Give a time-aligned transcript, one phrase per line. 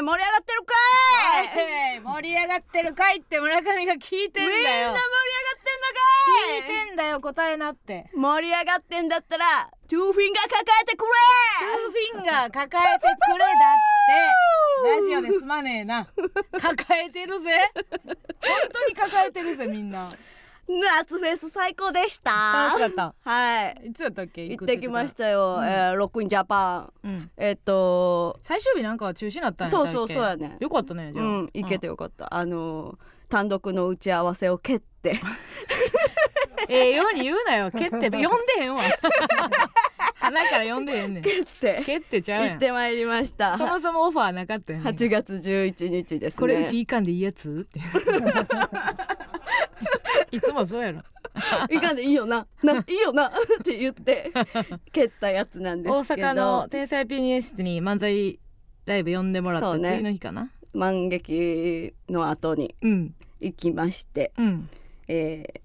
[0.00, 0.74] い盛り上がってるか
[1.94, 1.96] い！
[1.98, 4.56] い盛り上がってるかいって村上が聞いてんだよ。
[4.56, 6.02] みんな盛り上がってんのか
[6.40, 8.10] 聞いてんだよ答えなって。
[8.12, 13.76] い盛り上がってんだったらトゥーフィンガー抱えてくトゥーフィンガー抱えてくれだっ
[14.08, 14.20] て。
[14.88, 16.08] ラジオですまねえな。
[16.60, 17.70] 掲げてるぜ。
[17.74, 18.16] 本
[18.72, 20.08] 当に掲げてるぜみんな。
[20.10, 20.16] れ
[20.78, 22.30] 夏フェス最高でした。
[22.70, 22.90] 楽しかっ
[23.24, 23.30] た。
[23.30, 23.88] はい。
[23.88, 24.46] いつやったっけ？
[24.46, 26.92] 行ってきましたよ、うんえーロックインジャパン。
[27.04, 27.30] うん。
[27.36, 30.56] えっと最終日なんかは中止になったんやそうそうそうやね。
[30.60, 31.24] よかったねじゃあ。
[31.26, 32.96] うん行けてよかった、あのー
[33.30, 35.20] 単独の打ち合わせを蹴って。
[36.68, 37.70] ええように言うなよ。
[37.70, 38.18] 蹴って呼んで
[38.58, 38.82] へんわ。
[40.18, 41.22] 鼻から呼んでへんねん。
[41.22, 41.82] 蹴って。
[41.86, 43.56] 蹴ってちゃう行ってまいりました。
[43.56, 44.90] そもそもオファーなかったよね。
[44.90, 46.40] 8月11日ですね。
[46.40, 47.66] これうちいかんでいいやつ？
[47.68, 47.80] って
[50.30, 51.02] いつもそうやろ。
[51.70, 52.46] いかんでいいよな。
[52.62, 53.26] ないいよな。
[53.28, 53.30] っ
[53.64, 54.32] て言って
[54.92, 56.28] 蹴ったやつなんです大けど。
[56.28, 58.38] 阪の天才ピアニストに漫才
[58.86, 59.90] ライブ呼んでもらったね。
[59.96, 60.50] 次の日かな？
[60.72, 63.14] 満劇の後にうん。
[63.40, 64.68] 行きまして、うん。
[65.08, 65.60] えー、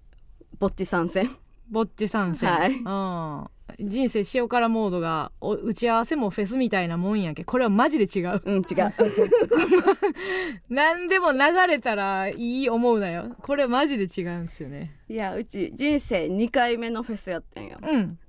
[0.57, 1.29] ぼっち参戦。
[1.69, 2.71] ぼっち参戦、はい。
[2.71, 3.47] うん、
[3.79, 8.41] 人生塩辛モードがお打ち合わせもフェスみたいなもんやんけこれはマジで違う。
[8.45, 8.93] うん違う。
[10.69, 13.35] 何でも流れたらいい思うなよ。
[13.41, 14.95] これマジで違うんすよね。
[15.09, 17.77] いやうち人生2回目のフェスやったんよ。
[17.81, 18.19] うん。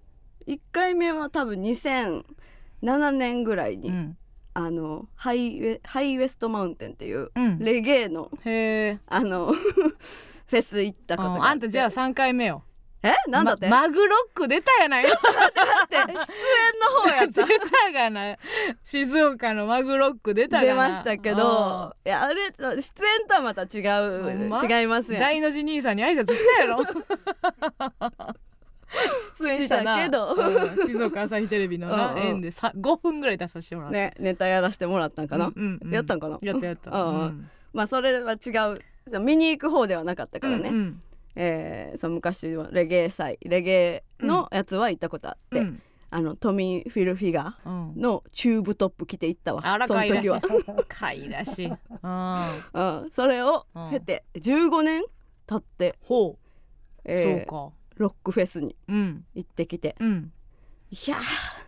[0.47, 4.17] 1回目は多分2007年ぐらいに、うん。
[4.55, 7.59] あのハイウェハイウエストマウンテンっていううん。
[7.59, 8.51] レゲエのへ
[8.95, 9.53] えあの
[10.47, 11.61] フェス行ったことがあん。
[11.61, 12.63] たじゃあ3回目よ
[13.03, 13.13] え？
[13.29, 15.05] なんだって、まマグロック出たやない？
[15.05, 16.21] 待って 出演の
[17.03, 17.45] 方やった。
[17.45, 18.37] 出たがな。
[18.85, 20.69] 静岡のマグロック出たがな。
[20.69, 22.83] 出ましたけどいやあれ出演
[23.29, 24.61] とはまた違ほんま？
[24.61, 26.83] う違いますよ大の字兄さんに挨拶したやろ？
[29.39, 30.35] 出演したけど。
[30.35, 30.87] うん。
[30.87, 32.23] 静岡朝日テレビのなうんうん。
[32.29, 33.99] 縁でさ5分ぐらい出させてもらった。
[33.99, 35.95] ねネタやらせてもらったんかな、うんうんうん。
[35.95, 36.39] やったんかな？
[36.43, 36.91] やったやった。
[36.91, 37.21] うんうん。
[37.21, 37.51] うん。
[37.73, 38.37] まあそれは違
[38.73, 39.21] う。
[39.21, 41.01] 見に行く方ではなかったからね、うんうん
[41.37, 45.83] えーその昔はレゲエ祭レゲエのやつは行ったことあって、うん。
[46.09, 47.93] あのトミー・フィルフィガうん。
[47.93, 50.29] ーのチューブトップ着て行ったわあらそのかいらしい。
[50.29, 51.67] 時は、かいらしい。
[52.03, 52.65] うん。
[52.73, 55.05] うん、それを経て15年
[55.47, 56.47] 経って、ほう。
[57.05, 57.77] えーそうか。
[57.97, 59.25] ロックフェスにうん。
[59.35, 59.95] 行ってきて。
[60.01, 60.33] うん。
[60.91, 61.66] いやー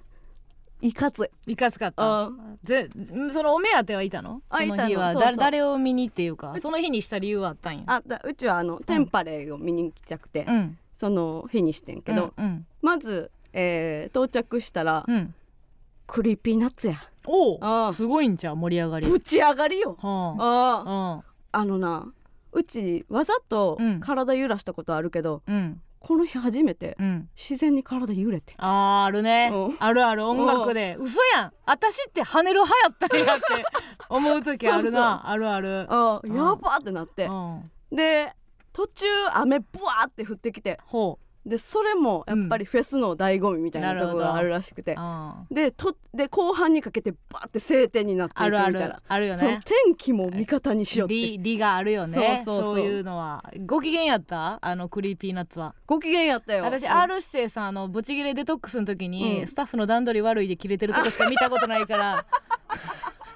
[0.81, 1.31] いかつ。
[1.47, 2.03] いいかつかった。
[2.25, 2.31] あ
[2.63, 2.89] ぜ
[3.31, 4.43] そのお目当てはいたの？
[4.49, 5.15] あその日は。
[5.15, 6.55] だ誰を見にっていうか。
[6.61, 7.85] その日にした理由はあったんや。
[7.87, 10.79] あだうちはあのテンパレーを見に行きたくて、うん。
[10.97, 15.15] その日にしてんけど、うんまず、えー到着したら、うん。
[15.15, 15.35] うん
[16.07, 16.97] クリーピーナッツや。
[17.27, 19.07] おあおすごいんちゃう盛り上がり。
[19.07, 19.99] ぶち上がりよ。
[20.01, 20.83] はあ。
[20.87, 21.23] あ
[21.53, 21.61] あ。
[21.61, 22.07] あのな
[22.53, 24.01] うちわざとうん。
[24.01, 27.29] 体揺らしたことあるけど、うんうんこの日初めてうん。
[27.37, 28.55] 自然に体揺れて。
[28.59, 29.51] あーあるね。
[29.53, 29.77] うん。
[29.79, 30.27] あるある。
[30.27, 31.53] 音楽で嘘やん。
[31.67, 33.45] 私って跳ねる派やったんやって
[34.09, 35.29] 思う時あるな。
[35.29, 35.87] あるある。
[35.91, 36.09] うん。
[36.09, 37.27] あやばってなって。
[37.27, 37.71] うん。
[37.91, 38.33] で
[38.73, 40.79] 途中雨ブワーって降ってきて。
[40.87, 44.97] ほでそれもやっぱりフェスの醍醐味みたいなところがあるらしくて。
[45.51, 48.79] でとで後半にかけてバーって晴天になっていくみたいな。
[48.81, 49.27] るある。
[49.29, 51.15] よそのね天気も味方にしようって。
[51.15, 52.43] 理理があるよね。
[52.45, 52.75] そうそうそう。
[52.77, 53.43] そういうのは。
[53.67, 54.59] ご機嫌やった？
[54.61, 55.75] あのクリーピーナッツは。
[55.87, 56.65] ご機嫌やったよ。
[56.65, 56.93] 私うん。
[56.93, 59.47] R 指定さんあのブチギレデトックスの時に、うん。
[59.47, 62.27] スタッフの段取り悪いで切れてるとこしか見たことないから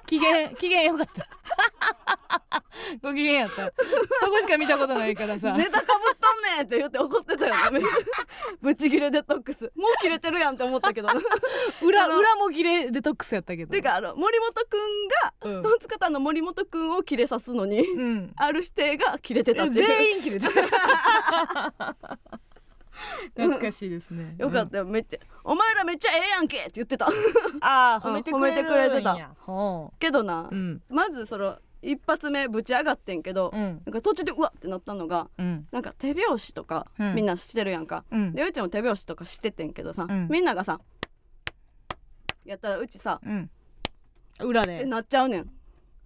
[0.05, 1.27] 機嫌機嫌よかった。
[3.01, 3.65] ご機嫌やった。
[4.19, 5.53] そこしか見たことないからさ。
[5.53, 7.71] ネタかぶっとんねんって言って怒ってたよ。
[7.71, 7.81] ね
[8.61, 9.71] ブチギレデトックス。
[9.75, 11.07] もう切れてるやんって思ったけど。
[11.07, 11.13] な
[11.81, 13.71] 裏裏も切れデトックスやったけど。
[13.71, 15.63] てかあの森本くんがうん。
[15.63, 18.33] トンツカタンの森本くんを切れさすのに、うん。
[18.35, 21.73] R指定が切れてた全員切れてた
[23.35, 24.35] 懐かしいですね。
[24.39, 27.07] よかったよめっちゃ「お前らめっちゃええやんけ!」って言ってた。
[27.61, 29.15] ああうん褒めてくれてくれてた。
[29.39, 30.81] ほけどな、ううん。
[30.89, 33.81] まずその一発目ぶち上がってんけど、うん。
[33.85, 35.67] なんか途中でうわってなったのがうん。
[35.71, 37.15] なんか手拍子とかうん。
[37.15, 38.33] みんなしてるやんか、うん。
[38.33, 40.27] でうちも手拍子とかしててんけどさ、うん。
[40.29, 40.79] みんながさ
[42.45, 43.49] やったらうちさうん。
[44.41, 45.49] 裏ってでなっちゃうねん。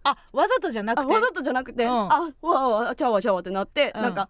[0.04, 1.12] あわざとじゃなくて。
[1.12, 1.92] あわざとじゃなくて、うん。
[1.92, 4.02] あわわちゃうわちゃうわってなって、うん。
[4.02, 4.30] なんか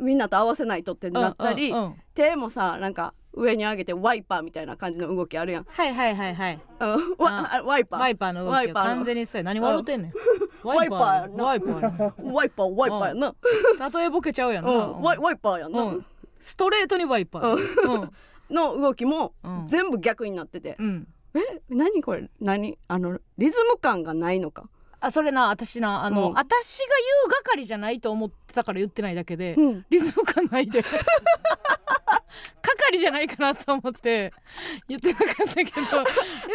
[0.00, 1.94] みんなと合わせないとってなったり、うんうんうん。
[2.14, 6.60] 手もさなんか上に上げてワイパーみたいな感じの動きあるやん、はいはいはいはい。
[6.80, 6.88] うん。
[7.18, 8.00] わあワイパー。
[8.00, 8.84] ワイパーの動きがワイパー。
[8.84, 9.44] の完全にそうや。
[9.44, 10.12] 何笑ってんねん。
[10.66, 13.34] ワイパーワイパーやワイパーワイパーやな、
[13.78, 14.70] な例えボケちゃうやんな。
[14.70, 16.06] うん、ワイワイパーやな、うん。
[16.40, 18.10] ストレートにワイパーうん。
[18.50, 19.66] の動きもうん。
[19.66, 21.08] 全部逆になってて、うん。
[21.34, 22.28] え何これ？
[22.40, 22.78] 何？
[22.88, 24.68] あのリズム感がないのか、
[25.00, 26.04] あそれな私な。
[26.04, 26.34] あの、うん。
[26.34, 26.84] 私が
[27.26, 30.82] 言う係じゃないと思ってたから言ってないだけで、うん、リズム感ないで。
[30.82, 30.88] 係
[32.90, 34.32] 係じゃないかなと思って
[34.88, 35.66] 言ってなかったけど。
[35.70, 36.46] リズム感はリ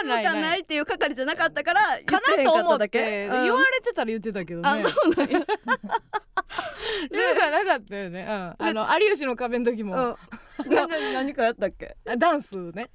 [0.00, 3.42] ズムない感ないっていう係じゃなかったから言かなんと思って、うん。
[3.44, 5.40] 言われてたら言ってたけどあねそうなんや。
[7.10, 8.26] リズム感なかったよね、
[8.58, 10.18] うん、あの有吉の壁の時も、
[10.66, 11.96] 何かやったっけ？
[12.08, 12.90] あダンスね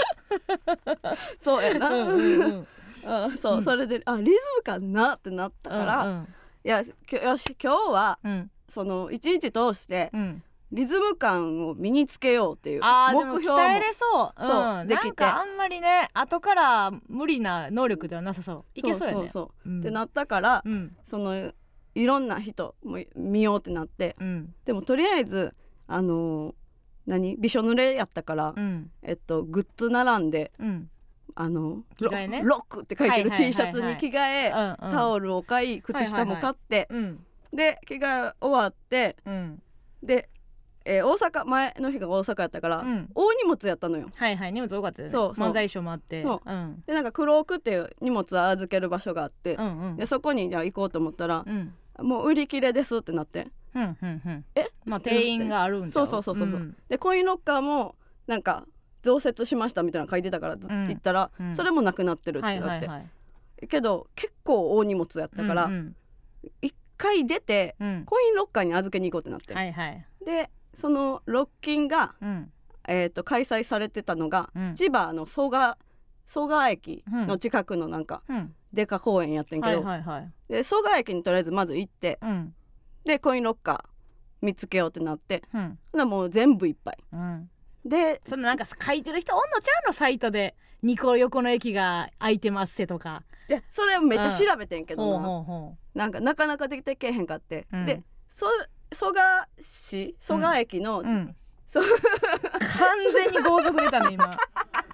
[1.42, 2.66] そうやな、うんうんうん。
[3.06, 3.62] あ そう、うん。
[3.64, 6.28] それであリズム感なってなったから、うん
[6.62, 8.50] いやきょよし今日はうん。
[8.68, 10.42] その一日通してうん。
[10.72, 13.58] リズム感を身につけようっていう目標も。
[13.58, 14.44] 鍛えれそう。
[14.44, 18.64] そうできてなんかあんまりね後から無理な能力ではなさそう。
[18.74, 19.24] いけそうやね。
[19.26, 20.96] ってなったから、うん。
[21.06, 21.52] その
[21.94, 24.14] いろんな人も見ようってなって。
[24.20, 24.54] うん。
[24.64, 25.54] でもとりあえず
[25.88, 26.54] あのー
[27.06, 27.36] 何？
[27.36, 28.90] びしょ濡れやったから、うん。
[29.02, 30.90] えっとグッズ並んでうん。
[31.34, 32.42] あの着替えね。
[32.42, 33.46] ロロックって書いてるはいはいはいはい。
[33.48, 37.24] T シャツに着替え、うんタオルを買い靴下も買って、うん。
[37.52, 39.62] で着替え終わってうん。
[40.02, 40.28] で、
[40.84, 43.08] えー大阪前の日が大阪やったから、うん。
[43.14, 44.08] 大荷物やったのよ。
[44.14, 45.12] はいはい荷物多かったよね。
[45.12, 46.22] そう漫才衣装もあって。
[46.22, 46.52] そう。
[46.52, 46.82] ん。
[46.86, 49.96] でなんか黒奥っていう荷物を預ける場所があって、うんうん。
[49.96, 53.48] でそこにじゃあ行こうと思ったら、うんもう売り切れですってなって。
[53.74, 54.44] うんうんうん。
[54.54, 54.66] え？
[54.84, 56.06] まあ定員があるんそう？
[56.06, 56.60] そうそうそうそう。
[56.60, 56.76] ん。
[56.88, 58.66] でコインロッカーもなんか
[59.02, 60.88] 増設しましたみたいなの書いてたからずうん。
[60.88, 61.56] 行ったら、うん。
[61.56, 65.94] それもなくなってるってはいなって、はいはいけど結構大荷物やったから、うん
[66.62, 67.76] 一回出て
[68.06, 70.06] コインロッカーに預けに行こうってなって、はいはい。
[70.24, 72.52] でそのロッキンが、うん。
[72.88, 74.74] えー、と開催されてたのが、うん。
[74.74, 75.78] 千葉の蘇我
[76.32, 78.54] 蘇我駅の近くのなんかうん。
[78.72, 82.54] デカ公園やってんけはど、で蘇我駅にとりあえずまず行ってうん。
[83.04, 86.08] でコインロッカー見つけようってなってうん。
[86.08, 86.98] もう全部いっぱい。
[87.12, 87.50] うん。
[87.84, 90.54] でそのなんか書いてる人おんのちゃうのサイトで
[90.84, 93.24] 2個横の駅が空いてますせとか。
[93.48, 95.26] でそれめっちゃ調べてんけどな。
[95.26, 97.86] ほうほなんかなかなかできてけえへんかって、うん。
[97.86, 98.46] でそ
[98.92, 101.06] 蘇我市蘇我駅の、うう。
[101.06, 101.36] ん
[101.70, 101.78] 完
[103.14, 104.36] 全に豪族出たね今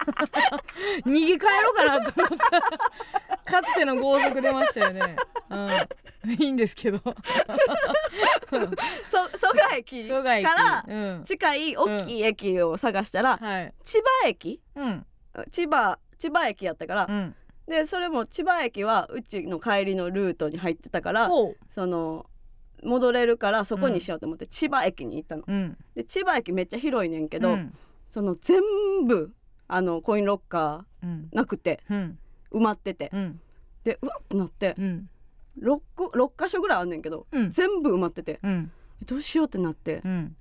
[1.05, 2.61] 逃げ帰ろうかなと思った
[3.53, 5.17] かつての豪族出ましたよね。
[5.51, 5.69] うん。
[6.33, 6.99] いいんですけど。
[7.05, 7.13] そ
[9.39, 11.25] 蘇我駅からうん。
[11.25, 13.75] 近い大きい駅を探したら、はい。
[13.83, 14.61] 千葉駅？
[14.75, 15.07] うん。
[15.51, 17.35] 千葉千葉駅やったから、うん。
[17.67, 21.29] でそれも千葉駅はうちの帰りのルートに入ってたから
[21.69, 22.27] その
[22.83, 25.45] 戻れるからそこにしようと思って千葉駅に行ったの。
[25.47, 25.77] うん。
[25.95, 27.75] で千葉駅めっちゃ広いねんけど、うん。
[28.07, 28.63] その全
[29.07, 29.33] 部
[29.69, 31.29] あのコインロッカうん。
[31.33, 32.19] ーなくてうん。
[32.53, 33.11] 埋まってて。
[33.13, 33.41] うん。
[33.85, 34.75] でうわってなって。
[34.79, 35.09] うん。
[35.63, 37.51] 6個6箇所ぐらいあんねんけどうん。
[37.51, 38.41] 全部埋まってて。
[38.43, 38.71] うん。
[39.05, 40.03] どうしようってなって。
[40.05, 40.37] うん。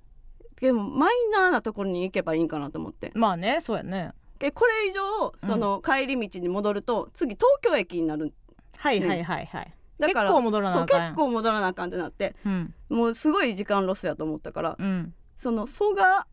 [0.60, 3.12] でもマイナーなところに行けばいいんかなと思って。
[3.14, 4.12] まあねそうやね。
[4.38, 8.34] でこれ以上その帰り道に戻ると次東京駅になる
[8.76, 9.72] はいはいはいはい。
[9.98, 12.36] だから結構戻らなあかん結構戻らなあかんってなって。
[12.44, 12.74] うん。
[12.88, 15.14] もうすごい時間ロスやと思ったからうん。
[15.38, 16.26] その蘇我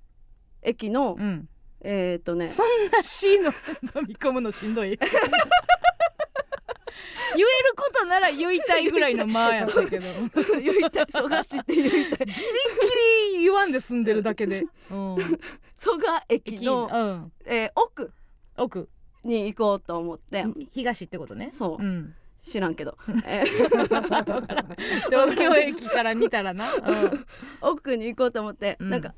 [0.62, 1.50] 駅の、うん
[1.84, 2.50] えーっとね。
[2.50, 4.98] そんな C の飲み込むのしんどい。
[7.36, 10.06] 言えることなら言いたいぐらいの間やったけど。
[10.62, 12.02] 言いたい蘇我市って言いたい。
[12.02, 12.34] ギリギ
[13.38, 15.18] リ言わんで済んでるだけで、うん、
[15.76, 18.12] 蘇我駅駅の、うん、えー奥。
[18.58, 18.90] 奥。
[19.24, 20.46] に行こうと思って。
[20.72, 21.50] 東ってことね。
[21.52, 21.84] そう。
[21.84, 22.14] うん、
[22.44, 23.46] 知らんけど、 えー。
[25.10, 26.72] 東京駅から見たらな、
[27.62, 28.90] 奥に行こうと思って、うん。
[28.90, 29.14] なんか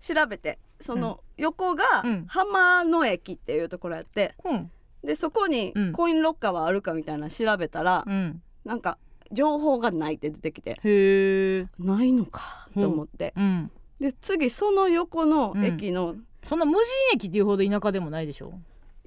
[0.00, 2.24] 調べてその横がうん。
[2.26, 4.52] 浜野駅っていうところやってうん。
[4.52, 4.70] うん
[5.02, 5.92] でそこにうん。
[5.92, 8.98] コインロッカーはあるかみたいなの調べたら、うん、なんか
[9.32, 16.80] 情報がないって出てきてへえ、ないのかと思って、うん、で次その横の駅の、そんな無人
[17.14, 18.52] 駅っていうほど田舎でもないでしょ？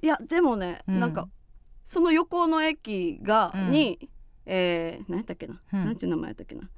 [0.02, 0.98] いやでもね、うん。
[0.98, 1.28] なんか
[1.84, 3.70] その横の駅が、うん。
[3.70, 4.08] に
[4.46, 5.84] えー、何やったっけな、うん。
[5.84, 6.68] なんちゅう名前やったっけな？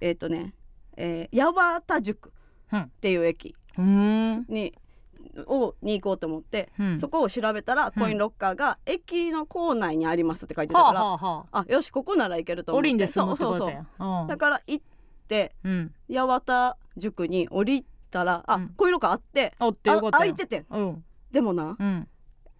[0.00, 0.52] えっ、とね、
[0.96, 1.52] えー、八
[1.86, 2.32] 幡塾
[2.72, 2.80] うん。
[2.80, 4.74] っていう駅に
[5.46, 11.58] をに行こうと思って、うん、そこを調べたらうんコインロッカーが駅の構内にありますって書いてたはから、あはあはあ。
[11.60, 12.88] あよしここなら行けると思って。
[12.90, 13.70] 降りんそうそう。
[13.70, 13.86] やん。
[14.22, 14.26] うん。
[14.28, 14.84] だから行っ
[15.28, 15.92] てうん。
[16.08, 18.68] 八幡塾に降りたらあ、うん。
[18.76, 21.04] コインロッカーあってあ空いててうん。
[21.32, 22.08] でもなうん。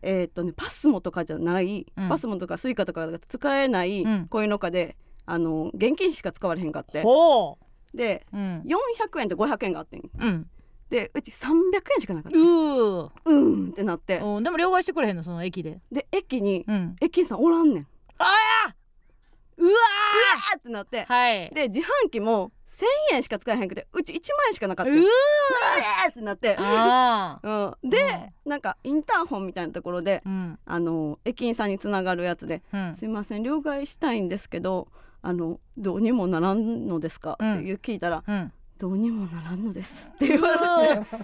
[0.02, 2.09] えーっとねパスモとかじゃない、うん。
[2.09, 4.26] パスモとかスイカとかが使えないうん。
[4.28, 7.02] コインロッカーで、あの現金しか使われへんかって。
[7.02, 7.59] ほ
[7.94, 10.11] でううん400円と500円があってん。
[10.18, 10.50] うん
[10.94, 11.48] でうち300
[11.96, 13.10] 円しかなかったうー。
[13.24, 14.18] うーんってなって。
[14.18, 15.80] うんでも両替してくれへんのその駅で。
[15.90, 16.94] で駅にうん。
[17.00, 17.86] 駅員さんおらんねん。
[18.18, 18.24] あ
[18.66, 18.74] や。
[19.56, 21.02] うわうわーってなって。
[21.02, 21.50] ーはい。
[21.52, 22.52] で自販機も
[23.10, 24.92] 1000円しか使えへんくてうち1万円しかなかった。
[24.92, 25.00] うー。
[25.00, 25.02] ー
[26.10, 27.40] ってなって、あ
[27.82, 30.58] うん、で、なんかインターホンみたいなところでーうん。
[30.64, 32.94] あの駅員さんにつながるやつでうん。
[32.94, 34.86] すいません両替したいんですけど
[35.22, 37.54] あのどうにもならんのですか、うん。
[37.54, 38.52] っていう聞いたらうん
[38.84, 40.12] 「どうにもならんのです。
[40.14, 40.62] って言われて。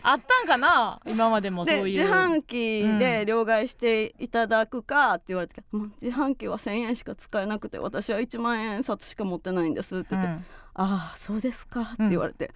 [0.02, 0.98] あったんかな？
[1.04, 1.84] 今までもそういう。
[1.98, 10.34] で自販機で両替していただくかって言われて、もう自販機は1,000円しか使えなくて私は1万円札しか持ってないんですって言って、うん。
[10.36, 12.50] ああそうですかって言われて、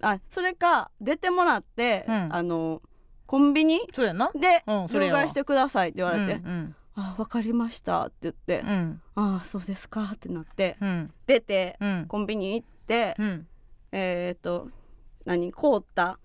[0.00, 2.28] あそれか出てもらって、うん。
[2.34, 2.80] あの
[3.26, 6.74] コンビニで両替してくださいって言われて、うん。
[6.94, 9.02] あわかりましたって言って、うん。
[9.16, 11.12] ああそうですかってなってうん。
[11.26, 12.06] 出てうん。
[12.08, 13.46] コンビニ行って、うん
[13.92, 14.68] えっ、と
[15.24, 16.18] 何凍った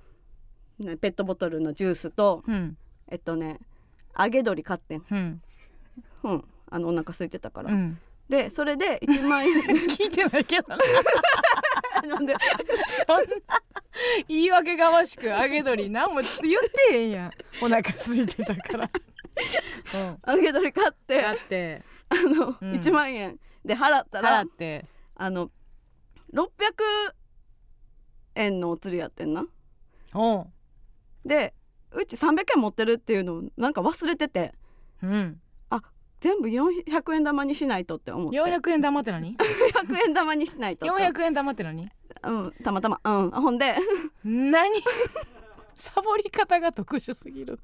[0.79, 2.77] ねペットボトルのジュースとうん。
[3.09, 3.59] えっとね
[4.17, 5.03] 揚げ鶏買ってん。
[5.09, 5.41] うん。
[6.23, 6.43] うん。
[6.69, 7.99] あのお腹空いてたから、うん。
[8.29, 9.53] でそれで1万円。
[9.87, 10.69] 聞いてないけど。
[10.69, 10.77] な
[12.07, 12.35] なんで
[14.27, 17.31] 言い訳がましく揚げ鶏何も言ってへんやん。
[17.61, 18.89] お腹空いてたから。
[19.93, 20.19] うん。
[20.27, 21.83] 揚げ鶏買ってだって。
[22.09, 22.73] あの、うん。
[22.73, 24.85] 1万円で払ったら払って。
[25.15, 25.49] あの
[26.33, 26.49] 600
[28.35, 29.45] 円のお釣りやってんな。
[30.13, 30.47] おう。
[31.25, 31.53] で
[31.91, 34.53] うち300円持ってるっていうのをなんか忘れてて。
[35.01, 35.41] うん。
[36.21, 38.37] 全部400円玉にしないとって思って。
[38.37, 39.37] 400円玉って何？
[39.37, 41.03] 400円玉にしないとって。
[41.03, 41.87] 400円玉って何？
[42.23, 42.99] うんたまたま。
[43.03, 43.31] うん。
[43.31, 43.75] ほんで。
[44.23, 44.69] 何？
[45.75, 47.59] サボり方が特殊すぎる。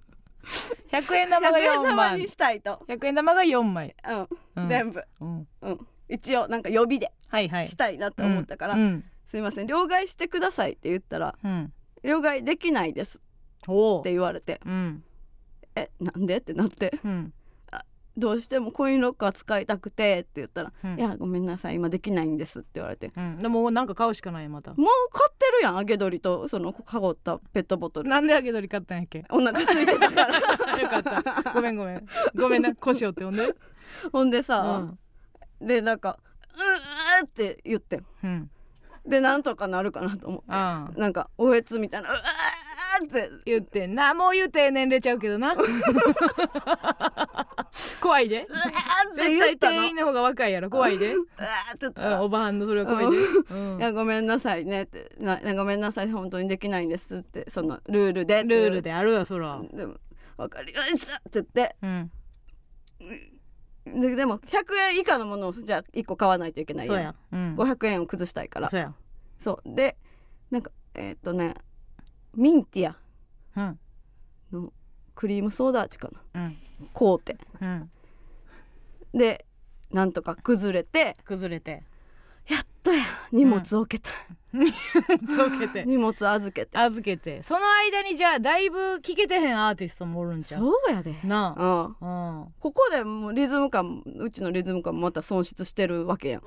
[0.92, 4.28] 100円玉100が円4玉枚にしたいと、100円玉が4枚、うん。
[4.58, 4.68] うん。
[4.68, 7.68] 全部、うん、うん、一応なんか予備ではいはい。
[7.68, 11.72] したいなって思ったから、うんすいません両替してくださいって言ったらうん。
[12.04, 15.04] 両替できないですって言われてうん。
[15.74, 17.34] えなんでってなってうん。
[18.18, 21.00] どうしてもコインロッカー使いたくてって言ったら、うん。
[21.00, 23.14] いやごめんなさい今できないんですって言われて。
[23.16, 23.38] うん。
[23.38, 24.72] でもなんか買うしかないまた。
[24.74, 28.10] もう買ってるやん揚げ鶏とそのかごったペットボトル。
[28.10, 29.24] なんで揚げ鶏買ったんやっけ？
[29.30, 30.36] お腹空いてたから。
[30.78, 31.54] よかった。
[31.54, 32.06] ごめんごめん。
[32.36, 33.56] ごめんな腰折ってほんで？
[34.12, 35.00] ほんでうさ、ん。
[35.62, 36.20] でなんか
[37.22, 38.06] 「うーって言ってん。
[38.26, 38.52] うん
[39.06, 40.46] でなんとかなるかなと思って。
[40.50, 43.30] ああなんかおえつみたいな「うーって。
[43.46, 44.14] 言ってんな。
[44.14, 45.56] もう言うて年齢ちゃうけどな。
[48.02, 48.48] 怖いで。
[49.16, 50.70] 絶対店員の方が若いやろ。
[50.70, 51.16] 怖いで、
[52.20, 53.18] おばはんのそれは怖いで、
[53.50, 53.78] うん。
[53.80, 55.12] いやごめんなさいねって。
[55.20, 57.50] なごめんなさい本当にできないんですって。
[57.50, 58.44] そのルールで。
[58.44, 59.60] ルールであるわそら。
[59.74, 59.96] でも
[60.38, 61.76] 分かりましたって言って。
[61.82, 62.12] うん
[63.86, 67.56] ででも100円以下のものをじゃあ1個買わないといけないそうやうん。
[67.56, 68.70] 500円を崩したいから。
[68.70, 68.94] そうや
[69.40, 69.76] そう。
[69.76, 69.98] で
[70.52, 71.56] なんかえーっとね
[72.36, 72.98] ミンティア。
[73.56, 73.80] うん。
[74.52, 74.74] の
[75.16, 76.42] クリームソーダ味かな。
[76.42, 76.58] うん。
[76.94, 77.38] 買うて。
[77.60, 77.92] うん。
[79.14, 79.46] で
[79.92, 81.16] なんとか崩れて。
[81.26, 81.84] 崩れて。
[82.48, 83.04] やっとや。
[83.32, 84.16] 荷物置けた、そ
[84.54, 86.78] うけて荷物預けて。
[86.78, 87.42] 預けて。
[87.44, 90.62] その間にじゃあだいぶ聴けてへんアーティストもおるんちゃう？
[90.62, 91.16] そうやで。
[91.24, 92.08] なうん。
[92.08, 92.54] あうん。
[92.60, 96.42] ここでもうリズム感うちのリズム感もまた損失してるわけやん。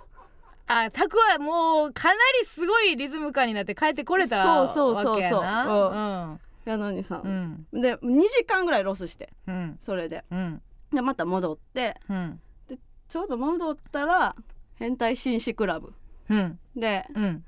[0.66, 5.12] あタクはもうかなりすごいリズム感になって帰ってこれたそうそうそうそう。
[5.12, 7.66] わけやなやのにさ、うん。
[7.72, 9.30] で2時間ぐらいロスして。
[9.46, 9.76] うん。
[9.80, 10.24] それで。
[10.30, 10.62] うん。
[10.92, 12.00] でまた戻って。
[12.08, 12.40] うん。
[13.08, 14.34] ちょうど戻ったら
[14.76, 15.92] 変態紳士クラブ。
[16.30, 16.58] うん。
[16.74, 17.44] でうん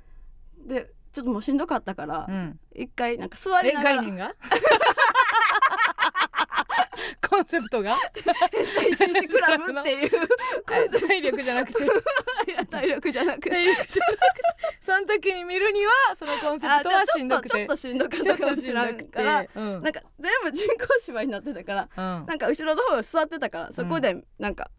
[0.67, 2.59] でちょっともうしんどかったからうん。
[2.75, 4.03] 一回なんか座りえながら。
[7.29, 7.95] コンセプトが？
[8.97, 10.09] 変態クラブっていう
[11.07, 11.83] 体力じゃなくて。
[11.85, 11.87] い
[12.55, 13.65] や体力じゃなくて。
[14.81, 17.49] その時に見るにはそのコンセプトはしんどくて。
[17.49, 19.81] ちょっとしんどかったかもしらんからうん。
[19.83, 22.25] なんか全部人工芝居になってたからうん。
[22.25, 24.69] なんか後ろの方座ってたからそこでなんか、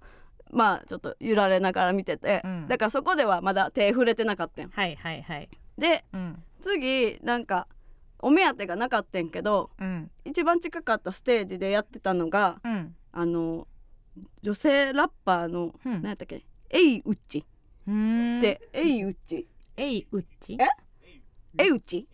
[0.50, 2.68] まあちょっと揺られながら見てて、うん。
[2.68, 6.42] だからそこではまだ手触れてなかったんはいはいはいでうん。
[6.61, 7.66] 次なんか
[8.18, 10.11] お目当てがなかったんけどうん。
[10.25, 12.94] 一番近かったステージでやってたのがうん。
[13.12, 13.66] あの
[14.42, 15.92] 女性ラッパーの、うん。
[16.02, 16.44] 何やったっけ？
[16.70, 17.44] エイウッチ。
[17.87, 18.40] うーん。
[18.40, 19.47] で、エイウッチ。
[19.76, 21.62] えいうっちえ？
[21.62, 22.08] エイウッチ？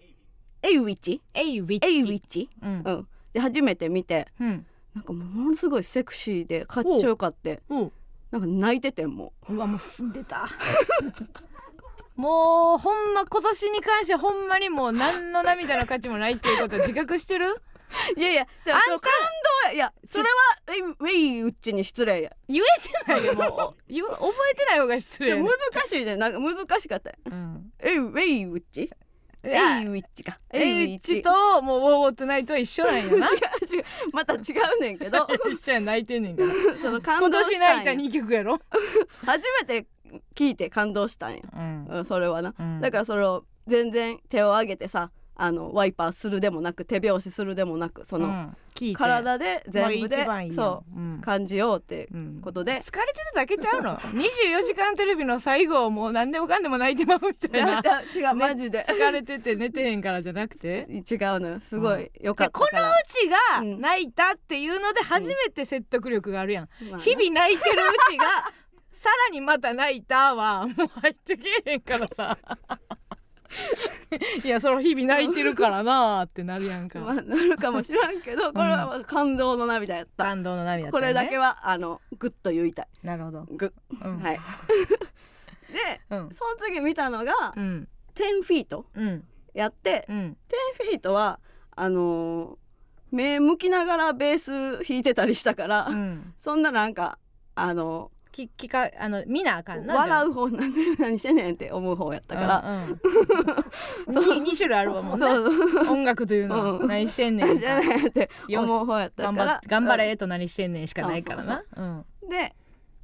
[0.63, 1.23] エイウィッチ？
[1.33, 2.51] えいうっちエイウィッチ？
[2.63, 2.83] うん。
[2.85, 3.09] うん。
[3.33, 4.67] で初めて見てうん。
[4.95, 7.63] なんかものすごいセクシーでかっちょよかって。
[7.71, 7.93] おう
[8.31, 9.57] なんか泣いててんもう。
[9.57, 10.47] わもう住んでた
[12.17, 17.51] もうほんま今年に関してほんまにもう何の涙の価値もないっていうことは自 覚してる？
[18.17, 19.11] ういやいやじゃあの感
[19.63, 22.31] 動やいやそれはウェイウッチに失礼や。
[22.49, 22.65] 言え
[23.07, 23.49] てないよもう。
[23.49, 26.17] 覚えてない方が失礼じゃあ難しいね。
[26.17, 27.11] なんか難しかった。
[27.11, 27.73] ようん。
[27.81, 28.91] エイウェイウッチ？
[29.47, 30.39] エイウやィッチか。
[30.53, 31.21] エイウッチ。
[31.23, 33.11] ともうウォーウォートナイトは一緒なんやな。
[33.13, 34.39] 違う違うまた違
[34.79, 35.29] うねんけど。
[35.53, 36.49] 一緒や泣いてんねんから
[36.83, 37.85] その感今動したんや。
[37.85, 38.59] 年泣いた2曲やろ。
[39.25, 39.87] 初めて
[40.35, 41.87] 聞いて感動したんや、うん。
[41.87, 42.81] うん、それはな、うん。
[42.81, 48.57] だからそれを全然手を挙げてさあのワイパーするでもなく手拍子するでもなくその、うん。
[48.97, 51.21] 体で全部でいいそううん。
[51.21, 53.97] 感じようってうんことで、疲れてただけちゃうの。
[53.97, 57.79] 24時間テレビの最後もう何でもかんでも泣いてまうみたいな。
[57.79, 58.85] あじゃあ違う、マジで。
[58.85, 60.87] 疲れてて寝てへんからじゃなくて。
[60.89, 62.11] 違うのよすごい。
[62.21, 63.81] 良かでこのったから、うちがうん。
[63.81, 66.69] 泣いたっていうので初めて説得力があるやん、
[66.99, 68.53] 日々泣いてるうちが
[68.95, 72.39] さらにまた泣いたは もう入ってけえへんからさ。
[74.45, 79.97] いやその日々泣いてるからなーってなるやんか、 まあ、なるかもしらんけどこれは感動の涙。
[79.97, 82.89] やった、感動の涙これだけはあのグッと言いたい。
[83.03, 84.41] なるほど、グうん、ッはい。
[85.73, 86.31] でうん。
[86.35, 87.89] その次見たのがうん。
[88.15, 89.25] 10フィートうん。
[89.53, 90.37] やってうん。
[90.79, 91.41] 10フィートは
[91.77, 92.65] あのー
[93.13, 96.35] 目向きながらベース弾いてたりしたから、うん。
[96.37, 97.19] そんななんか
[97.55, 105.27] あのき聞かあの見なあかんな笑うう方なんで何してんねんって思う方やったから、うんうん、2, 種類あるわもんね。
[105.27, 112.55] そうそう音楽というのはうん何してんね何んしてんねんって思う方やった頑張から頑張れと何してんねんしかないからそうなで、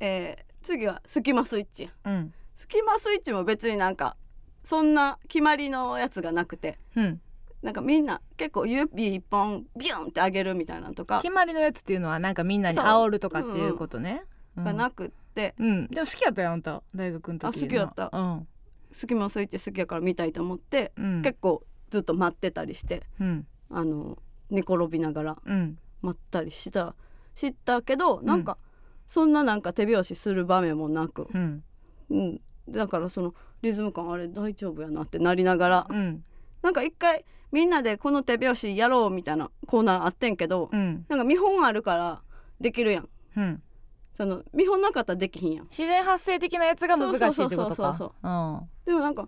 [0.01, 1.91] えー次はスキマスイッチや。
[2.05, 2.35] うん。
[2.57, 4.17] スキマスイッチも別になんか
[4.63, 6.79] そんな決まりのやつがなくて。
[6.97, 7.21] うん。
[7.63, 11.21] なんかみんな結構指一本ビュンって上げるみたいなのとか。
[11.21, 12.85] 決まりのやつっていうのはなんかみんなにそう。
[12.85, 14.25] 煽るとかっていうことね。
[14.57, 14.65] うん。
[14.65, 15.13] がなく
[15.59, 15.87] うん。
[15.89, 16.83] でも好きやったよあんた。
[16.95, 18.11] 大学の時あ好きやった。
[18.13, 18.47] うん。
[18.93, 21.23] スキマスイッチ好きやから見たいと思って、うん。
[21.23, 23.47] 結構ずっと待ってたりしてうん。
[23.71, 24.19] あの
[24.51, 25.79] 寝転びながらうん。
[26.03, 26.95] 待ったりした
[27.35, 28.59] 知ったけどなんか、
[29.07, 31.63] そんななんか手拍子する場面もなく、うん。
[32.11, 36.25] うん、だからそのリズム感あれ大丈夫やなってなりながら、うん。
[36.63, 41.05] なんか一回みんなでこの手拍子やろうみたいなコーナーあってんけど、うん。
[41.09, 42.23] なんか見本あるから
[42.61, 43.09] できるやん。
[43.37, 43.63] うん
[44.21, 45.65] その見本なかったらできひんやん。
[45.71, 49.27] 自然発生的なやつが難しいってことそうそうそうそうかでもなんか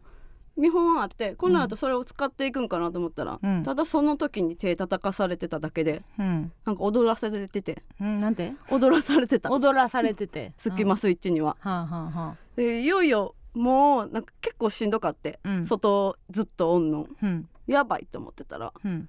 [0.55, 3.63] 見本あってこの後それを使っていくんかなと思ったら、うん。
[3.63, 6.27] ただその時に手叩かされてただけでうん。
[6.27, 7.83] うんなんか踊らされてて。
[7.99, 8.19] うん。
[8.19, 8.53] なんて？
[8.71, 9.51] 踊らされてた。
[9.51, 10.53] 踊らされてて。
[10.59, 11.57] スキマスイッチには。
[11.61, 12.37] はあはあはあ。
[12.55, 15.65] でいよいよもうなんか結構しんどかって、うん。
[15.65, 17.07] 外ずっとおんの。
[17.23, 17.49] うん。
[17.67, 19.09] やばいと思ってたらうん。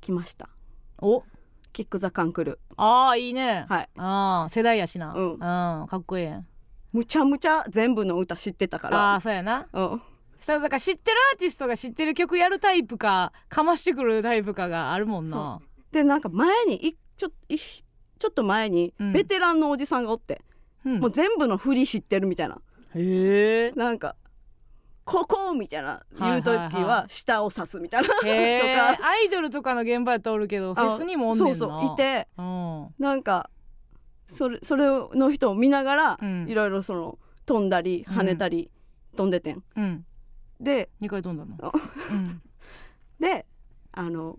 [0.00, 0.48] 来ました。
[1.02, 1.24] お
[1.72, 2.58] キック・ザ・カンクル。
[2.76, 3.66] ああいいね。
[3.68, 3.88] はい。
[3.96, 5.12] ああ世代やしな。
[5.14, 5.38] うん。
[5.38, 6.28] かっこいい
[6.92, 9.14] むちゃむちゃ全部の歌知ってたかあら。
[9.14, 9.66] あそうやな。
[9.72, 10.02] うん。
[10.40, 15.60] そうだから知ってるアーティストが知ってる曲やるタイプかかましてくるタイプかがあるもんな。
[15.92, 19.12] でなんか前にいちょいちょっと前にうん。
[19.12, 20.40] ベテランのおじさんがおって、
[20.84, 21.00] うん。
[21.00, 22.60] もう全部の振り知ってるみたいな。
[22.94, 24.16] へえなんか
[25.08, 28.26] 「ここ!」みたいな言う時は下を指すみたいな、とか。
[29.06, 31.54] アイドルとかの現場やったらおるけどフェスにもおんねんな。
[31.54, 32.28] そうそういて。
[32.36, 32.94] うん。
[32.98, 33.50] なんか
[34.26, 36.46] それそれの人を見ながら、うん。
[36.48, 38.70] いろいろその飛んだり跳ねたり、
[39.16, 39.62] 飛んでてん。
[39.76, 40.04] うん。
[40.60, 41.56] で2回飛んだの？
[41.66, 41.72] あ
[42.10, 42.42] うん。
[43.18, 43.46] で
[43.92, 44.38] あの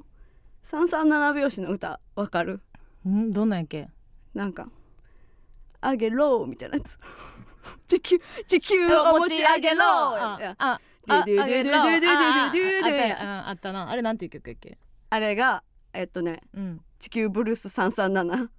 [0.69, 2.61] 337拍子の歌わかる？
[3.05, 3.31] うん？
[3.31, 3.89] どんなんやっけ？
[4.35, 4.69] なんか
[5.81, 6.99] 「あげろ」みたいなやつ
[7.87, 9.83] 地球地球を持ち上げろ。
[9.83, 14.77] ああげろあったなあれなんていう曲やっけ
[15.09, 16.41] あれがえっとね、
[16.99, 18.49] 地球ブルース三三七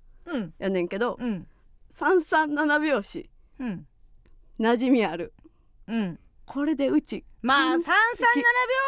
[0.59, 1.19] やねんけど
[1.91, 3.87] 三三七拍子、うん、
[4.59, 5.33] 馴染みある、
[5.87, 8.43] うん、これでうちまあ三三七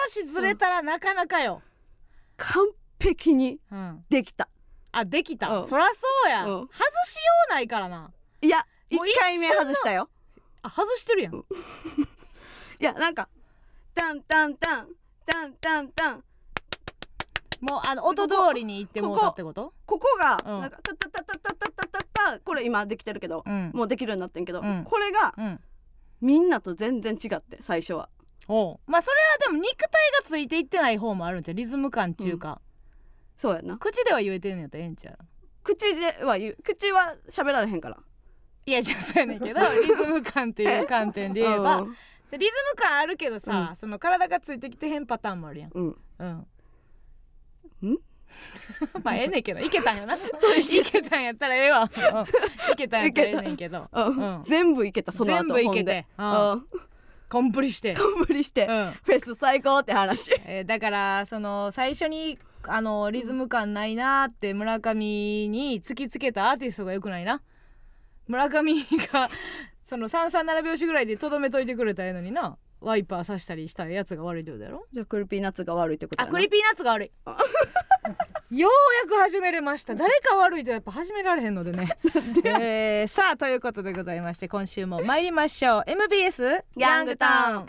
[0.08, 1.62] 拍子ずれたらなかなかよ、
[2.36, 2.66] 完
[2.98, 3.60] 璧に
[4.10, 4.48] できた、
[4.90, 10.08] あできた、そりゃそうや、外しようないからないや1もう一回目外したよ。
[10.62, 11.34] あ外してるやん、
[12.80, 13.28] いやなんか
[13.94, 14.88] タンタンタン
[15.26, 16.24] タンタンタン。
[17.60, 19.72] もうあの音通りに行ってもうたってこと？
[19.86, 20.60] ここがうん。
[20.62, 23.70] なんかタタタタタタタタタこれ今できてるけどうん。
[23.72, 24.84] もうできるようになってんけどうん。
[24.84, 25.60] これがうん。
[26.20, 28.08] みんなと全然違って最初は。
[28.48, 28.80] おう。
[28.86, 32.60] まあそれはでも肉体がついていってない方もあるんちゃうリズム感っていうか、
[33.36, 33.78] そうやな。
[33.78, 35.18] 口では言えてんのやったらええんちゃう？
[35.62, 37.98] 口では言う口は喋られへんから
[38.64, 41.96] いやじゃあそうやねんけど リズム感っていう観点で言えばうん。
[42.30, 45.70] でリズム感あるけどさ、その体がついてきてへんパターンもあるやん。
[45.74, 45.96] うん。
[46.18, 46.28] うん。
[47.92, 47.98] ん？
[49.04, 50.14] まあええねんけどいけたんやな。
[50.16, 50.20] い
[50.90, 51.18] けた。
[51.18, 52.72] んやったらええわ、うん。
[52.72, 53.86] いけたんやったらええねんけど。
[53.92, 54.06] うん。
[54.16, 54.44] うん。
[54.46, 55.38] 全部いけたその後。
[55.40, 56.52] 全部いけて、ううん。
[56.56, 56.66] ん。
[57.28, 57.94] コンプリして、
[58.26, 58.64] 無理して。
[58.66, 58.92] うん。
[59.02, 60.32] フェス最高って話。
[60.46, 67.42] えーだからその最初にあのリズム感ないなって村上に突きつけたアーティストがよくないな
[68.28, 68.74] 村上
[69.12, 69.30] が
[69.82, 72.56] その337拍子ぐらいでとどめといてくれたらええのにな。
[72.80, 74.84] ワイパーさしたりしたやつが悪いってことやろ？
[74.90, 77.12] じゃあ Creepy Nuts が悪いってことあ Creepy Nuts が悪い。
[78.58, 78.70] よう
[79.08, 79.94] やく始めれました。
[79.94, 81.96] 誰か悪いとやっぱ始められへんのでね。
[82.44, 85.84] えーさあということでございまして今週も参りましょう。
[85.86, 87.66] MBS ヤングタウン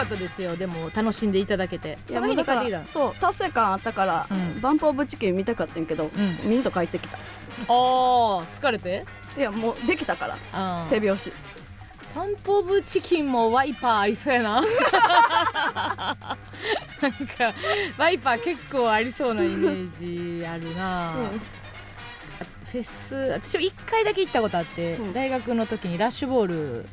[0.00, 0.56] かったですよ。
[0.56, 1.98] でも楽しんでいただけて。
[2.08, 2.86] その日に帰ってきた。
[2.86, 4.60] そう達成感あったから、うん。
[4.60, 6.38] バンプオブチキン見たかったんやけど、うん。
[6.48, 7.16] 見んと帰ってきた。
[7.16, 9.06] あー疲れて？
[9.36, 10.86] いやもうできたから。
[10.90, 11.32] 手拍子。
[12.12, 14.60] パンプオブチキンもワイパーありそうやな。
[14.60, 14.70] なんか
[17.96, 21.12] ワイパー結構ありそうなイメージあるな、
[22.64, 25.12] フェス私も1回だけ行ったことあって、うん。
[25.12, 26.84] 大学の時にラッシュボール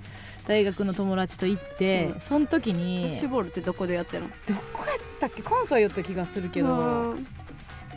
[0.47, 2.21] 大学の友達と行って、うん。
[2.21, 4.29] その時にッシュボールってどこでやってるの？
[4.29, 5.41] どこやったっけ？
[5.41, 7.27] 関西やった気がするけどうん。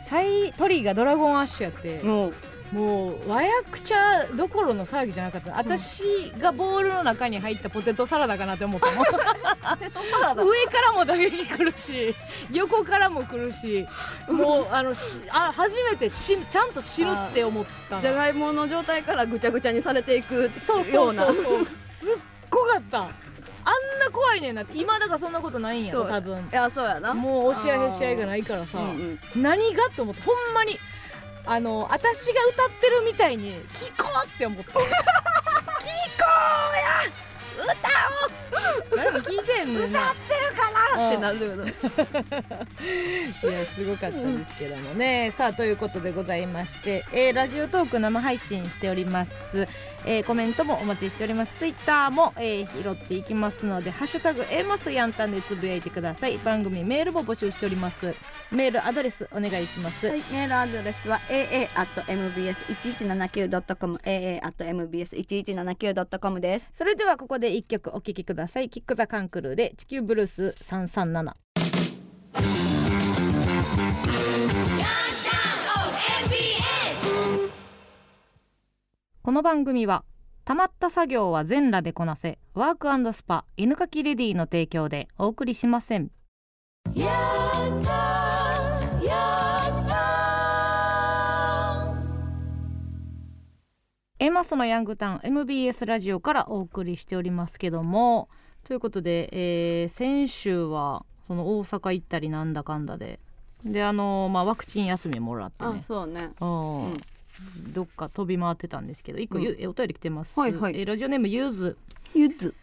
[0.03, 2.33] 最トリがドラゴンアッシュやって、もう
[2.73, 5.57] もう和訳茶どころの騒ぎじゃなかった。
[5.57, 9.05] 私がボールの中に入ったポテトサラダかなって思ったもん。
[10.47, 12.15] 上からも打撃来るし
[12.51, 13.85] 横からも来るし
[14.27, 18.01] もうあのしあ初めて死ぬちゃんと死ぬって思ったの。
[18.01, 21.67] じゃがいもの状態からぐちゃぐちゃにされていくそうそようなうそうそう
[22.51, 22.99] すっごかった。
[22.99, 23.05] あん
[23.99, 24.77] な怖いねんなって。
[24.77, 26.37] 今だからそんなことないんやろ多分。
[26.37, 27.13] いやそうやな。
[27.13, 29.41] もう押し合いへし合いがないからさ、うんうん。
[29.41, 29.85] 何が？
[29.87, 30.77] って思ってほんまに。
[31.45, 34.71] あの私が歌ってるみたいに聞こうって思った。
[34.73, 34.81] 聞こ
[37.57, 37.63] うや！
[37.63, 37.71] 歌
[38.25, 38.31] おう
[38.95, 40.15] 誰も聞いてんのになっ
[41.09, 41.63] てなるってこと
[43.47, 45.31] いやすごかったですけどもね。
[45.37, 49.67] さあということでございまして、えーラジオトーク生配信しております、
[50.05, 51.51] えーコメントもお待ちしております。
[51.57, 56.37] ツイッターも、えー拾っていきますので「ハッシュタグエモスヤンタン」でつぶやいてください。
[56.39, 58.13] 番組メールも募集しております。
[58.51, 66.69] メールアドレスお願いします、はい、メールアドレスは aa.mbs1179.com aa.mbs1179.com です。
[66.73, 71.35] それではここで一曲お聴きくださいキック・ザ・カンクルーで「地球ブルース337」
[79.23, 80.03] この番組は
[80.45, 86.11] たまった作業は全裸でこなせワークスパ犬かきレディの提供でお送りしません。
[94.21, 98.29] エマスのヤングタウン MBS ラジオからお送りしておりますけども
[98.63, 103.19] ということで、えー先週はその大阪行ったりなんだかんだで
[103.65, 106.29] であのまあワクチン休みもらってあねそうね。
[106.39, 106.85] うん。
[106.85, 106.93] うん
[107.73, 110.79] どっか飛び回ってたんですけど一個ゆ、お便り来てます、はいはい。
[110.79, 111.75] えーラジオネームゆず。
[112.13, 112.53] ゆず。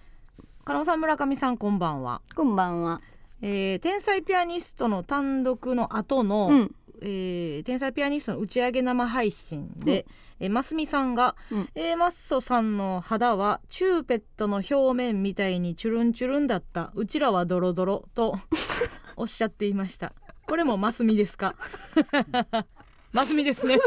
[0.65, 3.01] 加納さん村上さんこんばんは、こんばんは。
[3.43, 10.07] えー天才ピアニストの単独の後の、うんえー天才ピアニストの打ち上げ生配信で、
[10.41, 11.69] えーますみさんが、うん。
[11.75, 16.93] えーマッソさんの肌はチューペットの表面みたいにチュルンチュルンだった。
[16.95, 18.37] うちらはドロドロと
[19.17, 20.13] おっしゃっていました。
[20.47, 21.55] これもますみですか？
[23.13, 23.79] ますみですね。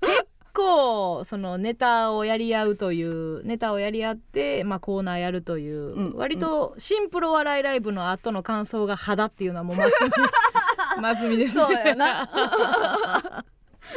[0.00, 6.12] 結構そのネタをやり合うというネタをやり合って、まあ、コーナーやるという、うん。
[6.14, 10.10] 割とシンプルお笑いライブの後の感想が肌っていうのはもうますみ
[11.00, 11.62] ますみですね。
[11.62, 13.44] そうやな。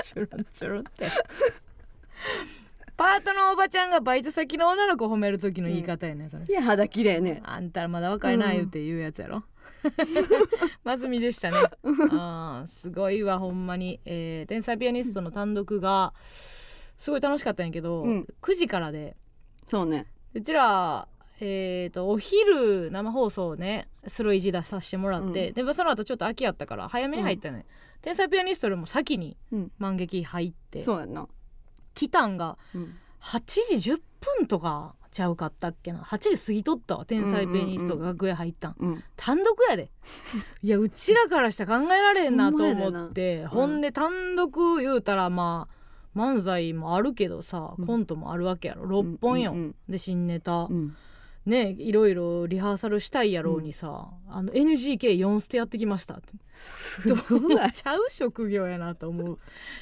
[0.04, 1.08] チュルンチュルンって。
[2.98, 6.46] パートのおばちゃんがバイト先の女の子褒める時の言い方やねそれ。
[6.46, 7.42] いや肌綺麗ね。
[7.46, 9.44] あんたらまだ若いな言うて言うやつやろ、
[10.84, 11.58] まずみでしたね。
[12.12, 16.14] あーすごいわほんまに、えー天才ピアニストの単独が
[16.98, 18.28] すごい楽しかったんやけど、うん。
[18.42, 19.16] 9時からで。
[19.68, 20.08] そうね。
[20.34, 21.08] うちら
[21.40, 25.54] えー、とお昼生放送をねスロイジ出させてもらって、うん。
[25.54, 27.66] でその後ちょっと空きやったから早めに入ったのね、
[28.02, 29.72] 天才ピアニストよりも先にうん。
[29.78, 31.28] 満劇入ってそうやんな。
[31.94, 32.96] 来たんがうん。
[33.22, 33.42] 8
[33.80, 34.02] 時10
[34.38, 36.00] 分とかちゃうかったっけな。
[36.00, 39.92] 8時過ぎとったわ天才ピアニストが楽屋入ったん、うん単独やで。
[40.62, 45.68] いやうちらからしたら考えられんなと思ってほ,、ほんで単独言うたらま
[46.16, 47.86] あ漫才もあるけどさ、うん。
[47.86, 49.02] コントもあるわけやろ。
[49.02, 49.76] 6本よ、うん。
[49.90, 50.96] で新ネタ、うん
[51.48, 56.34] ねいろいろリハーサルしたいやろうにさ、あの NGK4 ステやってきましたって。
[56.54, 59.40] すどごい ちゃう職業やなと思う。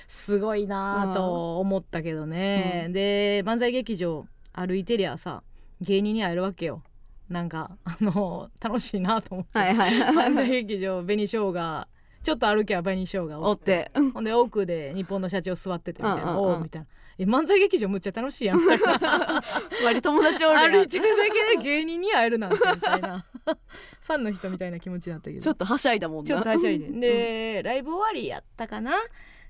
[0.07, 5.43] すごいなと思ったけどね、で漫才劇場歩いてりゃさ
[5.81, 6.83] 芸人に会えるわけよ。
[7.29, 11.87] なんかあの楽しいなと思って、はいはいはい漫才劇場紅しょうが
[12.21, 13.91] ちょっと歩けば紅しょうがおって。
[14.13, 16.53] ほんで奥で日本の社長座っててみたいな「うんうんうん。
[16.53, 19.43] おう」みたいな「え漫才劇場むっちゃ楽しいやん」みたいな。
[19.83, 20.71] 割友達おるやん。
[20.71, 23.25] 歩いてるだけで芸人に会えるなんてみたいな。
[24.01, 26.27] ファンの人みたいな気持ちになったけどちょっとはしゃいだもんな。
[26.27, 26.89] ちょっとはしゃいで。
[27.59, 28.93] で、ライブ終わりやったかな？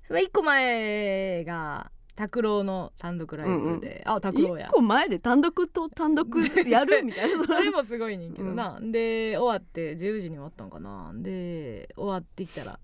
[0.08, 4.68] その1個前が拓郎の単独ライブで、あ拓郎や。
[4.68, 7.44] 一個前で単独と単独やるみたいな。
[7.48, 11.12] それもすごいねんけどな、で終わって10時に終わったんかな。
[11.14, 12.80] で終わってきたら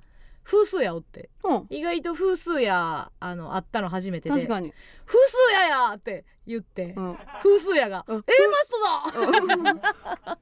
[0.52, 1.30] 風数屋おって。
[1.46, 1.68] うん。
[1.70, 4.36] 意外と風数屋あの会ったの初めてで。
[4.36, 4.74] 確かに、
[5.06, 8.18] 風数屋や!」って言って、うん、風数屋が「うん。
[8.18, 10.38] A マストだ!」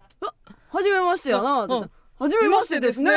[0.69, 1.91] 初めましてやなうん。
[2.17, 3.11] 初めましてですね。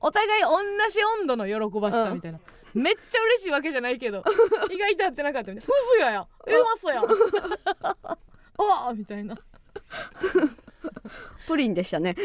[0.00, 0.58] お互い同
[0.90, 2.38] じ温度の喜ばしさみたいな、
[2.74, 4.22] めっちゃ嬉しいわけじゃないけど
[4.70, 6.26] 意外と合ってなかったみたいな「風数屋や。
[6.46, 7.02] A マストや!
[8.88, 9.36] 」おみたいな。
[11.46, 12.16] プリンでしたね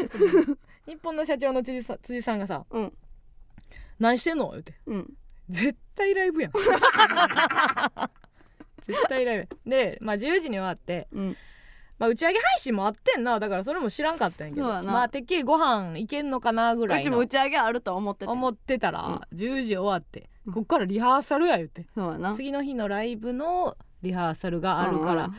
[0.86, 2.92] 日本の社長の辻さ辻さんがさうん
[4.00, 4.74] 「何してんの?」言って。
[4.86, 5.14] うん。
[5.48, 6.52] 絶対ライブやん。
[8.82, 11.36] 絶対ライブでまあ10時に終わって、うん。
[11.98, 13.38] まあ、打ち上げ配信もあってんな。
[13.38, 14.66] だからそれも知らんかったんやけど。
[14.66, 14.92] そうやな。
[14.92, 18.32] まあてっきりご飯いけんのかなぐらいのうちも打ち上げあると思ってて。
[18.32, 19.14] 思ってたら、うん。
[19.36, 20.52] 10時終わって、うん。
[20.54, 21.86] こっからリハーサルや言って。
[21.94, 22.34] そうやな。
[22.34, 25.34] 次の日のライブのリハーサルがあるから、うん。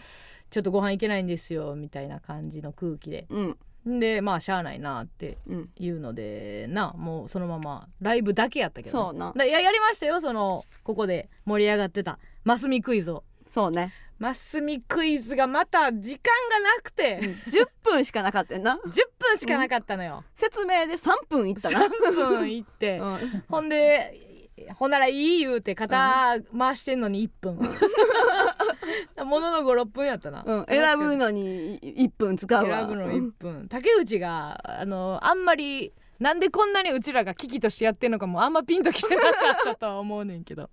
[0.50, 3.26] ちょっとご飯いけないんですよみたいな感じの空気で。
[3.30, 5.70] うんでまあしゃあないなってうん。
[5.78, 9.46] いうのでなもうそのままライブだけやったけどね、そうな。
[9.46, 12.20] ややりましたよそのここで盛り上がってた。
[12.44, 13.24] マスミクイズを。
[13.50, 13.94] そうね。
[14.20, 17.20] マスミクイズがまた時間がなくて
[17.50, 18.80] 10分しかなかったよな。
[18.88, 21.86] 10分しかなかったのよ、説明で3分いったな。
[21.86, 23.44] 3分いって、うん。
[23.50, 24.33] ほんで
[24.76, 27.56] ほんならいい言うて肩回してんのに1分。
[29.26, 32.80] ものの56分やったな、うん、選ぶのに1分使うわ。
[32.80, 33.68] 選ぶの1分。
[33.70, 40.70] 竹内があのあんまりなんでこんなにうちらが危機としてやってんのかもあんまピンときてなかったとは思うねんけど。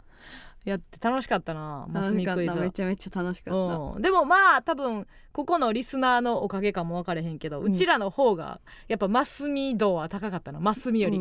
[0.63, 2.45] やって楽しかったなマスミクイズは。
[2.45, 11.21] 楽しかっためちゃめちゃ楽しかった、うん、でもまあ多分ここのリスナーのおかげかも分かれへんけど、うちらの方がやっぱマスミ度は高かったなマスミより、う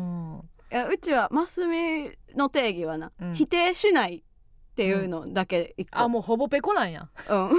[0.00, 0.36] ん。
[0.36, 0.40] うん
[0.70, 3.34] いやうちはマスミの定義はな、うん。
[3.34, 4.22] 否定しないっ
[4.76, 7.08] ていうのだけ一個、あもうほぼペコなんや。
[7.28, 7.54] うん、ほ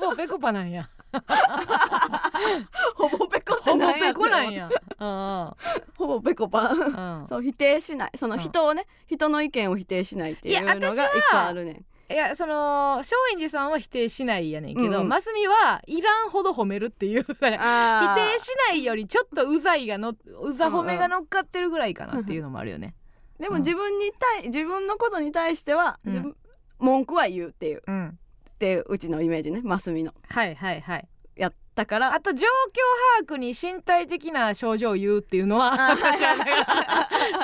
[0.00, 0.88] ぼペコパなんや。
[2.94, 4.68] ほぼペコってほぼ何やペコなんや。
[4.68, 5.52] うん
[5.96, 6.72] ほぼペコパ。
[6.72, 7.26] ンうんうん。
[7.28, 8.10] そう否定しない。
[8.16, 10.96] その人をね、人の意見を否定しないっていうのが一
[11.30, 15.08] 個あるねんいやその松陰寺さんは否定しないやねんけど、うんうん。
[15.08, 17.22] マスミはいらんほど褒めるっていう。
[17.26, 17.48] 否定
[18.38, 22.94] しないよりちょっとうざいがのうざ褒めが乗っかってるぐらいかなっていうのもあるよね。
[23.40, 26.36] でも自分に対自分のことに対しては、うん。
[26.78, 27.82] 文句は言うっていう。
[27.86, 28.18] うん、
[28.50, 30.12] っていううちのイメージねマスミの。
[30.28, 31.08] はいはいはい。
[31.76, 32.14] やったから。
[32.14, 36.04] あと状況把握に身体的な症状を言うっていうのはそ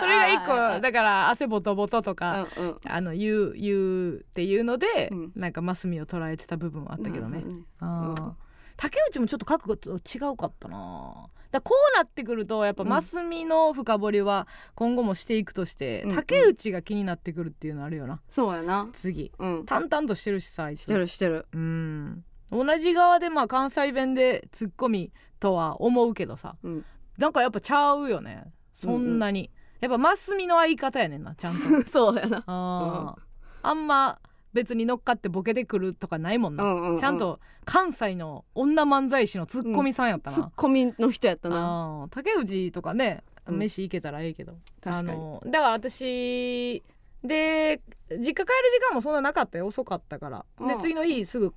[0.07, 2.77] れが一個だから汗ボトボトとか、うんうん。
[2.85, 5.33] あの言う言うっていうので、うん。
[5.37, 7.43] なんかマスミを捉えてた部分はあったけどね。
[7.45, 8.33] うんあー。
[8.77, 11.29] 竹内もちょっと覚悟と違うかったな。
[11.53, 12.89] だこうなってくるとやっぱうん。
[12.89, 16.17] マスミの深掘りは今後もしていくとして、うんうん。
[16.17, 18.21] 竹内が気になってくるっていうのあるよな。
[18.29, 18.89] そうやな。
[18.93, 19.31] 次。
[19.39, 19.67] うん。
[19.67, 21.47] 淡々としてるしさしてるしてる。
[21.53, 25.11] うん同じ側でまあ関西弁でツッコミ
[25.41, 26.57] とは思うけどさ。
[26.63, 26.85] うん。
[27.19, 28.45] なんかやっぱちゃうよね。
[28.75, 31.61] そんなに、やっぱマスミの相方やねんなちゃんと。
[31.91, 32.45] そうやな。
[32.47, 33.17] あ,、
[33.63, 34.19] あんま
[34.53, 36.99] 別に乗っかってボケてくるとかないもんな、うんうんうん。
[36.99, 42.07] ちゃんと関西の女漫才師のツッコミさんやったな、ツッコミの人やったな。
[42.11, 43.59] 竹内とかね、うん。
[43.59, 44.55] 飯行けたらええけど。
[44.83, 45.11] 確かに。
[45.11, 46.83] あのだから私
[47.25, 49.67] で実家帰る時間もそんななかったよ。
[49.67, 50.81] 遅かったから、でうん。
[50.81, 51.53] 次の日すぐお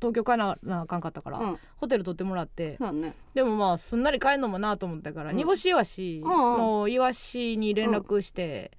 [0.00, 1.58] 東京帰らなあかんかったから、うん。
[1.76, 2.76] ホテル取ってもらって。
[2.92, 3.14] ね。
[3.34, 5.36] でもまあすんなり帰るのもなと思ったから、うん。
[5.36, 6.58] 煮干しイワシうんうん。
[6.58, 8.72] のイワシに連絡して。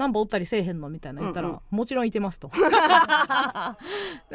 [0.00, 1.60] なんぼおったりせえへんのみたいな言ったら、うんうん。
[1.76, 2.50] もちろんいてますと。
[2.56, 3.76] なん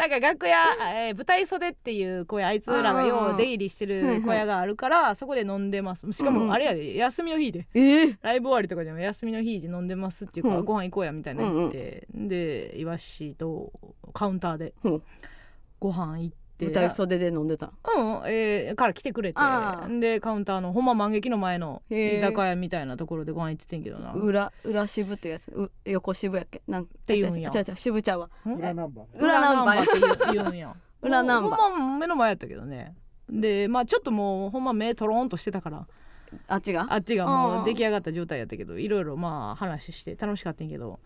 [0.09, 0.57] か楽屋、
[0.93, 6.11] えー舞台袖っていう小屋あいつらがよう出入りしてる小屋があるから、そこで飲んでます。
[6.13, 6.47] しかうんうん。
[6.47, 7.67] もあれやで休みの日で。
[7.73, 10.65] えー、ライブ終わりとかでも休みの日で飲んでますっていうから、うん。
[10.65, 13.73] ご飯行こうやみたいな言って、でイワシと
[14.13, 14.73] カウンターで。
[14.83, 15.03] うん
[15.85, 16.65] ご飯行って。
[16.65, 17.73] 舞台袖で飲んでた？
[17.97, 19.39] うん、えーから来てくれて。
[19.99, 24.13] でカウンターのほんま満劇の前の居酒屋みたいなところでご飯行っててんけどな。
[24.13, 25.49] 裏裏渋っていうやつ？
[25.49, 26.61] う横渋やっけ？
[26.65, 27.49] なんて言うんや。
[27.53, 28.53] 違う違う渋ちゃうわん？
[28.53, 30.73] 裏ナンバー裏ナンバーって言うんや。
[31.01, 32.95] 裏ナンバーほんま目の前やったけどね。
[33.29, 35.85] でまあちょっともうほんま目とろんとしてたから。
[36.47, 36.87] あっちが？
[36.89, 41.01] あっちがうんもう出来上がった状態やったけどいろいろまあ話して楽しかったんやけど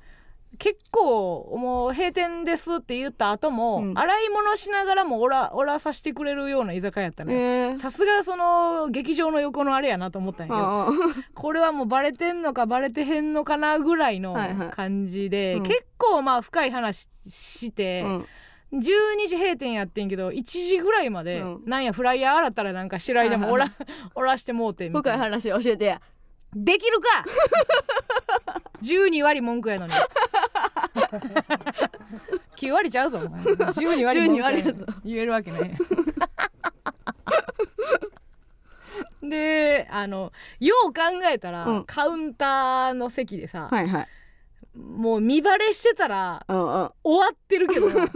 [0.57, 3.97] 結構もう閉店ですって言った後も、うん。
[3.97, 7.77] 洗い物しながらもおらおらさしてくれるような居酒屋やったえねー。
[7.77, 14.69] さすがその劇場の横のあれやなと思ったんやけど これはもうバレてんのかバレてへんのかなぐらいのはいはい。
[14.69, 15.63] 感じで、うん。
[15.63, 18.25] 結構まあ深い話して、うん。
[18.73, 21.63] 12時閉店やってんけど1時ぐらいまで、うん。
[21.65, 23.73] なんやフライヤー洗ったらなんか白いでもおら,、はい。
[24.15, 25.17] おらしてもうてみたいな。
[25.17, 26.01] 深い話教えてや
[26.55, 27.25] できるか？
[28.81, 29.93] 12割文句やのに。
[32.57, 33.41] 9割ちゃうぞお前。
[33.41, 34.85] 12割文句やのに12割やぞ。
[35.05, 35.77] 言えるわけね。
[39.21, 41.83] であのよう考えたら、うん。
[41.85, 44.07] カウンターの席でさ、はいはい。
[44.75, 46.91] もう見バレしてたらうんうん。
[47.03, 48.07] 終わってるけどな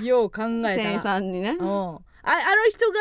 [0.04, 0.74] よう考えたら。
[0.76, 1.50] 店員さんにね。
[1.58, 2.00] うん、ああの
[2.68, 2.98] 人が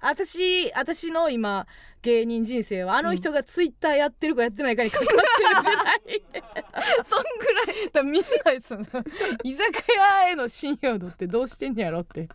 [0.00, 1.66] 私私の今
[2.02, 5.20] 芸人人生はあの人がツイッターやってるかやってないかにかかってる
[5.62, 6.22] ぐらい。
[7.04, 7.90] そんぐらい。
[7.92, 8.28] だみんな
[8.62, 8.82] その
[9.42, 12.28] 居酒屋への信用度ってどうしてんねやろって。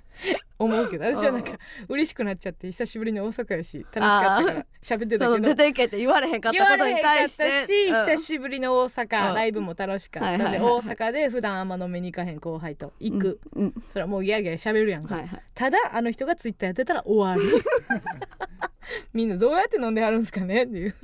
[0.59, 1.51] 思うけど私はなんか
[1.89, 7.43] 嬉しくなっちゃって久しぶりに大阪やし楽しかったから喋ってたそけどの出ていけって言われへんかったことに対して。
[7.43, 8.17] 言われへんかったし、うん。
[8.17, 9.35] 久しぶりの大阪、うん。
[9.35, 13.63] ライブも楽しかった、はいはいはい大阪で普段あんま飲みに行かへん後輩と行く、うん。
[13.63, 13.73] うん。
[13.91, 15.41] それはもうギャーギャー喋るやんか、はいはい。
[15.53, 17.41] ただあの人がツイッターやってたら終わる
[19.13, 20.95] みんなどうやって飲んではるんですかねっていう。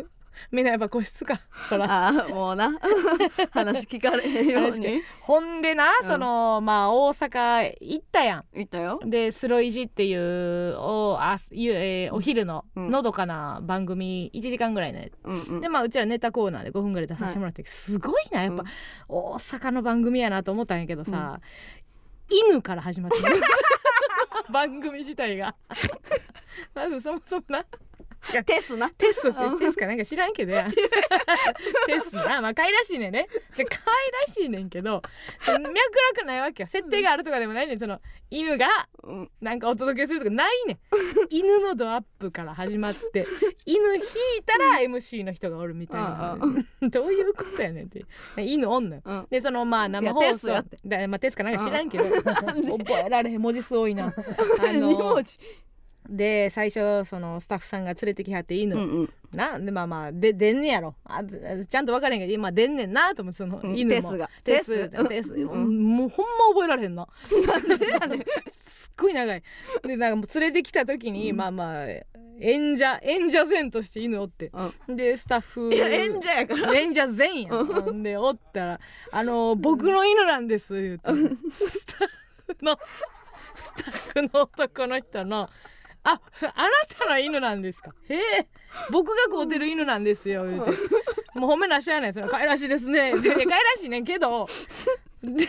[0.52, 1.42] みんなやっぱ個室か。
[1.68, 1.86] そら。
[1.86, 2.72] ああもうな。
[3.52, 5.02] 話聞かれへんように。
[5.20, 6.08] ほんでな、うん。
[6.08, 9.02] そのまあ大阪行ったや言ったよ。
[9.06, 12.90] んで「スロイジ」っていうおあゆ、えーお昼のうん。
[12.90, 15.62] のどかな番組1時間ぐらいね、うんうん。
[15.62, 18.70] でまあうちらネタコーナーで5分ぐらい出させてもらって、すごいなやっぱ、うん。
[19.10, 21.42] 大阪の番組やなと思ったんやけどさ、
[22.30, 23.42] 犬から始まってる
[24.52, 25.56] 番組自体が。
[26.74, 27.66] まずそもそもな。
[28.46, 28.90] テスな。
[28.92, 29.60] テスうん。
[29.60, 30.68] テスかなんか知らんけどや。
[31.88, 33.28] テスなまあ可愛らしいねんね。
[33.56, 35.02] で可愛らしいねんけど
[35.48, 35.62] 脈
[36.22, 36.68] 絡ないわけよ。
[36.68, 37.80] 設定があるとかでもないねん。
[37.80, 38.68] その犬が
[39.04, 39.32] うん。
[39.42, 40.78] なんかお届けするとかないねん。
[41.30, 43.26] 犬のドアップから始まって
[43.66, 44.04] 犬引い
[44.46, 46.38] たら MC の人がおるみたいな。
[46.82, 48.06] どういうことやねんって。
[48.38, 49.02] 犬おんのよ。
[49.06, 49.28] うん。
[49.30, 50.50] でそのまあ生放送。
[50.50, 50.78] やって。
[50.86, 52.04] だまあテスかなんか知らんけど。
[52.80, 54.08] 覚えられへん文字数多いな。
[54.08, 55.40] あ二の文字
[56.10, 59.10] で最初そのスタッフさんが連れてきはって犬、うんうん。
[59.32, 60.96] なでまあまあで出んねやろ。
[61.06, 64.02] あずちゃんと分からへんけど今出んねんなと思ってそのうん犬も。
[64.02, 64.30] テスが。
[64.44, 65.08] テステス。
[65.08, 65.34] テス。
[65.34, 67.08] うんもうほんま覚えられへんな
[68.62, 69.44] すっごい長い。
[69.84, 71.86] でなんかもう連れてきた時に、まあまあ
[72.42, 74.52] 演者演者前として犬おって。
[74.88, 75.74] でスタッフ。
[75.74, 76.74] いや演者やから。
[76.74, 78.02] 演者前やん。
[78.02, 78.80] でおったら
[79.12, 81.12] 「あの僕の犬なんです」言うて。
[81.54, 82.08] スタッ
[82.58, 82.80] フの
[83.54, 85.50] スタッフの男の人の
[86.04, 87.92] 「あそれあなたの犬なんですか？
[88.08, 88.48] へえ。
[88.92, 90.72] 僕が飼うてる犬なんですよ」言うて
[91.38, 94.48] 「もう褒めなしゃあないその可愛らしいですね」で可愛らしいねんけど
[95.22, 95.46] で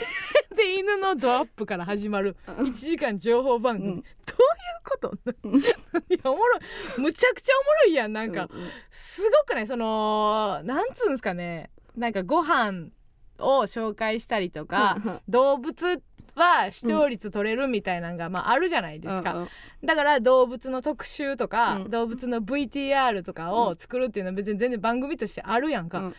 [0.55, 4.01] で犬のドアップから始まる1時間情報番組、うん。
[4.01, 5.13] どういうこと？
[6.09, 6.61] いやおもろい。
[6.99, 8.13] むちゃくちゃおもろいやん。
[8.13, 8.49] なんか、
[8.91, 9.67] すごくない？
[9.69, 11.71] そのなんつうんすかね。
[11.97, 12.89] なんかご飯
[13.39, 14.97] を紹介したりとか
[15.29, 16.03] 動物
[16.35, 19.49] は視聴率取れるみたいなのが、まあ、あるじゃないですか、うんうん。
[19.85, 21.91] だから動物の特集とか、うん。
[21.91, 26.15] 動物の VTR とかを作るっていうのは別に全然番組としてあるやんか、うん。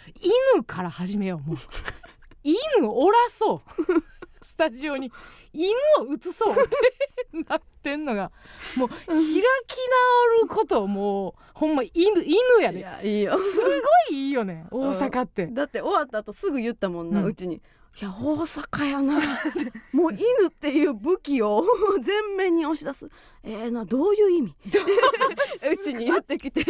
[0.56, 1.58] 犬から始めようもう。
[2.44, 3.72] 犬をおらそう。
[4.44, 5.12] スタジオに。
[5.54, 5.70] 犬
[6.00, 8.32] を映そうってなってんのが
[8.76, 9.42] もう開き直
[10.44, 11.92] ることもうほんま犬
[12.24, 13.38] 犬やいでやいいよ。
[13.38, 13.42] す
[14.10, 17.62] ごいいいよね大阪って、だって終わった後すぐ言ったもんな、ううんちに
[18.00, 19.20] 「いや大阪やな。
[19.92, 21.64] もう犬っていう武器を
[22.02, 23.10] 全面に押し出す。
[23.44, 26.64] えー、などういう意味?」うちに言ってきて。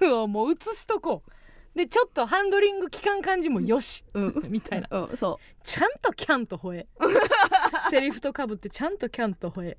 [0.00, 1.30] 犬をもう映しとこう。
[1.76, 4.42] でちょっとハンドリング期間感じもよし、うん。
[4.48, 4.88] みたいな。
[4.90, 6.86] うんそちゃんとキャンと吠え。
[7.90, 9.78] セリフとかぶってちゃんとキャンと吠え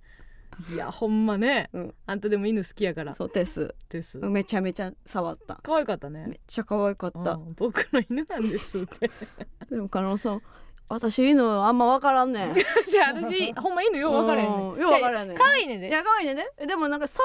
[0.74, 1.96] いやほんまね、うん。
[2.06, 3.12] あんたでも犬好きやから。
[3.12, 3.74] うそうテス。
[3.90, 4.18] です。
[4.18, 5.60] めちゃめちゃ触った。
[5.64, 6.26] 可愛かったね。
[6.28, 7.54] めっちゃ可愛かった、うん。
[7.56, 9.10] 僕の犬なんですって。
[9.70, 10.42] でも加納さん
[10.90, 12.54] 私犬あんま分から んねん。
[12.54, 15.38] じゃあ私ほんま犬よう分からへんねうんよう分からへんねん。
[15.38, 15.88] 可愛いねんで。
[15.88, 17.24] いや可愛いねんねでもなんか触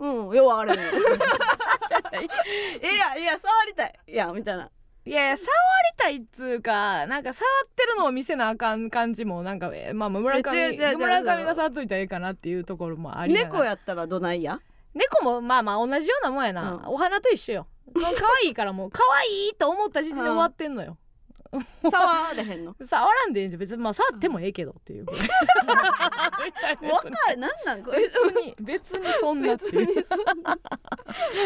[0.00, 0.08] る？
[0.28, 0.92] うんよう分からへん。
[0.92, 4.00] ねんいやいや触りたい。
[4.08, 4.70] いやみたいな
[5.04, 5.48] いや触り
[5.96, 14.06] たいっつうかなんか触ってるのを見せなあかん感じもなんかえまあ村上村上が触っといたらいいかなっていうところもあり猫やったら。
[14.06, 14.60] どないや
[14.94, 16.80] 猫もまあまあ同じようなもんやな、うん。
[16.86, 17.66] お花と一緒よ。
[17.94, 18.00] 可
[18.44, 20.96] 愛いからもう可愛いと思った時点で終わってんのよ、
[21.82, 22.74] 触れへんの？
[22.86, 23.60] 触らんでええんじゃん。
[23.60, 25.04] 別にまあ触ってもええけどっていう。
[25.12, 25.12] か
[27.30, 27.36] る。
[27.36, 30.06] なんなんこれ別に別にそんなっていう。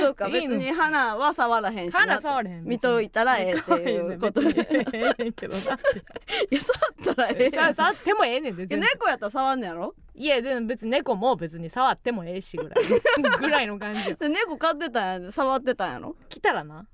[0.00, 2.00] そうか別に花は触らへんしな。
[2.00, 4.68] 花触れへん見といたらええっていうことで。
[4.92, 9.94] ええけどないや触ったらええさ触ってもええねんで猫やったら触んのやろ？
[10.14, 16.86] いやでも別に猫も別に触ってもええしぐらいぐらいの感じ猫飼ってたんや触ってたんやろ来たらな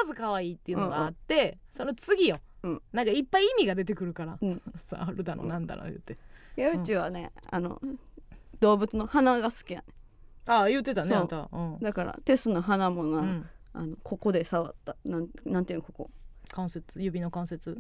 [0.03, 2.83] まず可愛いっていうのがあって、その次よ、うん。
[2.93, 4.63] なんかいっぱい意味が出てくるから、うん。
[4.87, 6.19] さあるだのなんだの言って。
[6.57, 7.81] いやうちはねあの
[8.61, 9.85] 動物の花が好きやね
[10.47, 14.97] ああ言ってたねあんたうん、だからテスの花もな、うん、あのここで触った。
[15.05, 16.11] なんなんていうのここ。
[16.51, 17.79] 関節指の関節。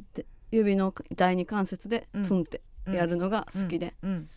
[0.50, 2.24] 指の第二関節でうん。
[2.24, 4.30] ツンってやるのが好きで、うん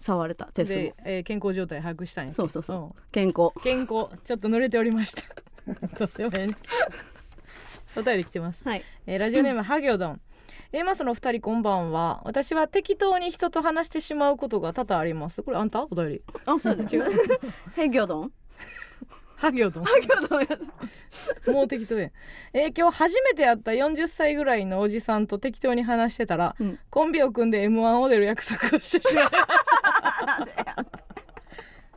[0.00, 2.36] 触れたテストで、えー健康状態把握したんやっけ？
[2.36, 2.94] そうそうそん。
[3.12, 3.50] 健康。
[3.62, 3.88] 健康。
[4.24, 5.22] ちょっと濡れておりました。
[5.98, 6.54] とってもええね。
[7.96, 8.82] お便り来てます、はい。
[9.06, 10.20] えーラジオネーム、ハギョドン。
[10.72, 12.20] A マスの二人こんばんは。
[12.24, 15.42] 私は適当に人と話してしまうことが多々あります。
[15.42, 15.82] これあんた？
[15.82, 16.22] お便り。
[16.46, 17.04] あそうだ 違う。
[17.74, 18.32] ヘギョドン？
[19.34, 19.84] ハギョドン。
[19.86, 20.46] ヘギョドンや
[21.54, 22.10] もう適当や、
[22.52, 26.78] えー今日初めて会った40歳ぐらいのおじさんと適当に話してたら、うん。
[26.90, 29.59] コンビを組んで m 1を出る約束をしてしまいました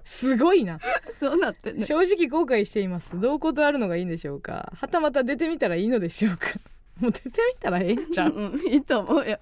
[0.06, 0.80] すごいな。
[1.20, 1.86] どうなってんの？
[1.86, 3.20] 正直後悔しています。
[3.20, 4.72] どう断るのがいいんでしょうか。
[4.76, 6.48] はたまた出てみたらいいのでしょうか。
[7.00, 8.32] もう出てみたらええんちゃう？
[8.32, 9.40] うんいいと思うよ。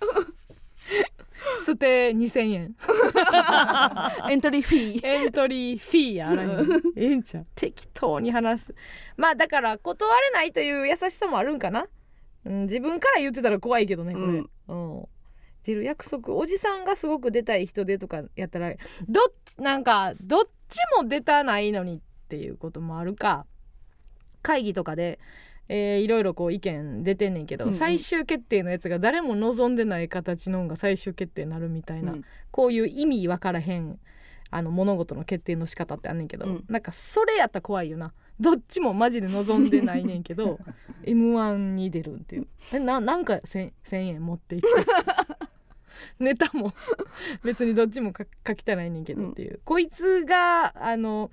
[1.66, 2.76] 捨て2000円
[4.30, 5.06] エントリーフィー。
[5.06, 6.50] エントリーフィーやあらへん
[6.96, 7.46] ええんちゃう？
[7.56, 8.76] 適当に話す。
[9.18, 11.88] まあだから断れないという優しさもあるんかな、
[12.46, 14.50] うん、自分から言ってたら怖いけどねこれ、うん。
[14.68, 15.08] うん
[15.64, 15.84] 出る。
[15.84, 16.34] 約束。
[16.34, 18.78] おじさんがすごく出たい人でとかやったらどっ
[19.46, 23.46] ちなんかどっちも出たないのにっていうこともあるか。
[24.42, 25.20] 会議とかで、
[25.68, 27.78] えーいろいろこう意見出てんねんけど、うんうん。
[27.78, 32.26] 最終決定のやつが誰も望んでない形のんが最終決定になるみたいな、うん。
[32.52, 34.00] こういう意味分からへん
[34.50, 36.66] あの物事の決定の仕方ってあんねんけど、うん。
[36.68, 38.14] なんかそれやったら怖いよな。
[38.40, 40.58] どっちもマジで望んでないねんけど
[41.06, 42.48] m 1に出るっていう。
[42.74, 44.68] えななんか 1000, 1000円持っていって
[46.20, 46.74] ネタも
[47.44, 51.32] 別にどっちも書書きたないねんけどっていう、こいつがあの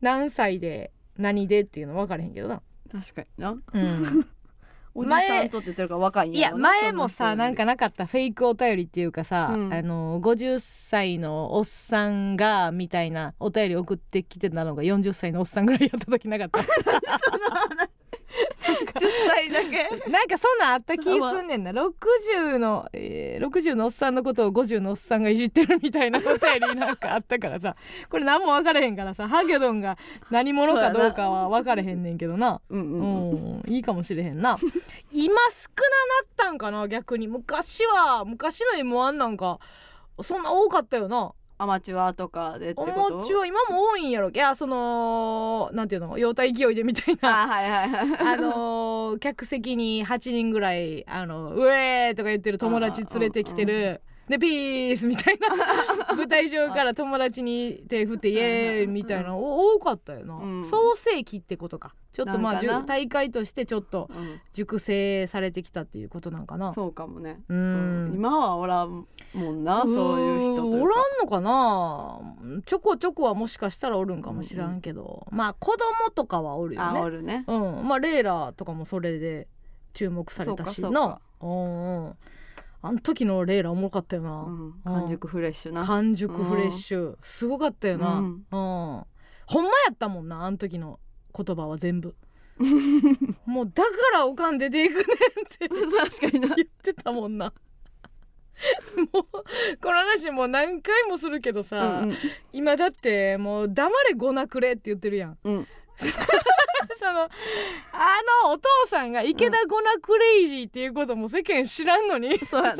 [0.00, 3.50] 何歳で何でっていうの分からへんけどな、確かにな。
[3.50, 4.26] うん、
[4.94, 9.72] おじさんとって言ってるから若いんいや前もさなんかなかったフェイクお便りっていうかさ、うん。
[9.72, 17.88] あの50歳のおっさんがみたいなお便り送ってきてたのが40歳のおっさんぐらいやった時なかった？10
[18.94, 20.10] 歳だけ？
[20.10, 21.72] なんかそんなんあった気すんねんな。
[21.72, 27.76] 60の、えー、60のおっさんのことを50のおっさんがいじってるみたいなお便り なんかあったからさ。
[28.08, 29.28] これ何も分からへんからさ。
[29.28, 29.98] ハギョドンが
[30.30, 32.60] 何者かどうかは分からへんねんけどな。
[32.70, 33.30] うんううん。
[33.30, 34.56] うんん、いいかもしれへんな。
[35.12, 35.94] 今少な
[36.24, 37.28] なったんかな逆に。
[37.28, 39.58] 昔は昔の m 1なんか
[40.22, 43.16] そんな多かったよなアマチュアとかでっておこと？
[43.18, 44.30] 餅は今も多いんやろ。
[44.30, 46.12] いやそのなんていうの？
[46.12, 47.44] 妖体勢いでみたいな。
[47.44, 48.18] あはいはいはい。
[48.34, 55.48] あのー客席に8人ぐらい「あのうえー!」とか言ってる友達連れてきてるでピースみたいな。
[56.16, 59.36] 舞台上から友達に手振ってイエーイみたいな。
[59.36, 60.64] お多かったよな、うん。
[60.64, 61.94] 創世期ってことか。
[62.12, 64.40] ちょっとまあ大会としてちょっとうん。
[64.52, 66.72] 熟成されてきたっていうことなんかな。
[66.72, 67.42] そうかもね。
[67.48, 68.12] ううん。
[68.12, 72.62] ん今はおらんもんなそういう人おらんのかな。
[72.64, 76.98] ちょこちょこはもしかしたらおるんかもしらんけど、まあ子供とかはおるよね。
[77.00, 77.44] あおるね。
[77.46, 77.86] うん。
[77.86, 79.48] まあレイラーとかもそれで
[79.92, 81.20] 注目されたしな。
[81.42, 82.16] うんうん
[82.86, 84.74] あん時のレイラーおもろかったよな、うん。
[84.84, 85.84] 完熟フレッシュな。
[85.86, 88.28] 完熟フレッシュ、すごかったよな、ううん。
[88.30, 91.00] んほんまやったもんなあん時の
[91.34, 92.14] 言葉は全部。
[93.46, 95.04] もうだからおかん出ていくねんっ
[95.48, 95.68] て。
[95.68, 96.54] 確かにな。
[96.54, 97.52] 言ってたもんな。
[99.12, 99.24] もう
[99.82, 102.14] この話もう何回もするけどさ、うん
[102.52, 105.54] 今だってもう「黙れごなくれ」って言ってるやんうん。
[105.54, 105.66] う ん
[106.98, 107.28] そのあ
[108.44, 112.74] のお父さんが池田ゴナクレイジーっていうことも世間知らんのに、 それを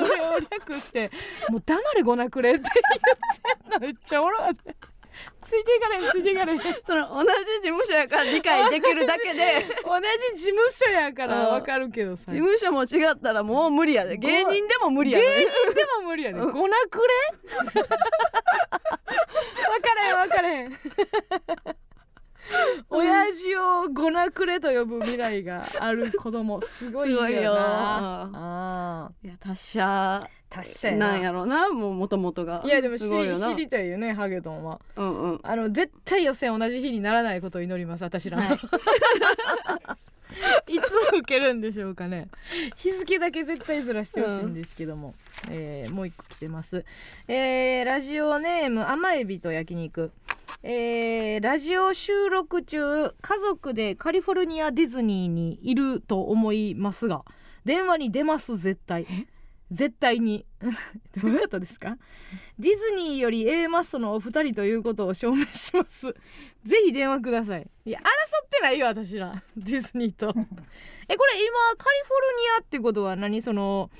[0.51, 1.11] 略して
[1.49, 3.81] 「もう黙れゴナクレ」って言ってんの。
[3.81, 4.95] めっちゃおもろかった
[5.43, 9.67] ついていかれんついていかれその同じ事務所やから理解できるだけで。
[10.35, 12.25] 事務所やからわかるけどさ。
[12.27, 14.17] 事務所も違ったらもう無理やで。
[14.17, 15.25] 芸人でも無理やで。
[15.25, 17.15] 芸人でも無理やねゴナクレ
[17.73, 17.83] 分
[19.83, 20.79] からへん分からへん
[22.91, 27.27] 親父をゴナクレと呼ぶ未来がある子供すごいよな。
[27.27, 27.55] すごいよ。
[27.57, 30.29] あいや達者。
[30.51, 31.13] 達者やな。
[31.13, 32.63] なんやろなもう元々が。
[32.63, 33.05] ーいやでも知
[33.57, 34.81] りたいよねハゲトンは。
[34.97, 35.41] うんうん。
[35.43, 38.59] あの絶対予選同じ日にならないことを祈ります私らい。
[40.67, 40.83] い、つ
[41.17, 42.29] 受けるんでしょうかね。
[42.77, 45.15] 日付だけ絶対ずらしてほしいんですけども、
[45.51, 46.85] えーもう一個来てます、
[47.29, 50.11] えーラジオネーム甘エビと焼肉
[50.63, 57.25] えーラジオ収録中家族でカリフォルニアディズニーにいると思いますが
[57.65, 59.07] 電話に出ます絶対。
[59.71, 60.45] 絶対に。
[61.21, 61.97] どうやったですか？
[62.59, 66.15] ディズニーより A マッソのお二人ということを証明します。
[66.65, 67.69] ぜひ電話ください。
[67.87, 69.43] いや争ってないよ私ら。
[69.57, 70.29] ディズニーと。
[71.09, 73.41] えこれ今カリフォルニアってことは何？
[73.43, 73.91] その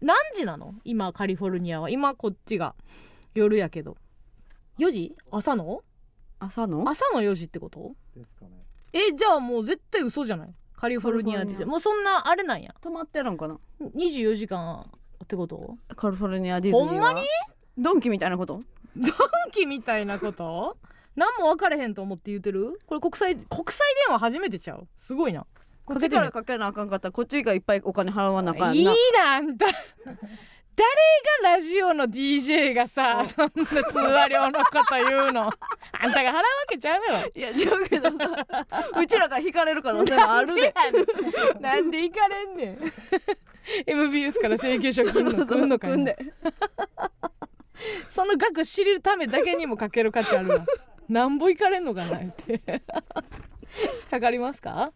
[0.00, 0.74] 何時なの？
[0.84, 1.90] 今カリフォルニアは。
[1.90, 2.74] 今こっちが。
[3.34, 3.96] 夜やけど。
[4.78, 5.16] 4時？
[5.32, 5.82] 朝の？
[6.38, 6.84] 朝の？
[6.88, 7.92] 朝の4時ってこと？
[8.16, 8.50] ですかね。
[8.92, 10.54] えじゃあもう絶対嘘じゃない？
[10.76, 12.74] カリフォルニアディズニーもうそんなあれなんや？
[12.80, 14.90] 止まってるんかな？24時間
[15.24, 15.76] ってこと？
[15.96, 17.08] カリフォルニアディズニーは。
[17.08, 17.26] ほんまに？
[17.76, 18.62] ドンキみたいなこと？
[18.96, 19.12] ドン
[19.52, 20.76] キみたいなこと？
[21.16, 22.80] 何も分かれへんと思って言うてる？
[22.86, 24.86] これ国際国際電話初めてちゃう？
[24.96, 25.46] すごいな。
[25.84, 28.96] こっちからかけなあかんかったらこっちがいっぱいお金払わなあかんいいなな
[29.36, 29.66] あんた
[30.78, 35.50] 誰がラジオの DJ がさそんな通話料のこと言うの？
[35.92, 37.28] あんたが払うわけちゃうやろ。
[37.34, 38.16] いや違うけどさ
[38.96, 40.72] うちらから引かれる可能性もあるで。
[41.60, 42.78] なんで行かれんねん。
[43.86, 46.16] MBS から請求書金の来んのかい組んで
[48.08, 50.64] その額知るためだけにもかける価値あるわ
[51.08, 52.62] なんぼ行かれんのかなって。
[54.10, 54.92] かかりますか？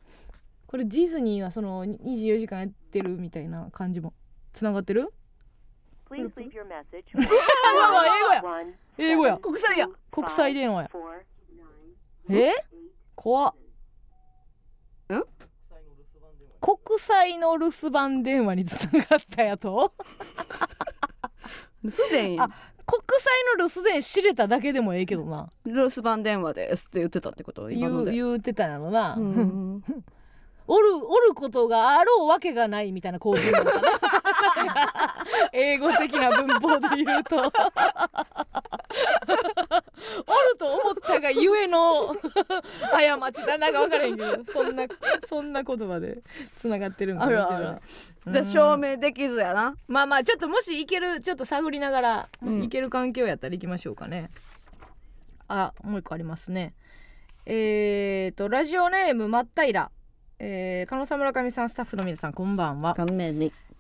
[0.69, 4.15] これディズニーはその24時間やってるみたいな感じも。
[4.53, 5.13] つながってる？
[6.13, 7.05] Please leave your message.
[7.17, 8.65] 英語や。
[8.99, 9.39] 英語や。
[9.39, 9.89] 国際や。
[10.11, 10.91] 国際電話や。
[12.29, 12.53] え
[13.15, 13.55] 怖っ
[15.17, 15.25] ん
[16.61, 19.57] 国際の留守番電話につながったや。
[19.57, 19.95] と
[21.89, 22.49] すでにあ
[22.87, 28.79] 国際の留守電知れただけでもええけどな留守番電話ですって言ってたってこと今言う言うてたんや。
[28.79, 29.83] ろな、うん
[30.67, 33.89] おるおることがあろうわけがないみたいな構図なのかな。
[35.53, 37.37] 英語的な文法で言うと。
[40.27, 42.15] おると思ったがゆえの
[43.21, 44.87] 過ちだなんか分からへんけどそんな
[45.29, 46.19] そんな言葉で
[46.57, 47.81] つながってるんかもしれない。
[48.29, 49.75] じゃあ証明できずやな。
[49.89, 52.61] まあまあちょっともしいけるちょっと探りながらもうん。
[52.61, 54.31] しいける環境やったら行きましょうかね、
[55.49, 56.75] あもう一個ありますね。
[57.47, 59.91] えーとラジオネームまったいら
[60.45, 62.95] えー、加納さん村上さんスタッフの皆さんこんばんは、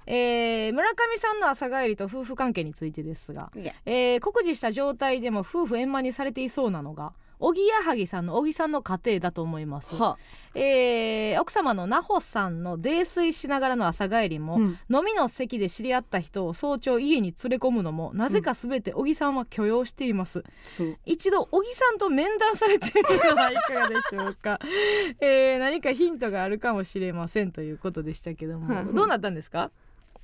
[0.06, 3.50] えー村上さんの朝帰りと夫婦関係についてですが、
[3.84, 7.14] えー酷似した状態でも夫婦円満にされていそうなのが
[7.45, 10.16] おぎやはぎさんの小木さんの家庭だと思います、は。
[10.55, 14.78] えー奥様の奈穂さんの泥酔しながらの朝帰りも、うん。
[14.88, 20.45] 飲みの席で知り合った人を早朝家に連れ込むのもなぜか全て小木さんは許容しています、
[20.76, 24.61] そう一度小木さんと面談されているのはいかがでしょうか、
[25.20, 29.72] えー何かヒントがあるかもしれませんということでしたけども、はいどうなったんですか？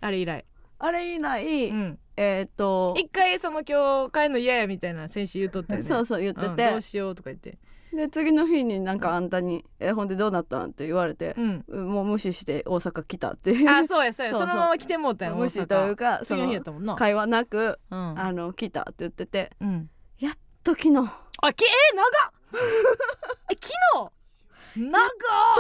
[0.01, 0.45] あれ以来、
[0.79, 5.89] あれ以来、うん、えっ、と一回その今日帰るの嫌やみたいな先週言うとったよね。
[5.89, 7.59] そうそう言ってうんてどう、しようとか言って。
[7.95, 11.65] で次の日になんかあんたに「えほんでどうなったん?」って言われてう、ん。
[11.69, 14.33] もう無視して大阪来たってあそうやそうや。
[14.33, 16.97] そのまま来てもうたよ無視というかそ次の日やのったもんな。
[16.97, 18.21] 会話なく、うん。
[18.21, 19.89] あの来たって言っててうん。
[20.19, 20.99] やっと昨日。
[21.41, 22.33] あきえー、長っ。
[23.53, 24.11] え昨
[24.75, 24.91] 日？
[24.91, 25.03] 長っ。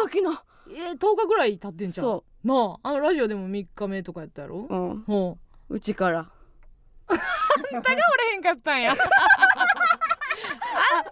[0.02, 0.32] 時の
[0.70, 2.06] えー、10日ぐらい経ってんじゃん。
[2.06, 4.66] そなああのラジオでも3日目とかやったやろ？
[4.68, 5.38] う、うん、ほ
[5.70, 5.80] う。
[5.80, 6.20] ちから。
[6.20, 6.26] う
[7.08, 7.14] あ
[7.78, 8.90] んたが折れへんかったんや。
[8.90, 9.10] あんたが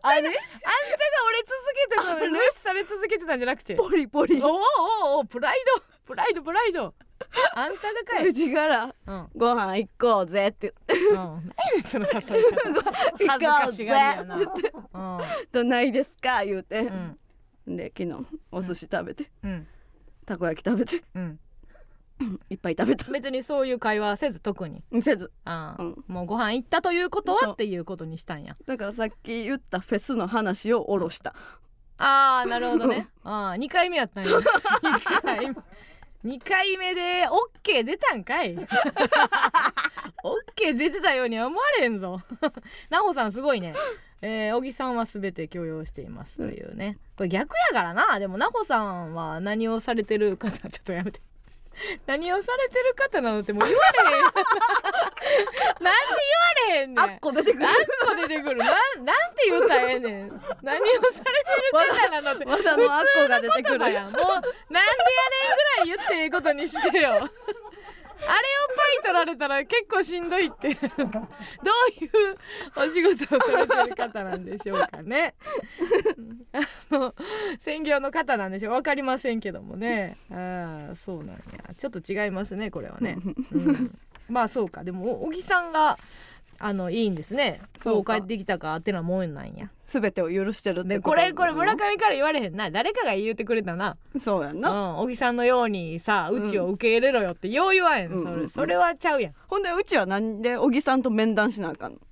[0.03, 3.75] あれ折れ続けてたのに無視され続けてたんじゃなくて。
[3.75, 4.41] ポリポリ。
[4.43, 4.61] おお
[5.17, 5.83] おおプライド。
[6.05, 6.95] プライドプライド。
[7.55, 9.29] あんたがかい、うちからうん。
[9.35, 10.75] ご飯行こうぜって。
[10.89, 12.93] うん、何その誘い方。
[13.33, 14.37] 恥ずかしがりやな。
[14.37, 14.47] うん
[15.51, 16.45] どないですか？
[16.45, 17.77] 言うて、うん。
[17.77, 19.67] で昨日お寿司食べて、うん。
[20.25, 21.03] たこ焼き食べて。
[21.15, 21.41] うん
[22.51, 23.11] いっぱい食べた。
[23.11, 24.83] 別にそういう会話はせず特に。
[25.03, 25.31] せず。
[25.45, 26.05] ああ、うん。
[26.09, 28.57] もうご飯行ったということはっていうことにしたんや。
[28.67, 31.35] だからさっき言ったフェスの話を下ろした。
[31.99, 33.09] ああなるほどね。
[33.23, 34.31] ああ2回目やったんや。
[34.31, 35.57] 2回目。
[36.25, 38.57] 2回目で OK 出たんかい。
[40.25, 42.21] OK 出てたようには思われんぞ。
[42.91, 43.75] 奈穂さんすごいね。
[44.23, 48.19] えー、小木さんは全て許容していますというね、これ逆やからな。
[48.19, 51.21] でも奈穂さんは何をされてる方ちょっとやめて
[52.07, 54.23] 何をされてる方なのってもう言われへん。
[54.25, 54.39] なんで
[55.79, 57.05] 言われへんねん。
[57.05, 57.65] あっこ出てくる。
[57.65, 57.75] 何
[58.09, 58.57] 個出てくる。
[58.57, 60.43] なんなんて言ったらええねん。
[60.63, 62.45] 何をされてる方なのって。
[62.45, 63.93] まだのあっこが出てくる。
[63.93, 64.05] やん。
[64.05, 64.79] もうなんでやねんぐ
[65.79, 67.29] らい言ってええことにしてよ
[68.19, 68.33] あれを
[68.77, 70.75] パイ取られたら結構しんどいって。
[70.97, 72.37] どういう
[72.77, 75.35] お仕事をされてる方なんでしょうかね。
[76.53, 76.61] あ
[76.95, 77.15] の
[77.59, 78.73] 専業の方なんでしょう。
[78.73, 80.17] わかりませんけどもね。
[80.31, 81.75] ああそうなんや。
[81.77, 83.19] ちょっと違いますねこれはね、
[83.53, 83.99] うん、
[84.29, 84.85] まあそうか。
[84.85, 85.99] でも小木さんが
[86.59, 87.61] あのいいんですね。
[87.83, 89.71] そうう帰ってきたかってなもんなんや。
[89.85, 92.71] 全てを許してるってでこれこれ村上から言われへんな。
[92.71, 93.97] 誰かが言ってくれたな。
[94.19, 98.49] そうやんな、うん小木さんのようにさうちを受け入れろよってよう言わへん、うんうんうん。
[98.51, 99.35] それそれはちゃうやん。
[99.49, 102.01] ほんでうちはなんで小木さんと面談しなあかんのん？
[102.01, 102.05] い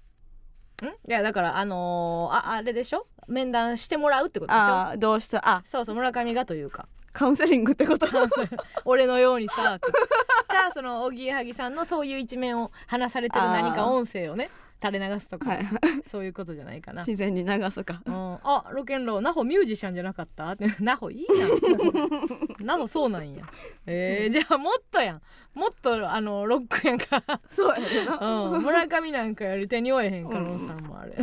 [1.06, 3.06] やだからあのーああれでしょ？
[3.26, 4.64] 面談してもらうってことでしょ？
[4.64, 5.48] ああどうした？
[5.48, 5.62] あ。
[5.64, 8.06] そうそう村上がというかカウンセリングってこと？
[8.84, 14.50] 俺のようにさかそのおぎやはぎさんのそういう一面を話されてる何か音声をね
[14.82, 15.66] 垂れ流すとか、はい
[16.10, 17.02] そういうことじゃないかな。
[17.04, 18.02] 自然に流すか。
[18.04, 20.50] うん、あロケンローナホミュージシャンじゃなかった？
[20.50, 20.66] って。
[20.80, 21.50] ナホいいやん
[22.66, 23.46] ナホそうなんや。
[23.86, 25.22] えー、じゃあもっとやん。
[25.54, 28.50] もっとあのロックやんか、そうやな。
[28.52, 31.14] うん、村上なんかより手に負えへん可能さんもある、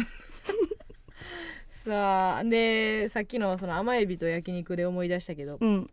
[1.85, 5.89] さあでさっきのその甘エビと焼肉で思い出したけどうん。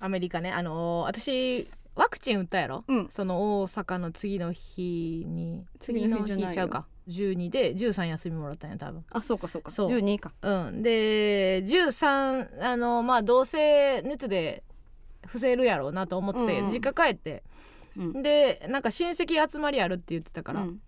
[0.00, 0.50] アメリカね。
[0.52, 3.08] あのー私ワクチン打ったやろ、うん。
[3.08, 9.04] その大阪の次の日に次次の日ちゃうか？12で13休みもらったんや多分。
[9.10, 9.70] あそうかそうか。
[9.70, 9.88] そう。
[9.88, 10.32] 12か。
[10.42, 14.64] うん、で13あのまあどうせ熱で
[15.24, 16.72] 伏せるやろうなと思ってて、うんうん。
[16.72, 17.44] 実家帰って。
[17.96, 18.22] うん。
[18.22, 20.80] でなんか親戚集まりあるって言ってたから、うん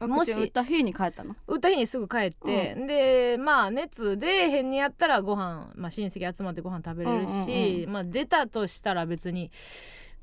[0.00, 1.34] もし打った日に帰ったの？
[1.46, 9.50] 打った日にすぐ帰って、でまあ熱出えへんにやったらご飯、まあ、親戚集まってご飯食べれるし、うんまあ、出たとしたら別に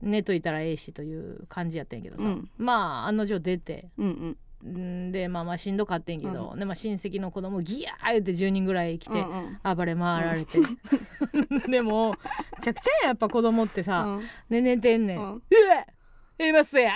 [0.01, 2.49] 寝といたらええしという感じやったんやけどさ、うん。
[2.57, 3.89] まあ案の定出て。
[3.97, 4.37] うんうん。
[4.65, 9.75] んでまあまあしんどかってんけど、でまあ、親戚の子供ギヤー言って10人ぐらい来て、うんうん。
[9.75, 10.59] 暴れ回られて、
[11.69, 14.23] でもめちゃくちゃややっぱ子供ってさ、うん。
[14.49, 15.41] ね寝てんねん、ううんわ
[16.39, 16.95] A マッソや。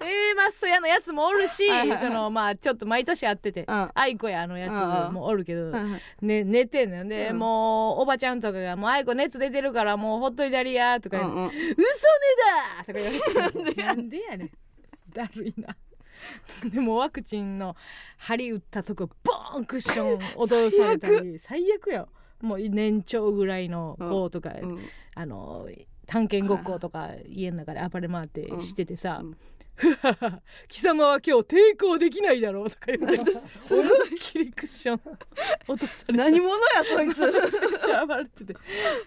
[0.00, 1.66] A マッソやのやつもおるし
[1.98, 3.90] そのまあちょっと毎年会ってて、うん。
[3.94, 5.72] 愛子やのやつもおるけど、
[6.20, 7.38] ね、寝てんねんで、うん。
[7.38, 11.48] もうおばちゃんとかが「もう愛子熱出てるからもうほっといたりや」とか言う、うんうん。
[11.48, 11.64] 嘘寝
[12.78, 13.10] だ!」とか言わ
[13.66, 14.50] れてなんでやねん。
[15.12, 15.76] だるいな。
[16.64, 17.76] でもワクチンの
[18.16, 21.92] 針打ったとこボーンクッション脅されたり最悪。
[21.92, 22.08] よ
[22.40, 24.78] もう年長ぐらいの子とか、うん。
[25.14, 25.68] あの
[26.08, 29.20] 探検ごっことか家の中で暴れ回ってしててさ。
[29.22, 29.36] うん
[30.68, 33.74] 「貴様は今日抵抗できないだろう」とか言ってす。
[33.82, 35.00] ごいキリクッション
[35.68, 38.06] 落とされて何者やそいつ。
[38.06, 38.56] 暴れてて。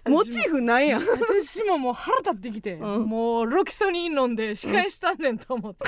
[0.08, 1.00] モチーフないや。
[1.00, 3.06] ん私ももう腹立ってきて、うん。
[3.06, 5.88] もうロキソニン飲んで仕返したんねんと思って、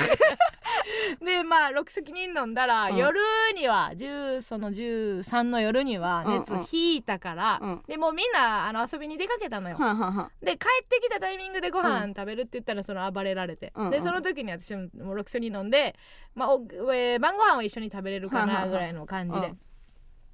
[1.24, 2.98] でまあロキソニン飲んだら、うん。
[2.98, 3.20] 夜
[3.56, 6.68] には10その13の夜には熱うんうん。
[6.72, 7.84] 引いたから、うん。
[7.88, 13.92] でもうみんなあの遊びに出かけたのよ、はんはんはんで帰ってきたタイミングでご飯食べるって言ったらその暴れられて、うんうん。
[13.92, 15.96] でその時に私ももうロキソニン飲んで、
[16.36, 16.62] まあお
[16.94, 19.58] えー晩ご飯は一緒に食べれるかなぐらいの感じで、うん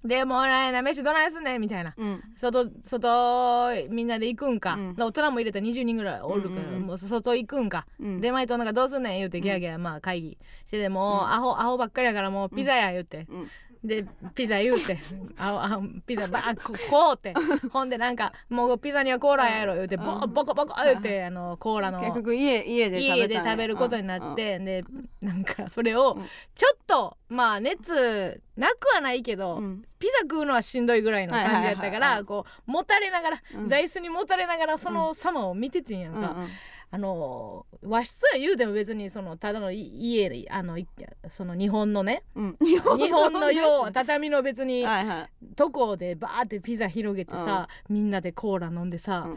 [0.01, 13.47] でもうねな飯どないすんねんみたいなうん外外みんなで行くんか、うんで大人も入れたら20人ぐらいおるから、うんうんうんもう外行くんか、うん出前となんかどうすんねん言うてギャーギャーまあ会議しててもう、アホアホばっかりやからもうピザや言うて、うん
[13.83, 14.05] で
[14.35, 14.99] ピザ言うて
[15.37, 17.33] ああピザバーここうって
[17.71, 24.83] ほんでなんかもうピザにはコーラやろ言うてボうんボコボコ言うてあのコーラの結局家家で食べ家で食べることになってで
[25.21, 26.23] なんかそれをうん。
[26.55, 29.63] ちょっとまあ熱なくはないけど、うん。
[29.63, 33.67] うんピザ食うのはしんどいぐらいの感じやったからこうもたれながら、うん。
[33.67, 36.49] 座椅子にもたれながらその様を見ててんやんか、うんうん。
[36.91, 39.81] あの和室や言うても別にそのただのい
[40.15, 40.87] 家あのい
[41.29, 42.57] その日本のねうん。
[42.61, 45.55] 日本のようは畳の別にいはい。
[45.55, 49.27] とこでバーってピザ広げてさ、みんなでコーラ飲んでさ、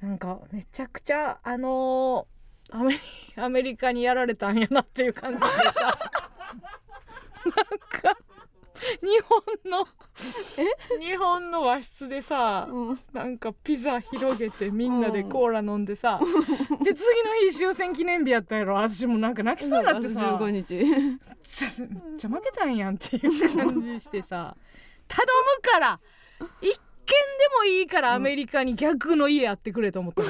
[0.00, 3.00] なんかめちゃくちゃあのーアメリ
[3.36, 5.98] アメリカにやられたんやなっていう感じでさ
[7.44, 8.18] なんか
[9.02, 9.20] 日
[9.64, 9.86] 本の
[10.98, 13.00] 日本の和室でさ、うん。
[13.12, 16.18] なんかピザ広げてみんなでコーラ飲んでさ、
[16.82, 18.76] で次の日終戦記念日やったやろ。
[18.76, 20.38] 私もなんか泣きそうになってさ。
[20.38, 20.74] 15日。
[20.74, 24.56] めっちゃゃ負けたんやんっていう感じしてさ。
[25.08, 25.26] 頼
[25.56, 26.00] むから。
[26.62, 26.78] 一軒で
[27.58, 30.28] もいいからアメリカに逆の家やってくれと思ったの、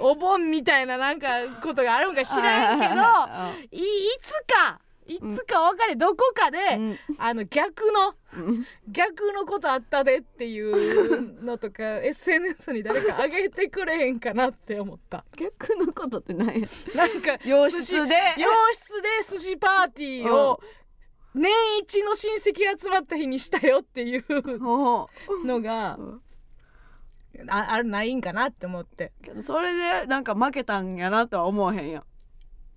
[0.00, 1.28] お盆みたいななんか
[1.62, 2.92] ことがあるんか知らんけど
[3.70, 3.84] いい
[4.20, 4.80] つか
[5.10, 6.98] いつか分かれどこかで、うん。
[7.18, 8.66] あの逆のうん。
[8.88, 15.24] 逆のことあったでっていうのとか SNS に誰か上げてくれへんかなって思った。
[15.36, 16.60] 逆のことってない
[16.94, 18.14] なんか洋室で？
[18.38, 20.60] 洋室で寿司パーティーを
[21.34, 24.24] 年一の親戚が集まった日にしたよっていう
[24.60, 25.08] ほ
[25.44, 26.20] のがうん
[27.48, 29.12] ああるないんかなって思って。
[29.40, 32.04] それでなんか負けたんやなとは思わへんやん。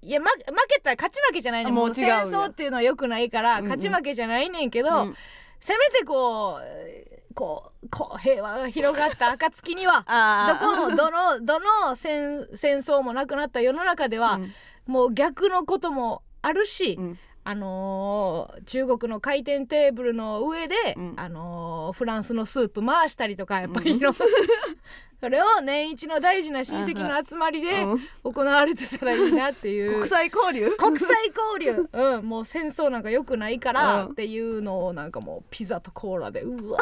[0.06, 0.38] いや、ま、負
[0.68, 5.16] けたら勝ち負けじゃないねあもう違う戦争っていうのはよくないからうんうん勝ち負けじゃないねんけど、うん。
[5.60, 14.52] せめてこうこうこう平和が広がった暁には どあこのどのどの戦戦争もなくなった世の中では、うん。
[14.86, 21.14] もう逆のこともあるし、うんあのー中国の回転テーブルの上で、うん。
[21.18, 24.20] あのーフランスのスープ回したりとかやっぱりいろんな、
[25.20, 28.00] それを年一の大事な親戚の集まりでうん。
[28.24, 29.92] 行われてたらいいなっていう。
[30.00, 30.72] 国際交流？
[30.78, 34.12] 国際交流、うん、もう戦争なんか良くないからうん。
[34.12, 36.80] っていうのをなんかもうピザとコーラでうわ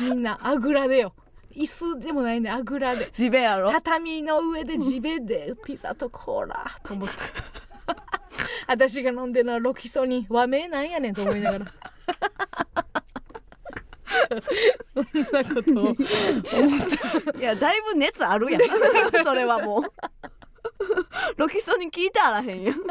[0.00, 1.12] みんなあぐらでよ。
[1.54, 3.10] 椅子でもないねあぐらで。
[3.16, 3.70] 地べやろ？
[3.70, 7.14] 畳の上で地べでピザとコーラと思って
[8.66, 11.66] 私が飲んでるのはロキソニン和名なんやねんと思いながら。
[14.94, 15.96] そんなことを思っ
[17.32, 17.38] た。
[17.38, 18.62] いやだいぶ熱あるやん。
[19.24, 19.82] それはもう。
[21.36, 22.76] ロキソニン聞いてあらへんやん。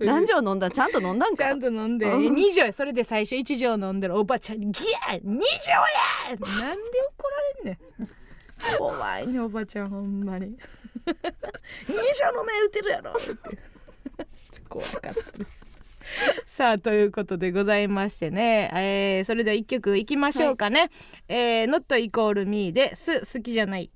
[0.00, 0.68] 何錠飲んだ？
[0.68, 1.44] んちゃんと飲んだんか？
[1.44, 2.06] ちゃんと飲んで。
[2.06, 2.34] うん。
[2.34, 5.38] 2錠やそれで最初1錠飲んでるおばちゃんに「ギャー2錠や!」
[6.30, 6.44] なんで
[7.18, 7.78] 怒られんねん。
[8.78, 10.56] 怖いねおばちゃんほんまに
[11.06, 15.66] 「2錠飲め打てるやろ」って怖かったです。
[16.46, 20.90] さあということでございましてね、えーそれでは1曲いきましょうかね
[21.28, 23.20] 「えー、Not イコール Me」で「す。
[23.20, 23.90] 好きじゃない」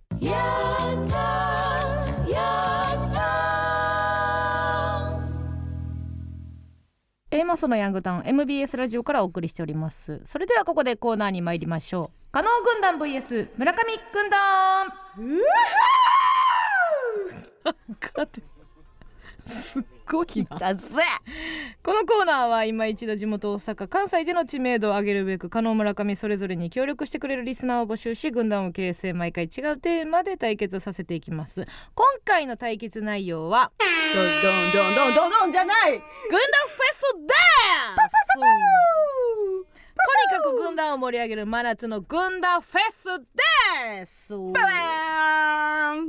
[7.33, 10.21] エイマソのヤングタウン MBS ラジオからお送りしております。
[10.25, 12.33] それではここでコーナーに参りましょう。
[12.33, 14.89] 加納軍団 VS 村上軍団
[19.47, 20.59] すっごいな。
[21.83, 31.65] このコーナーは今一度地元大阪関西での知名度を上げるべく加納村上それぞれに協力してくれるリスナーを募集し軍団を形成毎回違うテーマで対決させていきます。
[31.95, 33.73] 今回の対決内容は
[34.15, 35.91] どんどんどんどんどんどんじゃない。
[35.93, 37.35] 軍団フェスで
[39.25, 39.30] す
[40.03, 43.05] とにかく軍団を盛り上げる真夏の軍団フェス
[43.99, 44.33] です。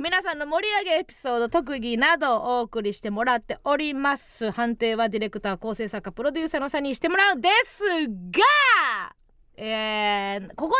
[0.00, 4.50] 皆さんの盛り上げエピソード特技などをお送りしてもらっております。
[4.50, 9.14] 判定はディレクター構成作家プロデューサーの差にしてもらうんですが
[9.54, 10.76] えー、ここ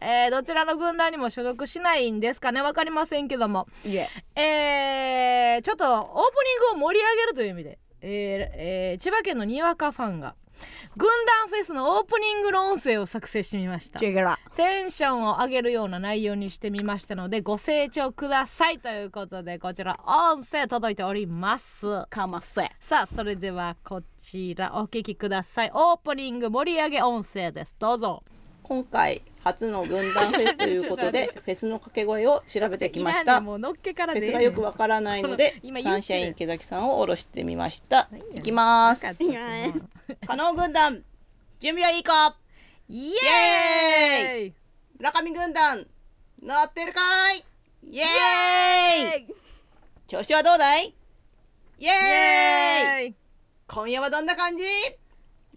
[0.00, 2.62] で、えーどちらの軍団にも所属しないんですかね？
[2.62, 3.66] わかりませんけども。
[3.84, 4.08] いえ。
[4.40, 6.14] えーちょっとオープニ
[6.54, 10.36] ングを盛り上げるという意味で、えーえー千葉県のにわかファンが
[10.96, 11.08] 軍
[11.40, 13.98] 団フェスのオープニングの音声を作成してみました。
[14.56, 22.06] テンションを上げるような内容にしてみましたのでご清聴くださいということでこちら音声届いております。
[22.08, 22.70] かませ。
[22.80, 25.70] さあそれではこちらお聞きください。
[25.74, 27.74] オープニング盛り上げ音声です。
[27.78, 28.22] どうぞ
[28.64, 33.40] 今回初の軍団フェスということで フェスの掛け声を調べてきました。
[34.14, 38.08] フェスがよくわからないのでサンシャイン池崎さんを下ろしてみました。
[38.34, 39.00] いきます。
[40.26, 41.04] 加納軍団
[41.60, 42.36] 準備はいいか？
[42.88, 44.54] イエエーイ！
[44.98, 45.86] 村上軍団
[46.42, 47.00] 乗ってるか
[47.34, 47.44] い？
[47.90, 49.34] イエーイ！
[50.08, 50.94] 調子はどうだい？
[51.78, 53.14] イエーイ！
[53.68, 54.64] 今夜はどんな感じ？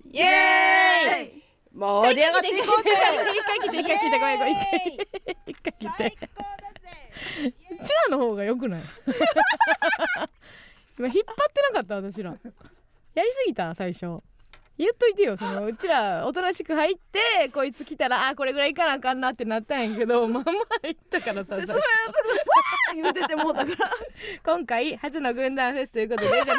[0.09, 0.27] イエーイ
[1.77, 2.89] 盛り上がっていこうぜ。
[3.35, 4.57] 一回来て一回来てごめんごめん一
[5.61, 6.17] 回来て
[7.45, 7.51] う
[7.85, 8.83] ちらの方が良くない？
[10.97, 12.35] 今引っ張ってなかった私ら。
[13.13, 14.19] やりすぎた最初。
[14.79, 20.53] 言っといてよそのうちらおとなしく入ってこいつ来たらあーこれぐらい行かなあかんなってなったんやけど まあまあ
[20.83, 21.87] 入ったからさ説明のとこ
[22.93, 23.89] で言うててもうだから。
[24.45, 26.57] 今回初の軍団フェスということでじゃない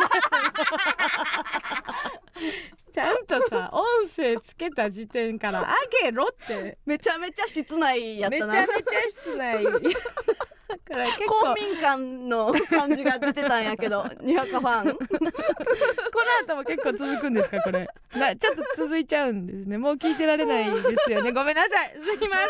[2.99, 6.78] ちゃんとさ音声つけた時点からあげろって。
[6.84, 8.46] めちゃめちゃ室内やったな。
[8.46, 9.64] めちゃめちゃ室内。
[9.64, 11.96] だから結構公民館
[12.28, 14.96] の感じが出てたんやけどにわかファン。
[14.96, 17.88] この後も結構続くんですかこれ。
[18.16, 19.78] なちょっと続いちゃうんですね。
[19.78, 21.30] もう聞いてられないですよね。
[21.30, 21.94] ごめんなさい。
[22.03, 22.49] すいません。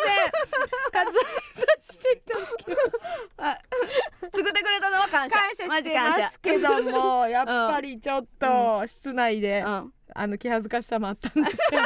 [0.93, 1.13] 割愛さ
[1.81, 3.59] せていただきます。
[4.35, 5.37] 作ってくれたのは感謝。
[5.37, 11.81] 感謝してますけどもやっぱりちょっと室内で、うんあの気恥ずかしさもあったんですよ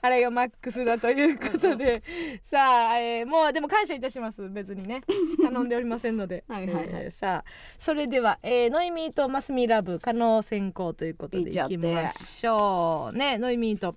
[0.00, 2.02] あれがマックスだということで
[2.44, 5.02] さあ、えーもうでも感謝いたします別にね。
[5.42, 6.44] 頼んでおりませんので。
[6.48, 6.88] はいはいはい。
[6.90, 13.38] えーさあそれでは、えーノイミーとマスミラブ可能先行ということでいきましょうね。
[13.38, 13.94] ノイミーと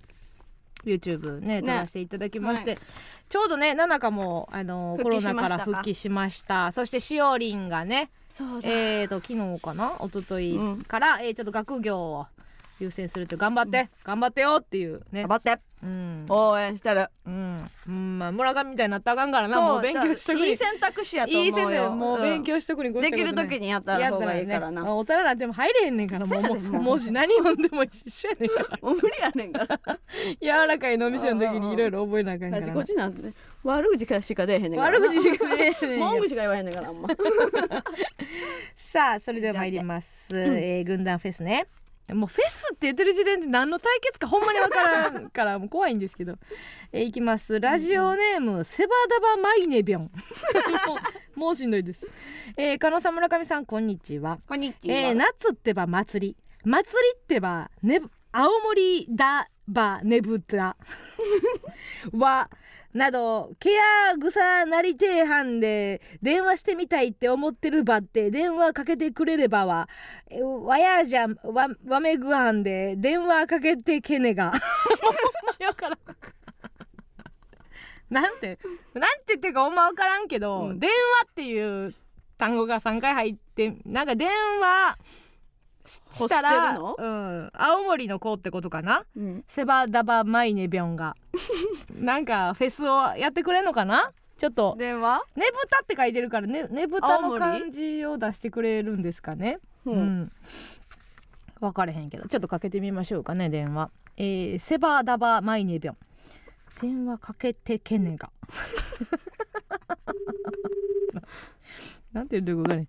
[0.83, 2.77] YouTube ね撮らせていただきまして、は
[3.27, 6.71] ちょうどねナナカもあのコロナから復帰しました。
[6.71, 8.09] そしてしおりんがね
[8.63, 9.95] えーと昨日かな？
[10.05, 10.81] 一昨日うん。
[10.83, 12.27] から、えーちょっと学業を
[12.79, 15.21] 優先すると頑張って、頑張ってよっていうね。
[15.21, 15.57] 頑張って。
[15.83, 16.25] うん。
[16.29, 17.07] 応援してる。
[17.25, 19.61] うん、うん、まあ村上みたいになったらあかんからな。
[19.61, 20.49] もう勉強しとくに。
[20.49, 21.45] いい選択肢やと思うよ。
[21.45, 22.43] いいせんねもう勉ん。
[22.43, 28.79] 強しとくに越できる時にやったら方がいいからな、ね大人なんても入れへんねんからもうもうもし何読んでも一緒やねんから。
[28.81, 29.99] 無理やねんから。
[30.41, 32.67] 柔らかい飲みせの時にいろいろ覚えなあかんから。
[32.67, 34.97] なコチなんてね悪口しか出えへんねんから。
[34.97, 37.09] 悪口しかねえねん文句しか言わへんねんからあんま。
[38.75, 41.67] さあそれでは参ります、えー軍団フェスね
[42.13, 46.35] もうフェスって言ってる時点で何の対決かほんまにわからんからもう怖いんですけど、
[46.93, 47.59] えーいきます。
[47.59, 50.11] ラジオネーム、セバダバマイネビョン。
[51.35, 52.07] もうしんどいです、
[52.55, 54.39] えー、加納さん村上さんこんにちは。
[54.47, 56.37] こんにちは、えー夏ってば祭り。
[56.63, 56.83] 祭
[57.13, 58.01] りってばね
[58.31, 60.75] 青森だばねぶた
[62.13, 62.49] わ
[62.95, 63.71] などケ
[64.11, 69.89] ア草なりてえはんで電話してみたいって思ってるばって電話かけてくれればわ
[70.31, 74.45] えわやじゃわわめぐはんで電話かけてけねが。
[74.45, 74.59] ほんま
[75.59, 75.99] にわからん
[78.09, 78.59] なんて
[78.93, 80.79] なんてっていうかほんま分からんけど、うん。
[80.79, 80.95] 電話
[81.29, 81.93] っていう
[82.37, 84.97] 単語が3回入ってなんか電話
[85.85, 89.05] したらうん、青森の子ってことかな？
[89.15, 89.43] うん。
[89.47, 91.15] セバダバマイネビョンが。
[91.93, 94.11] なんかフェスをやってくれんのかな？
[94.37, 95.19] ちょっと電話？
[95.35, 99.59] ねぶたって書いてるからねねぶたの青森感じを出してくれるんですかね？
[99.85, 100.21] ううん。
[100.23, 100.31] ん、
[101.61, 102.27] 分かれへんけど。
[102.27, 103.91] ちょっとかけてみましょうかね電話。
[104.17, 105.97] えー、セバダバマイネビョン。
[106.81, 108.29] 電話かけてけねが。
[112.11, 112.87] なんていうのかね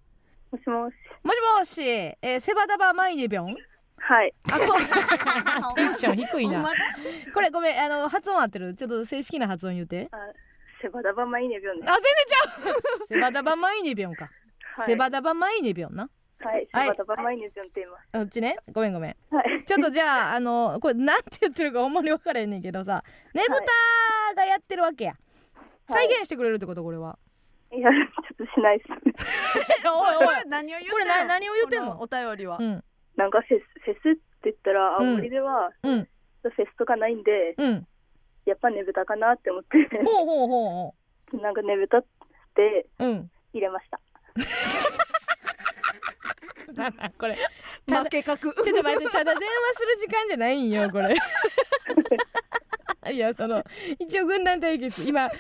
[0.51, 0.95] もしもし。
[1.27, 3.57] もしもし、えー、セバダバマイネビョン
[3.99, 4.33] はい。
[4.49, 6.65] あこ テンション低いな。
[7.35, 8.75] これごめんあの発音合ってる？
[8.75, 10.09] ちょっと正式な発音言うて。
[10.13, 10.17] あ、
[10.81, 11.91] セバダバマイネビョンです。
[11.91, 13.07] あ全然ちゃう。
[13.09, 14.31] セバダバマイネビョンか、
[14.77, 14.87] はい。
[14.87, 16.09] セバダバマイネビョンな。
[16.39, 16.69] はい。
[16.73, 18.09] セバダバマイネビョンって言います。
[18.13, 18.57] あっちね？
[18.71, 19.17] ごめんごめん。
[19.35, 19.65] はい。
[19.67, 23.03] ちょっとじゃああのこれなんて言ってるかほんまに分からへんねんけどさ。
[23.35, 23.65] ねぶた
[24.37, 25.15] がやってるわけや、
[25.89, 26.85] 再現してくれるってこと？
[26.85, 27.19] これは、
[27.73, 27.91] いや、
[28.57, 28.91] しないです。
[29.87, 30.93] おいおいこれ 何を言ってんの？
[30.93, 31.97] これな何を言ってんの？
[31.97, 32.57] こお便りは。
[32.59, 32.83] うん。
[33.17, 36.09] なんかフェス、フェスって言ったら、青森では、うん。
[36.43, 37.87] フェスとかないんで、うん。
[38.45, 40.55] やっぱねぶたかなって思って、ほうほうほ
[40.89, 40.93] う
[41.39, 42.05] ほなんかねぶたっ
[42.55, 43.31] てううん。
[43.53, 44.01] 入れました。
[46.73, 47.35] なんなんこれ。
[47.87, 51.15] 負け格ちょっと待ってただ電話する時間じゃないんよこれ
[53.13, 53.63] いやその
[53.99, 55.03] 一応軍団対決。
[55.09, 55.31] 今あ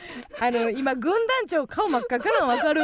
[0.50, 2.82] の今軍団長顔真っ赤かなんわかる？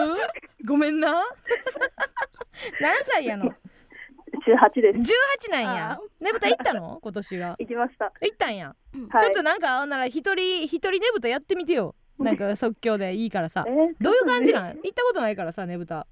[0.66, 1.12] ごめんな。
[2.80, 5.12] 何歳やの？18です。
[5.48, 5.98] 18なんや。
[6.20, 6.98] ねぶた行ったの？
[7.02, 7.56] 今年は。
[7.58, 8.12] 行きました。
[8.22, 8.74] 行ったんや、
[9.10, 9.20] はい。
[9.20, 11.94] ちょっとなんかほんなら一人一人ねぶたやってみてよ。
[12.18, 13.64] なんか即興でいいからさ。
[13.66, 14.76] えーどういう感じなん？
[14.82, 16.06] 行ったことないからさねぶた。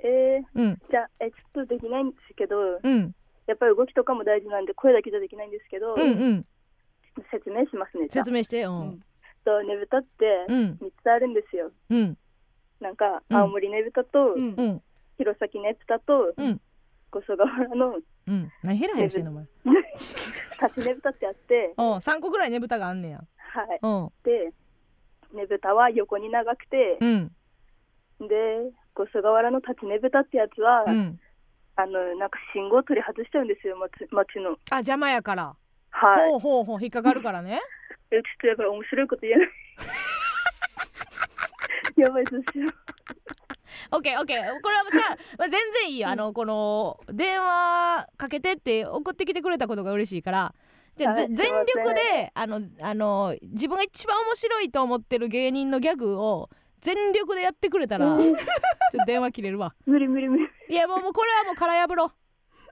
[0.00, 0.78] えー、うん。
[0.90, 3.14] じゃあ、え、ちょっとできないんですけど、うん。
[3.46, 6.46] やっぱり動きとかも大事なんで、声だけじゃできないんですけど、うんうん
[7.30, 8.08] 説明しますね。
[8.08, 8.80] 説明してうん。
[8.80, 9.00] うん。
[9.44, 10.78] とねぶたってうん。
[10.80, 11.70] 3つあるんですよ。
[11.90, 12.18] うん。
[12.80, 13.36] なんか、うん。
[13.36, 14.54] 青森ねぶたと、うん。
[14.56, 14.82] うん。
[15.18, 16.60] 弘前ねぶたと、うん。
[17.10, 18.50] 五所川原のうん。
[18.62, 19.44] 何ヘラヘラしてんのお前。
[20.68, 21.94] 立ちねぶたってあって、うん。
[21.96, 23.20] 3個ぐらいねぶたがあんねや。
[23.36, 23.78] はい。
[23.82, 24.12] うん。
[24.24, 24.52] で、
[25.32, 27.28] ねぶたは横に長くて、うん。
[28.20, 31.20] で、五所川原の立ちねぶたってやつは、うん。
[31.76, 34.52] あの、なんか信号取り外しちゃうんですよ、町町の。
[34.70, 35.56] あ邪魔やから
[35.94, 36.30] はい。
[36.30, 37.60] ほうほうほう引っかかるからね。
[38.10, 39.48] えちょっとやばい、面白いこと言えない。
[42.02, 42.74] やばい、どうしよう。
[43.92, 44.60] オッケーオッケー。
[44.60, 46.08] これはしゃ、まあ、全然いいよ。
[46.08, 50.54] あのこの電話かけてって送ってきてくれたことが嬉しいから。
[50.96, 58.36] じゃあ、全力であのあの自分が一番面白いと思ってる芸人のギャグを全力でやってくれたら ちょっ
[59.00, 59.74] と電話切れるわ。
[59.86, 60.48] 無理無理無理。
[60.68, 62.12] いやもうもうこれはもう殻破ろ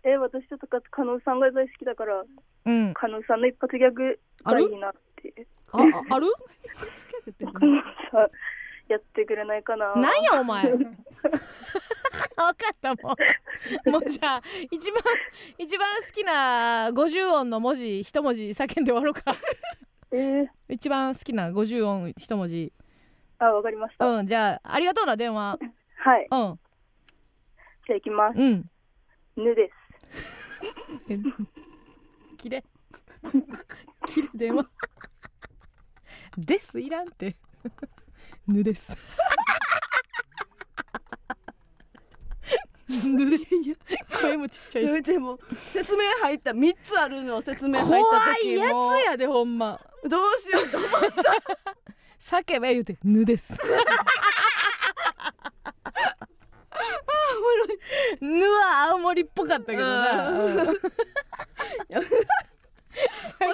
[0.04, 2.26] え、私ちょっとか、加納さんが大好きだから、う
[2.64, 5.46] うん加納さんの一発ギャグがいいなって。
[5.72, 6.26] ああある？
[7.38, 8.30] 加納さん、
[8.88, 9.94] やってくれないかな。
[9.94, 13.14] なんやお前 分かったも
[13.86, 15.00] うもうじゃあ一番
[15.56, 19.22] 一番好きな50音の文字一文字叫んで終わろうか
[20.10, 22.72] えー、一番好きな50音一文字
[23.38, 24.04] あ、わかりました。
[24.06, 25.58] うんじゃあありがとうな電話
[25.96, 26.26] はい。
[26.30, 26.58] うん
[27.86, 28.38] じゃあ行きます。
[28.38, 28.70] うん
[29.36, 29.74] ぬです。
[32.38, 32.64] 切れ。
[34.06, 34.68] 切れ電話。
[36.36, 37.36] ですいらんって。
[38.46, 38.92] ぬです。
[42.88, 43.44] ぬです。
[44.20, 44.90] 声もちっちゃいし。
[44.90, 45.38] うちも
[45.72, 49.80] 説明入った3つあるの説明入怖った時いやもつやでほんま。
[50.08, 50.90] どうしようと思っ
[52.20, 53.54] 叫べ言うて「ぬ」です
[58.20, 60.54] ぬは青森っぽかったけどな、 ほん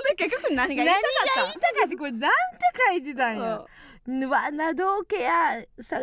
[0.03, 1.03] で結局何が言いたかっ
[1.35, 1.43] た？
[1.43, 2.37] 何が言いたかってこれなんて
[2.91, 3.65] 書いてたんや、
[4.07, 6.01] ぬわなどけやさ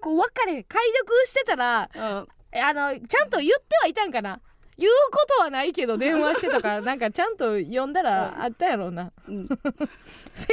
[0.00, 2.28] こう分かれ解読してたらうん。
[2.58, 4.40] あのちゃんと言ってはいたんかな？
[4.78, 9.46] 言うことはないけど電話してとか なんかちゃんと読んだらあったやろうな、うん。
[9.48, 9.58] フェ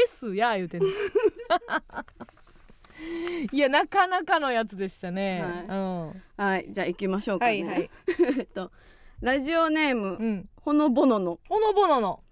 [0.07, 0.87] スや言うてんの
[3.51, 5.41] いやなかなかのやつでしたね、
[6.37, 6.67] はい。
[6.69, 7.89] じゃあ行きましょうかね、はいはい。
[8.39, 8.71] えっと
[9.21, 10.15] ラジオネーム、うん。
[10.15, 11.39] うんほのぼのの。
[11.49, 12.23] ほのぼのの。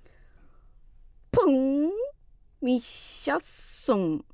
[1.32, 1.90] プン
[2.62, 4.26] ミッシャッソン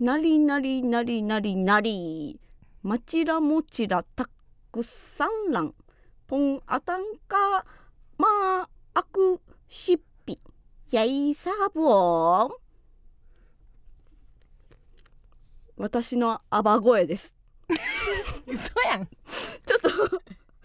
[0.00, 2.40] なりなりなりなりなり。
[2.82, 4.26] まちらもちらた
[4.72, 5.74] くさんらん。
[6.26, 7.66] ポンあたんか
[8.16, 8.26] ま
[8.62, 10.40] ああくしっぴ。
[10.90, 12.50] やいサーボン
[15.76, 17.34] 私のアバ声です。
[18.46, 19.06] 嘘やん。
[19.06, 19.88] ちょっと。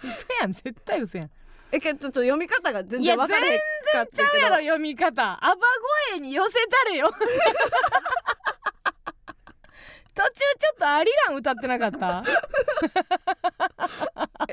[0.04, 0.54] 嘘やん。
[0.54, 1.32] 絶対嘘やん。
[1.72, 5.24] えけどちょっと読み方が全然分からへんかったちゃうやろけ読み方。
[5.44, 5.62] アバ
[6.12, 6.54] 声に寄せ
[6.86, 7.12] たれよ。
[10.16, 12.22] 途中ちょっとアリラン歌ってなかった？
[12.24, 12.32] ど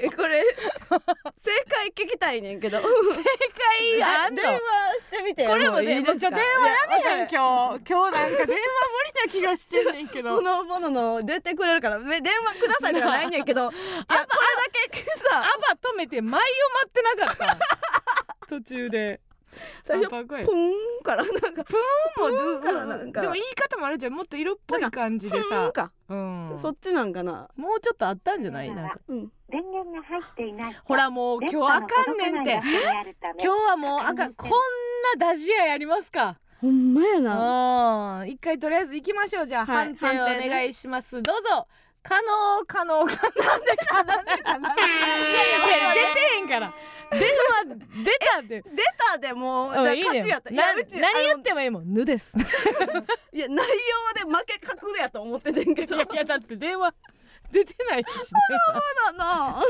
[0.03, 2.79] えこれ正解聞きたいねんけど。
[2.81, 4.43] 正解あんの？
[4.43, 4.61] 電話
[5.01, 5.47] してみて。
[5.47, 6.41] これもねちょ電話や
[6.89, 7.31] めへん今日。
[7.31, 8.57] 今日なんか電話無理
[9.27, 10.37] な気がしてんねんけど。
[10.37, 11.99] このものの出てくれるから。
[11.99, 13.63] め電話くださいとかないねんけど。
[13.65, 13.75] いやこ
[14.13, 14.27] れだ
[14.91, 19.21] けさアバ止めて舞を待ってなかった途中で
[19.85, 23.21] 最初プーンからなんかプーンからなんか。
[23.21, 24.13] でも言い方もあるじゃん。
[24.13, 25.45] もっと色っぽい感じでさ。
[25.49, 25.93] ーンか。
[26.09, 26.59] うん。
[26.61, 27.49] そっちなんかな。
[27.57, 28.71] もうちょっとあったんじゃない？
[28.75, 28.99] なんか。
[29.09, 29.33] うん。
[29.49, 30.77] 電源が入っていない。
[30.85, 32.61] ほらもう今日あかんねんって。
[33.43, 34.35] 今日はもうあかん。
[34.35, 34.51] こん
[35.19, 36.39] なダジアやりますか？
[36.61, 38.21] ほんまやな。
[38.23, 38.29] うん。
[38.29, 39.47] 一回とりあえず行きましょう。
[39.47, 41.23] じゃあ、はい判定をお願いします。
[41.23, 41.69] どうぞ。
[42.03, 43.45] 可能可能可能。
[43.45, 46.73] なんでかなんでかないやいや出てへんから
[47.11, 48.63] 電話出たって出
[49.13, 49.73] たでもう。
[49.73, 50.51] じゃあ勝ちやった。
[50.51, 52.35] いなやうち何言っあてもいいもん「ぬ」です。
[52.37, 52.43] の
[53.33, 55.97] いや内容で負け確やと思っててんけど。
[55.97, 56.93] いやいやだって電話
[57.53, 59.63] 出てないしそうな。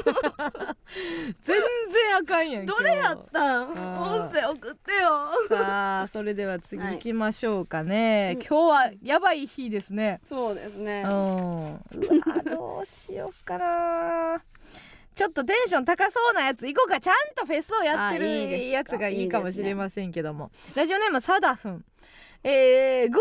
[1.43, 3.71] 全然あかんやんどれや今ったん？
[4.01, 5.29] 音声送ってよ。
[5.49, 10.21] 日さあそれでは次はい行きましょうかね、今日はやばい日ですね。
[10.25, 11.03] そうですね。
[11.03, 11.81] うん。
[12.45, 14.43] どうしようかな
[15.17, 17.01] ちょっとテンション高そうなやつ行こうか。
[17.01, 20.51] ちゃんとフェスをやってるやつがいいかもしれませんけども。
[20.75, 21.85] ラジオネームサダフン。
[22.45, 23.21] えー、軍団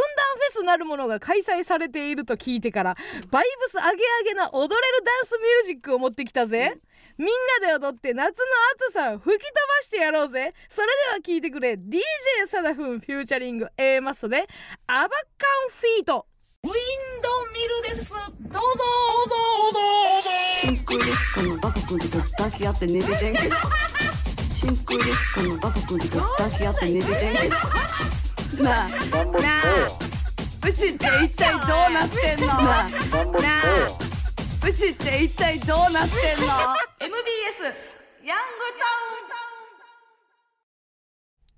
[0.52, 2.96] フェスなるものが開催されていると聞いてから
[3.32, 6.78] バイブス上げ上げな踊れるダンスミュージックを持ってきたぜ。
[7.18, 7.28] みん
[7.62, 8.46] なで踊って夏の
[8.88, 10.54] 暑さを吹き飛ばしてやろうぜ。
[10.68, 11.74] それでは聞いてくれ。
[11.74, 12.02] DJ
[12.48, 14.46] サダフンフューチャリング A マストで
[14.86, 16.28] アバカンフィート
[16.66, 16.74] ウィン
[17.22, 17.62] ドミ
[17.94, 18.62] ルですどうぞどう
[19.30, 19.36] ぞ
[19.74, 19.80] ど
[20.20, 20.30] うぞ
[20.64, 22.08] 真空ジェシカのバカ君と
[22.38, 23.56] 抱き合って寝ててんけど
[24.50, 27.50] 真空ジェシカのバカ君と抱き合って寝ててんけ
[28.58, 28.98] どなあなあ。
[30.68, 31.58] うちって一体ど
[31.88, 32.48] うなってんの？
[32.48, 36.48] なあなあうちって一体どうなってんの？
[37.00, 37.62] MBS
[38.26, 38.38] ヤン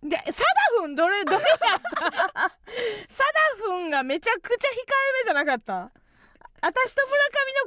[0.10, 1.42] でサダフンどれどれや
[1.90, 4.74] サダフンがめちゃくちゃ控え
[5.20, 5.92] めじゃなかった？
[6.60, 7.02] 私と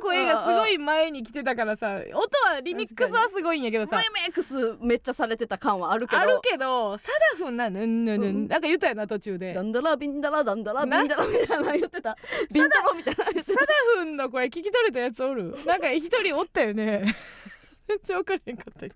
[0.03, 2.13] 村上の声がすごい前に来てたからさ音
[2.53, 3.97] はリミックスはすごいんやけどさ。
[3.97, 6.23] グタウン VMX めっちゃされてた感はあるけど。
[6.23, 9.55] あるけどサダフンなぬんぬんぬんなんか言ったよな途中で。
[9.55, 12.17] ダンダラビンダラダンダラビンダラみたいなの言ってた。
[12.53, 13.67] ビンダロみたいなサダ
[13.99, 15.57] フンの声聞き取れたやつおる？
[15.67, 17.05] なんか一人おったよね。
[17.87, 18.93] めっちゃ分からへんかったよ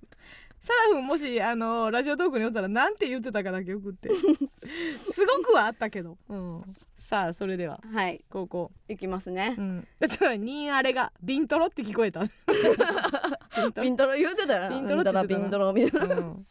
[0.65, 4.09] サダフンもしあのラジオトークにおったらなんて言ってたかだけ送って。
[5.13, 7.79] すごくはあったけど、うん、さあそれでは。
[7.83, 8.25] たはい。
[8.31, 9.57] 高校いきますね。
[9.59, 9.89] うん。
[10.09, 12.23] ちょっとニンあれがビントロって聞こえた。
[13.79, 14.17] ビントロ？
[14.17, 14.71] 言うてたよな。
[14.71, 16.47] ビンドロって言ってたビンドロみたいなうん。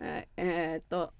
[0.00, 0.28] はい。
[0.36, 1.12] えー、っと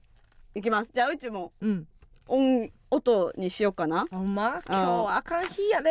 [0.56, 0.90] いきます。
[0.92, 1.86] じゃあうちもうん。
[2.26, 4.06] 音音にしようかな。
[4.10, 4.60] ほんま？
[4.66, 5.90] 今日はあかん日やで。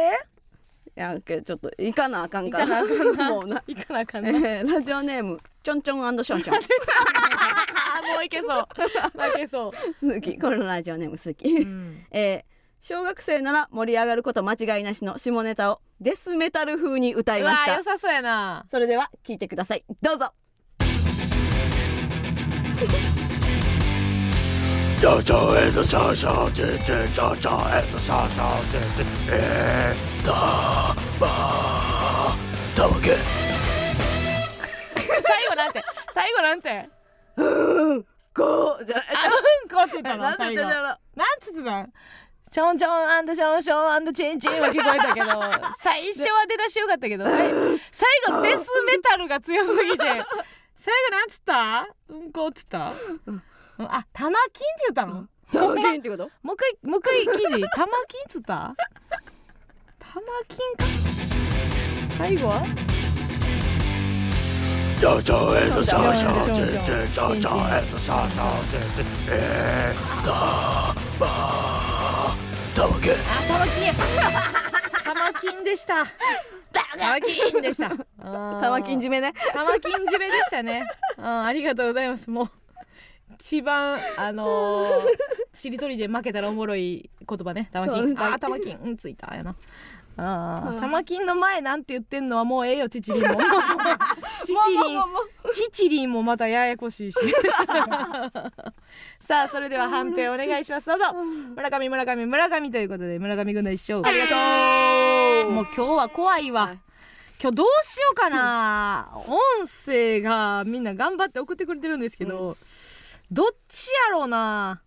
[0.98, 2.84] いやけどちょっと行かなあかんから。
[3.30, 6.56] もうな、いかなあかんな、えー、ラジオネームちょんちょんションション。
[6.56, 6.60] あ
[8.14, 8.68] もういけそう。
[9.22, 17.72] 負けそ好きこのラジオネーム好き、う、うん、えー小学生なら盛り上がること間違いなしの下ネタをデスメタル風に歌いうました。
[17.72, 18.66] わ良さそうやな。
[18.72, 19.84] それでは聞いてください。
[20.02, 20.32] どうぞ。
[25.02, 29.04] cha cha and the cha cha cha cha cha cha and the cha cha cha cha
[29.34, 30.32] and the
[31.20, 31.28] ba
[32.74, 33.57] ta ma ke 最後
[35.68, 35.84] なんて。
[36.14, 36.90] 最後なんて。
[38.34, 40.70] ゴーじゃあうんこって言ったのなんて言最後。
[40.70, 41.94] なんってたのつってたん
[42.52, 45.28] ションションアンドションションアンドチンチンは聞こえたけど
[45.82, 50.04] 最初は出だしよかったけど最後デスメタルが強すぎて。
[50.78, 51.88] 最後なんつった？
[52.10, 52.94] うんこっつった、
[53.26, 53.44] うん。
[53.80, 55.28] あ玉金って言ったの、
[55.76, 56.30] 何件ってこと？
[56.42, 57.68] もう一回もう一回聞いていい？
[57.76, 58.76] 玉金っつった？
[60.00, 60.86] 玉金か？
[62.18, 62.64] 最後は？
[71.20, 71.28] Ma
[73.00, 73.94] ke あ玉金や
[75.04, 76.82] 玉金でしたた
[78.60, 80.88] 玉金締めね玉金締めでしたね。
[81.18, 82.30] うん、ありがとうございます。
[82.30, 82.50] もう
[83.40, 84.90] 一番あのー、
[85.54, 87.70] しりとりで負けたらおもろい言葉ね。
[87.72, 88.16] 玉金。
[88.16, 89.56] そうあ、玉金、うんついたやな。
[90.18, 93.28] ああ玉金の前なんて言ってんのはもうええよチチリンも。
[94.44, 95.02] チチリン
[95.54, 97.18] チチリンもまたややこしいし。
[99.22, 100.88] さあそれでは判定お願いします。
[100.88, 101.14] どうぞ。
[101.56, 104.34] 村上村上村上ということで村上軍団一勝ありがと
[105.50, 105.52] う。
[105.52, 106.74] もう今日は怖いわ。
[107.40, 109.10] 今日どうしようかな。
[109.28, 112.58] 音声がみんな頑張って送ってくれてるんですけど、
[113.30, 114.82] どっちやろうな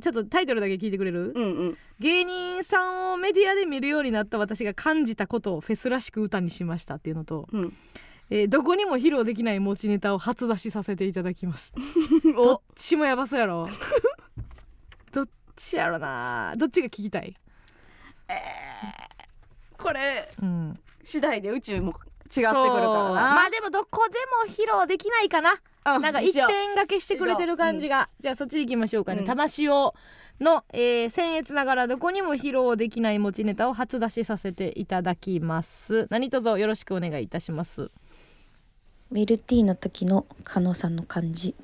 [0.00, 1.78] ちょっとタイトルだけ聞いてくれる、うんうん。
[1.98, 7.76] 芸人さんをメディアで見るようになった私が感じたことをフェスらしく歌にしましたっていうのと、うん。
[8.30, 11.72] えーどこにも披露できない持ちネタを初出しさせていただきます。
[12.34, 13.68] どっちもやばそうやろ。
[15.12, 16.54] どっちやろな。
[16.56, 17.36] どっちが聞きたい？
[19.76, 20.80] これうん。
[21.02, 21.94] 次第で宇宙も
[22.34, 23.12] 違ってくるからな。
[23.12, 25.60] まあでもどこでも披露できないかな。
[25.96, 29.70] うなんか一点掛けしてくれてる感じが、じゃあそっち行きましょうかね、玉塩
[30.40, 36.06] の、えー、僭越ながらどこにも披露できない持ちネタを初出しさせていただきます。
[36.10, 37.90] 何卒よろしくお願いいたします。
[39.10, 41.54] メルティーの時の加納さんの感じ。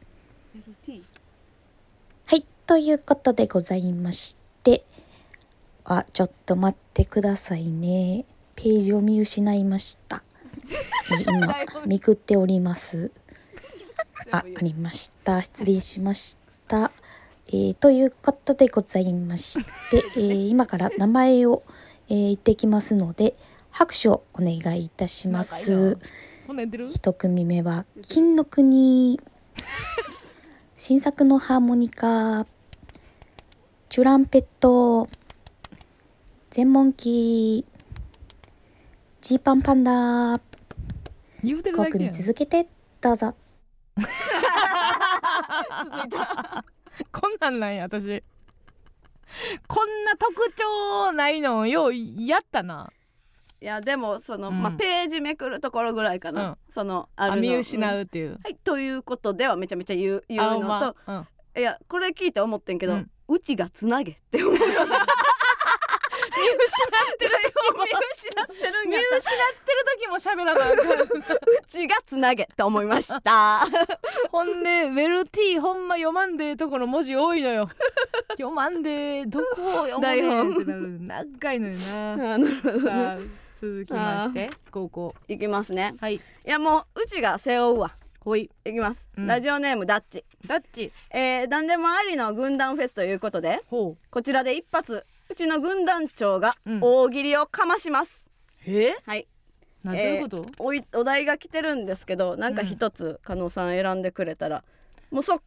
[2.26, 4.84] はいということでございまして。
[5.88, 8.24] あちょっと待ってくださいね。
[8.56, 10.16] ページを見失いました。
[10.16, 10.36] え
[11.26, 11.54] 今
[11.86, 13.12] めくっております。
[14.30, 15.40] あありました。
[15.42, 16.36] 失礼しまし
[16.68, 16.90] た。
[17.48, 19.58] えーということでございまし
[19.90, 21.62] て、えー今から名前を、
[22.08, 23.36] えー言ってきますので
[23.70, 25.98] 拍手をお願いいたします。
[26.90, 29.20] 一組目は金の国。
[30.76, 32.46] 新作のハーモニカ。
[33.88, 35.08] チュランペット。
[36.50, 37.66] 全問記
[39.20, 40.40] ジーパンパンダ
[41.47, 42.12] 言うてる5だけやん。
[42.12, 42.68] 組続けて
[43.01, 43.34] どうぞ。
[47.12, 48.24] こんなんなんや私。
[49.66, 52.90] こんな特徴ないのようやったな。
[53.61, 54.62] いやでもその、うん。
[54.62, 56.57] まあページめくるところぐらいかな、うん。
[56.70, 57.36] そのあるの。
[57.38, 61.26] あ見失んうっていう、はいということではめちゃめちゃ言う言うのと、あまあ
[61.57, 61.61] うん。
[61.61, 62.99] いやこれ聞いて思ってんけど、うう
[63.36, 64.95] んちがつなげって思うよ見失
[66.66, 67.30] ってる
[67.74, 71.22] 見失ってる見失ってる時も喋らなあかん。
[71.22, 73.66] うちがつなげって思いました。
[74.30, 77.68] ほんでウェルティーほんま読まんでえとこの文字多いのよ。
[78.32, 81.00] 読まんでえどこを読むねんってなる。
[81.00, 82.12] 長いのよな。
[82.12, 83.18] あ なるほどさあ
[83.60, 85.94] 続きまして高校いきますね。
[86.00, 86.16] はい。
[86.16, 87.96] いやもううちが背負うわ。
[88.20, 88.50] ほい。
[88.64, 89.26] いきます、うん。
[89.28, 90.24] ラジオネームダッチ。
[90.46, 90.90] ダッチ。
[91.10, 96.78] えー、何でもありの軍団フェスということでこちらで一発うちの軍団長がうん。
[96.80, 98.30] 大喜利をかまします、
[98.66, 98.94] え？
[99.04, 99.26] はい。
[99.82, 104.64] などういうこと、おいお題が来てるんですけどなんか一つ加納さん選んでくれたら、
[105.10, 105.42] もう即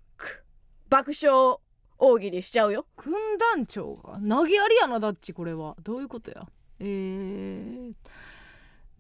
[0.90, 1.58] 爆笑
[1.98, 2.86] 大喜利しちゃうよ。
[2.96, 5.76] 軍団長が投げやりやなダッチこれは。
[5.84, 6.48] どういうことや？
[6.80, 7.94] えー、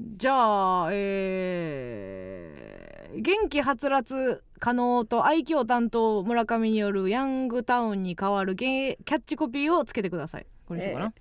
[0.01, 11.13] じゃあえー、元気はつらつ可能と愛嬌担当村上によるヤングタウンに代わるゲキャッチコピーをつけてくださいこれにしようかな、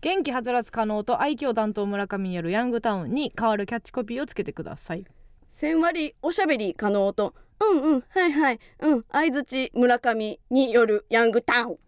[0.00, 5.04] 元気はつらつ可能と愛嬌担当村上によるヤングタウンに代わるキャッチコピーをつけてください。
[5.50, 7.34] 千割おしゃべり可能と。
[7.60, 8.60] うんうんはいはい。
[8.80, 11.78] うん相づち村上によるヤングタウン。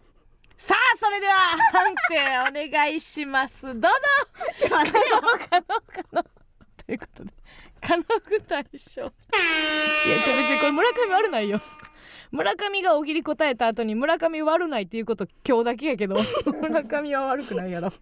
[0.58, 1.32] さあそれでは
[1.72, 1.94] 判
[2.52, 3.66] 定お願いします。
[3.66, 3.88] どうぞ。
[4.58, 4.98] ちょっと待って。
[4.98, 5.04] よ
[5.50, 6.24] 可能可能
[6.86, 7.32] ということで
[7.80, 9.10] 可能具大賞 いや
[10.24, 11.60] ちょ別にこれ村上悪ないよ
[12.30, 16.16] 村上が大喜利答えた後に村上悪ないっていうこと今日だけやけど
[16.60, 17.92] 村上は悪くないやろ。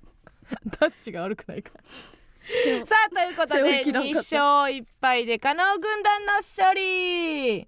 [0.81, 2.87] ダッチが悪くないから。
[2.87, 4.19] さあということでいきらんかった。
[4.19, 7.67] 2勝1敗で加納軍団の勝利。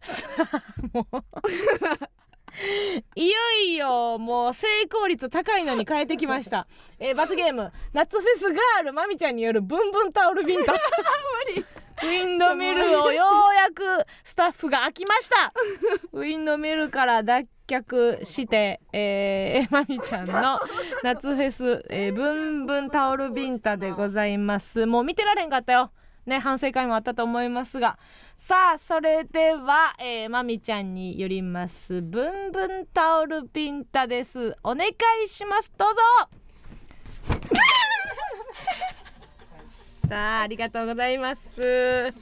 [0.00, 0.62] さあ
[0.92, 1.24] もう。
[3.16, 3.34] いよ
[3.66, 6.68] いよもう成功率高いのに変えてきました、
[7.00, 7.72] えー罰ゲーム。
[7.92, 10.72] 夏フェスガールまみちゃんによるブンブンタオルビンタ
[12.02, 15.52] ウィンドミルをようやくスタッフが飽きました。
[16.12, 20.60] ウィンドミルから脱却して、えー、まみちゃんの
[21.02, 24.86] 夏フェス、えー、ブンブンタオルビンタでございます。
[24.86, 25.92] もう見てられんかったよ。
[26.26, 27.98] ね反省会もあったと思いますが。
[28.36, 32.02] さあそれでは、えー、まみちゃんによります。
[32.02, 34.56] ブンブンタオルビンタです。
[34.62, 34.88] お願
[35.24, 35.72] いします。
[35.76, 36.00] どうぞ。
[40.14, 41.50] さあありがとうございます。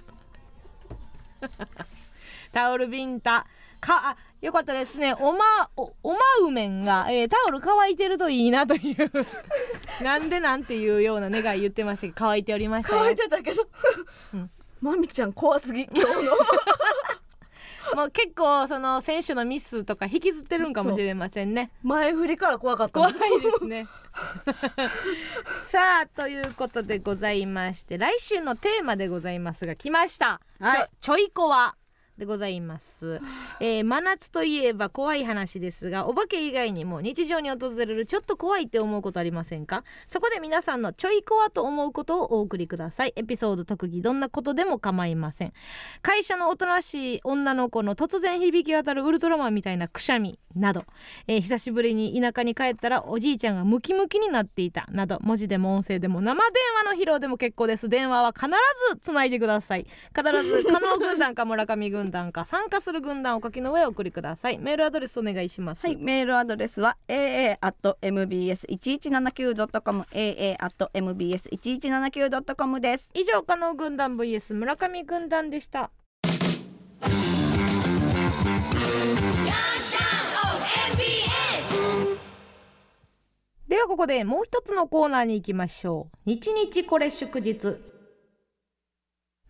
[2.50, 3.46] タオルビンタ。
[3.80, 5.12] かあよかったですね。
[5.12, 9.10] おまおおまうめんが、えータオル乾いてるといいなという。
[10.02, 13.00] なんでなんていうような願い言ってましたけど乾いておりましたよ。
[13.02, 13.68] 乾いてたけど、
[14.32, 14.50] うん。
[14.80, 16.32] まみちゃん怖すぎ今日の。
[17.94, 21.70] もう結構その選手のミスとか引きずってるんかもしれませんね。
[21.82, 23.18] 前振りから怖かった怖いで
[23.58, 23.86] すね
[25.70, 30.78] さあということでございまして来週のテーマでございますが来ました、はい。
[30.78, 31.74] ちょちょいこわ
[32.22, 33.20] でございます、
[33.58, 39.82] えー真夏といえば怖い話ですがお化け以外にも日常に訪れるちょっと怖いって思うことありませんか？
[40.06, 43.12] そこで皆さんのちょい怖と思うことをお送りください。
[43.16, 45.52] エピソード特技どんなことでも構いません。
[46.00, 50.84] 会社のおとなしい女の子の突然響き渡るウルトラマンみたいなくしゃみなど、
[51.26, 54.86] えー久しぶりに田舎に帰ったらおじいちゃんがムキムキになっていた。
[54.92, 57.88] など文字でも音声でも生電話の披露でも結構です。
[57.88, 58.46] 電話は必
[58.92, 59.88] ずつないでください。
[60.16, 64.58] 必ず加納軍団か村上軍団か参加する軍団をお書きの上お送りください。
[64.58, 65.84] メールアドレスお願いします。
[65.86, 73.10] はい、メールアドレスは aa.mbs1179.com aa.mbs1179.com です。
[73.14, 75.90] 以上加納軍団 vs 村上軍団でした。
[83.66, 86.16] ではここでもう一つのコーナーに行きましょう。
[86.26, 87.78] 日日これ祝日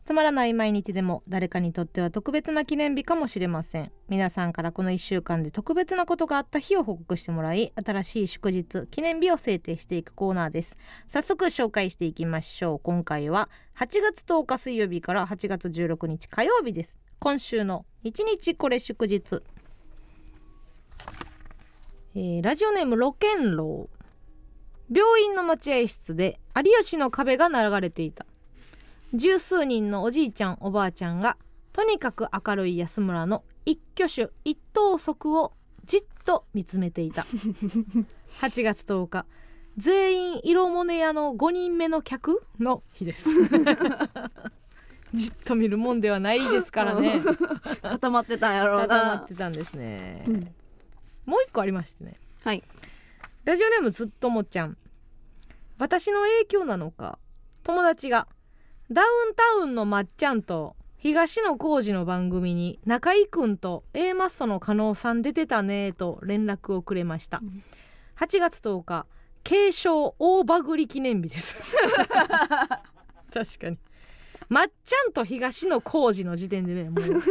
[0.05, 3.93] つまらない毎日でも誰かにとっては特別な記念日かもしれません。
[4.09, 10.77] 皆さんからこの1週間で特別なことがあった日を報告してもらい新しい祝日記念日を制定していくコーナーです。
[11.07, 12.79] 早速紹介していきましょう。
[12.81, 13.49] 今回は
[13.79, 16.99] 8月10日水曜日から8月16日火曜日です。
[17.20, 19.43] 今週の日日これ祝日。
[22.15, 24.03] えーラジオネームロケンロウ
[24.95, 28.27] 病院の待合室で有吉の壁が流れていた。
[29.14, 31.36] 十数人のおじいちゃんおばあちゃんが
[31.72, 35.52] とにかく明るい安村の一挙手一投足を
[35.84, 37.26] じっと見つめていた。
[38.40, 39.26] 8月10日
[39.76, 43.28] 全員色モネ屋の5人目の客の日です。
[45.14, 47.20] じっと見るもんではないですからね。
[47.82, 49.26] 固まってたんやろう固まなっ。
[49.26, 50.55] てたんですね、うん。
[51.26, 52.18] もう一個ありましてね。
[52.44, 52.62] はい。
[53.44, 54.78] ラジオネームずっともちゃん。
[55.78, 57.18] 私の影響なのか
[57.62, 58.26] 友達が
[58.91, 67.43] ダウンタウンのまっちゃんと東野幸治の番組に中居くんと A マッソの加納さん出てたねと連絡をくれました、
[68.19, 69.07] 8月10日
[69.45, 71.57] 継承大バグり記念日です。
[73.33, 73.79] 確かに。
[74.49, 77.23] まっちゃんと東野幸治の時点でねもう。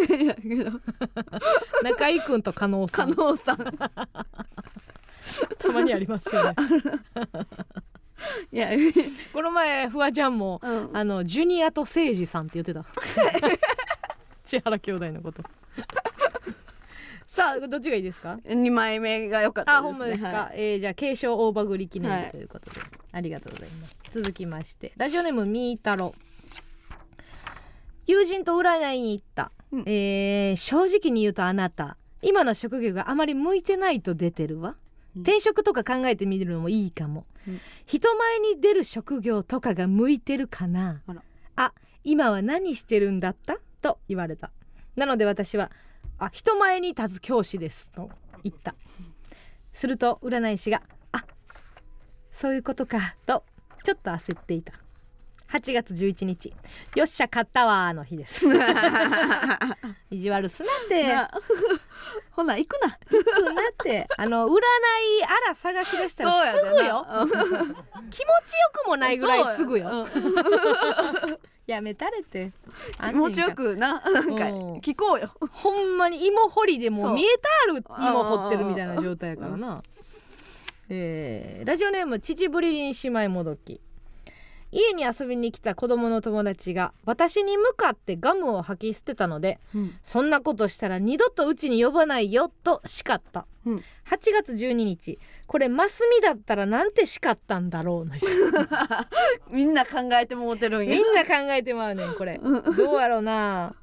[1.84, 3.14] 中居くんと加納さん。
[3.14, 3.58] 加納さん。
[5.60, 6.56] たまにありますよね
[8.52, 8.70] いや、
[9.34, 10.90] この前フワちゃんも、うん。
[10.94, 12.86] あのジュニアと誠司さんって言ってた。
[14.46, 15.44] 千原兄弟のこと。
[17.28, 18.38] さあどっちがいいですか？
[18.46, 19.88] 二枚目が良かったです、ね。
[19.88, 20.56] あほんまですか、はい。
[20.56, 22.82] えーじゃあ継承大バグり記念はい日ということで、
[23.14, 23.98] ありがとうございます。
[24.12, 26.14] 続きましてラジオネームみーたろ。
[28.08, 29.84] 友人と占いに行った、うん。
[29.86, 31.98] えー正直に言うとあなた。
[32.22, 34.76] 今の職業があまり向いてないと出てるわ、
[35.16, 37.60] 転職とか考えてみるのもいいかも、うん。
[37.86, 41.02] 人前に出る職業とかが向いてるかな。
[41.56, 41.74] あ
[42.04, 43.58] 今は何してるんだった？
[43.82, 44.52] と言われた。
[44.96, 45.72] なので私は
[46.18, 48.10] あ人前に立つ教師ですと
[48.44, 48.76] 言った。
[49.74, 50.82] すると占い師が
[51.12, 51.26] 「あ
[52.32, 53.44] そういうことか」と
[53.84, 54.74] ちょっと焦っていた
[55.52, 56.54] 8月11日
[56.96, 58.46] 「よっしゃ買ったわ」の日です。
[60.10, 61.08] 意地悪すなって。
[61.14, 61.30] な
[62.32, 62.90] ほな行くな。
[62.90, 64.08] くなって。
[64.18, 64.54] あの占い
[65.26, 67.06] あら探し出したらすぐよ。
[67.10, 67.30] うん。
[67.30, 70.08] 気持ちよくもないぐらいすぐよ。
[71.68, 71.82] や。
[71.82, 72.54] めたれて。
[73.02, 74.74] 気持ちよくななんかうん。
[74.78, 75.32] 聞こうよ。
[75.52, 79.84] ほんまに芋掘りでも見えたある芋掘ってるみたいな状態やからな、
[80.88, 83.80] えーラジオネーム父ぶりりん姉妹もどき
[84.72, 89.60] 家に遊びに来た子供の友達が私に向かってガムを吐き捨てたので
[90.04, 93.76] そんなことしたら二度とうちに呼ばないよと叱った、うん。
[93.76, 93.82] 8
[94.34, 98.12] 月12日これマスミだったらなんて叱ったんだろう？
[99.54, 100.92] みんな考えてもうてるんや。
[100.92, 101.02] み。
[101.02, 102.40] んな考えてまうねんこれ。
[102.40, 103.76] どうやろうな。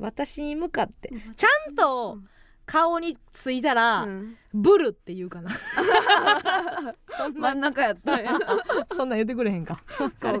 [0.00, 1.10] 私に向かって。
[1.36, 2.18] ちゃんと
[2.72, 4.36] 顔についたら、うん。
[4.54, 5.50] ブルって言うかな。
[7.18, 7.40] そんな。
[7.50, 8.18] 真ん中やった。
[8.96, 9.78] そんなん言ってくれへんか。
[9.98, 10.32] そうか。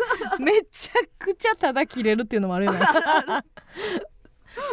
[0.40, 2.80] めちゃくちゃただ切れるっていうのもあるよね。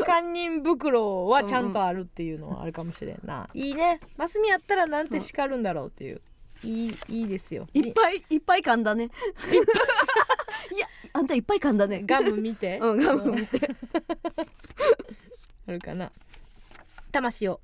[0.06, 4.00] 堪忍袋はちゃんとあるっていうのはあるかもしれんな、いいね。
[4.16, 6.22] マスミやったらなんて叱るんだろうっていう。
[6.64, 7.68] いいいいですよ。
[7.74, 9.10] いっぱいいっぱい噛んだね。
[10.72, 12.04] いやあんたいっぱい噛んだね。
[12.06, 13.70] ガム見て、うんガム見て。
[15.68, 16.10] あるかな
[17.12, 17.62] 魂を。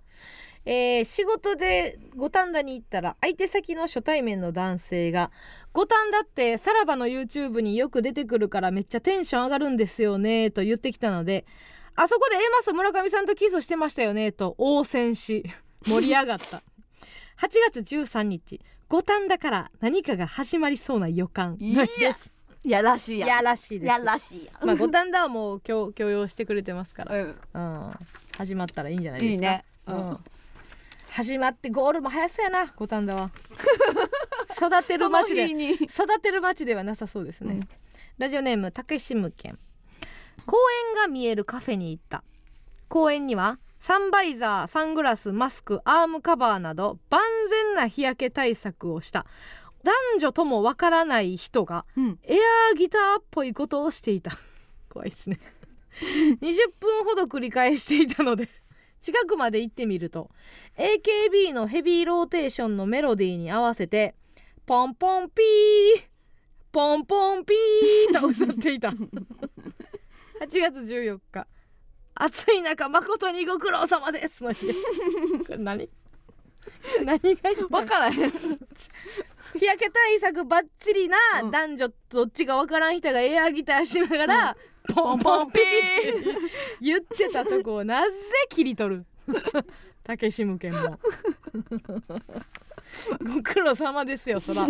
[0.66, 5.32] えー仕事で五反田に行ったら相手先の初対面の男性が
[5.72, 11.46] 「五反田ってさらばの YouTube によく出てくるからめっちゃテンション上がるんですよね」と言ってきたので
[11.96, 15.46] あそこで A マス村上さんとキスしてましたよねと応戦し
[15.88, 16.58] 盛り上がった。
[16.58, 16.62] 8
[17.72, 18.60] 月13日
[18.90, 22.37] 五反だから何かが始まりそうな予感です。
[22.64, 23.28] やらしいや。
[23.28, 23.90] やらしいです。
[23.90, 24.52] やらしいや。
[24.64, 27.36] まあ五反田はもう許許容してくれてますから、うん。
[27.54, 27.92] うん、
[28.38, 29.34] 始まったらいいんじゃないですか。
[29.34, 29.66] いいね。
[29.88, 30.00] ううん。
[30.12, 30.20] ん、
[31.10, 32.74] 始まってゴールも早そうやな。
[32.76, 33.32] 五反田は。
[34.58, 35.74] 育てる町でその日に。
[35.74, 37.70] 育てる町ではなさそうですね、うん。
[38.18, 39.60] ラジオネームたけしむけん。
[40.46, 40.58] 公
[40.90, 42.24] 園が見えるカフェに行った。
[42.88, 49.26] 公園にはサンバイザーサングラスマスクアームカバーなど万全な日焼け対策をした
[49.84, 52.20] 男女ともわからない人がうん。
[52.24, 54.38] エアーギターっぽいことをしていた。
[54.90, 55.40] 怖いですね。
[56.42, 58.50] 20分ほど繰り返していたので
[59.02, 60.30] 近くまで行ってみると
[60.78, 64.16] AKB のヘビーローテーションのメロディーに合わせて
[64.66, 66.04] ポンポンピー
[66.72, 68.90] ポンポンピーと歌っていた。
[68.90, 68.98] 8
[70.40, 71.48] 月14日。
[72.20, 74.74] 暑い中誠にご苦労様ですの日こ
[75.50, 75.90] れ何？
[77.04, 78.32] 何が分からへん。
[78.32, 78.38] 日
[79.66, 81.52] 焼け対策バッチリなうん。
[81.52, 84.58] 男女どっちが分からん人がエアギターしながら、
[84.94, 86.26] ポンポンピーって
[86.82, 88.12] 言ってたとこをなぜ
[88.50, 89.06] 切り取る？
[90.04, 90.98] 竹志向けも。
[93.36, 94.68] ご苦労様ですよそら。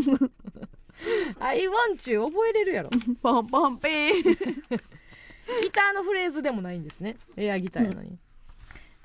[1.39, 2.89] I want you 覚えれるやろ。
[3.21, 4.23] ポンポンピー。
[4.23, 7.15] ギターのフレーズでもないんですね。
[7.37, 8.17] エアギターやのに、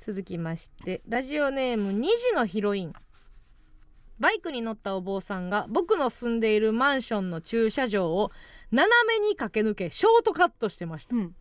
[0.05, 2.93] 続きましてラジオネーム2時のヒロイン。
[4.19, 8.29] バイクに乗ったお坊さんが僕の住んでいるマンションの駐車場を
[8.71, 11.35] 斜めに駆け抜けショートカットしてました、うん。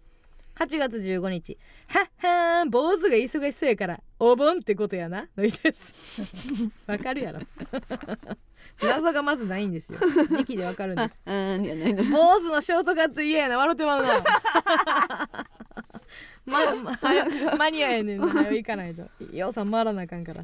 [0.54, 1.58] 8月15日。
[1.88, 5.26] はっはーん坊主が忙しそうやからお盆ってことやな。
[5.36, 5.92] のいです。
[6.86, 7.40] わかるやろ。
[8.80, 9.98] 謎がまずないんですよ。
[10.30, 11.18] 時期でわかるんです。
[11.26, 12.04] うんいやないの。
[12.04, 13.58] 坊主のショートカット嫌やな。
[13.58, 14.22] 笑ってまうな
[16.44, 16.58] ま、
[17.56, 19.08] マニアやねん行かないと。
[19.32, 20.42] ようさん回らなあかんから、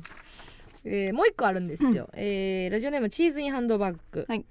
[0.84, 4.44] えーもう一個あるんですよ、えーラジオネームチーズインハンドバッグ、はい。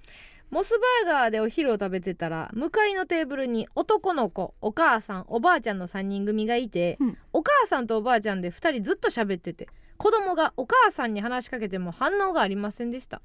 [0.50, 7.18] モスバーガーでお昼を食べてたら向かいのテーブルに男の子お母さんおばあちゃんの3人組がいて、うん。
[7.34, 9.68] お母さんとおばあちゃんで2人ずっと喋ってて
[9.98, 13.22] 子供がお母さんに話しかけても反応がありませんでした。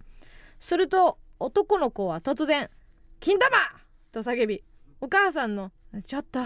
[0.59, 2.71] すると男の子は突然
[3.21, 3.57] 「金玉!」
[4.13, 4.63] と叫び
[5.01, 5.71] お母さんの
[6.05, 6.41] 「ちょっと」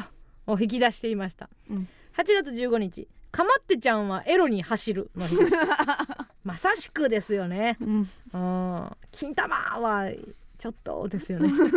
[0.47, 1.89] を引き出していました、うん。
[2.17, 5.55] 8月15日「かまってちゃんはエロに走る」の日です。
[6.45, 7.77] まさしくですよね。
[7.81, 8.09] うん。
[8.33, 8.91] うん。
[9.11, 10.11] 金玉は
[10.59, 11.51] ちょっとですよね。
[11.59, 11.73] ちょっ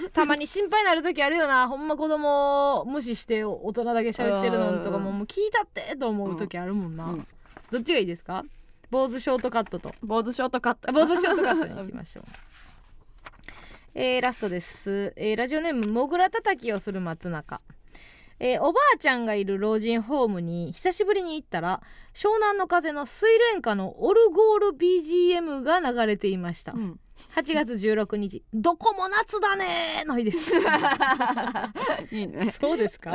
[0.00, 0.10] と。
[0.12, 1.68] たまに心配になる時あるよな。
[1.68, 5.18] ほんま子供を無視して大人だけ喋ってるのとかもうん。
[5.18, 7.26] もう聞いたってと思う時あるもんな、うん。
[7.70, 8.44] どっちがいいですか？
[8.90, 9.94] 坊主ショートカットと。
[10.02, 10.88] 坊主ショートカット。
[10.88, 12.24] あ坊主ショートカットに行きましょう
[13.94, 17.60] えー、ラストです、えーラジオネームもぐらたたきをする松中。
[18.40, 21.80] えーおばあちゃんがいる老人ホームに久しぶりに行ったら
[22.14, 26.98] 湘南の風の水蓮花のオルゴール BGM が流れていました、うん。
[27.36, 28.42] 8月16日。
[28.54, 30.52] どこも夏だねーの日です。
[32.10, 32.50] いいね。
[32.50, 33.12] そうですか？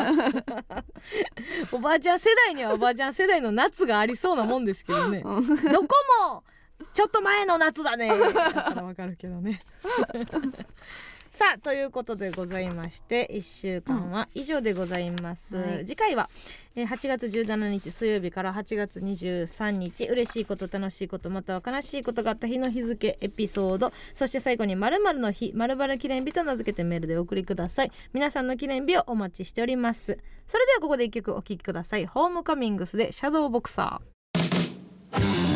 [1.73, 5.21] おばあちゃん世代にはおばあちゃん世代の夏がありそうなもんですけどね。
[5.23, 5.41] どこ
[6.31, 6.43] も
[6.93, 8.11] ちょっと前の夏だね。
[8.11, 9.61] わかるけどね。
[11.29, 15.85] さあということでございまして1週間は以上でございます、はい。
[15.85, 16.31] 次回は、
[16.75, 27.91] えー8月17日水曜日から8月23日嬉しいこと楽しいことまたは悲しいことがあった日の日付エピソードそして最後に〇〇の日〇〇記念日と名付けてメールでお送りください。
[28.13, 30.17] 皆さんの記念日をお待ちしております。
[30.47, 32.07] それではここで一曲お聴きください。
[32.07, 35.46] ホームカミングスでシャドーボクサー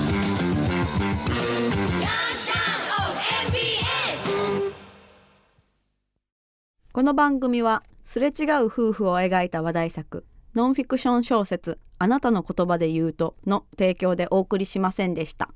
[6.93, 15.51] この番組はすれ違う夫婦を描いた話題作ノンフィクション小説あなたの言葉で言うとの提供でお送りしませんでした。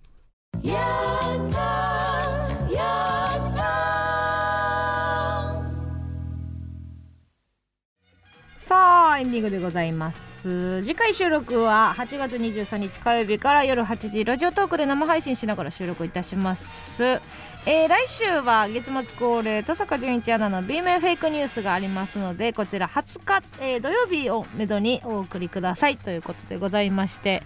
[8.58, 10.82] さあエンディングでございます。
[10.84, 17.20] 次回収録は8月23日火曜日から夜8時ラジオトークで生配信しながら収録いたします、
[17.68, 27.42] えー来週は月末恒例登坂淳一アナの B 面フェイクニュースがありますのでこちら20日、えー土曜日をめどにお送りくださいということでございまして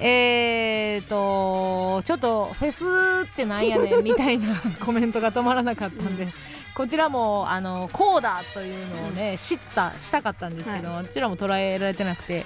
[0.00, 2.84] えーとちょっとフェス
[3.30, 6.26] ってなんやねんみたいなコメントが止まらなかったんで、
[6.74, 12.44] こちらもあのこうだというのをね、知ったしたかったんですけど、こちらも捉えられてなくて、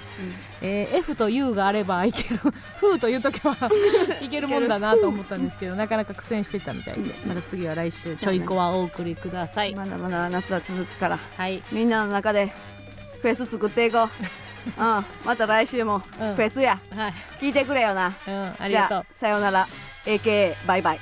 [0.61, 2.37] えー F と U があればいける
[2.77, 3.55] フーという時は
[4.21, 9.73] いけるもんだなと思ったんですけどなかなか苦戦してたみたいでまた次は来週ちょいこはお送りください。
[9.73, 11.63] まだまだ夏は続くからはい。
[11.71, 12.53] みんなの中で
[13.21, 14.09] フェス作っていこう。
[14.77, 15.05] うん。
[15.25, 16.35] また来週もフうん。
[16.35, 17.13] ェスや、はい。
[17.41, 18.13] 聞いてくれよな。
[18.27, 18.99] うんありがとう。
[18.99, 19.67] あさようなら。
[20.05, 20.99] AKA バイバイ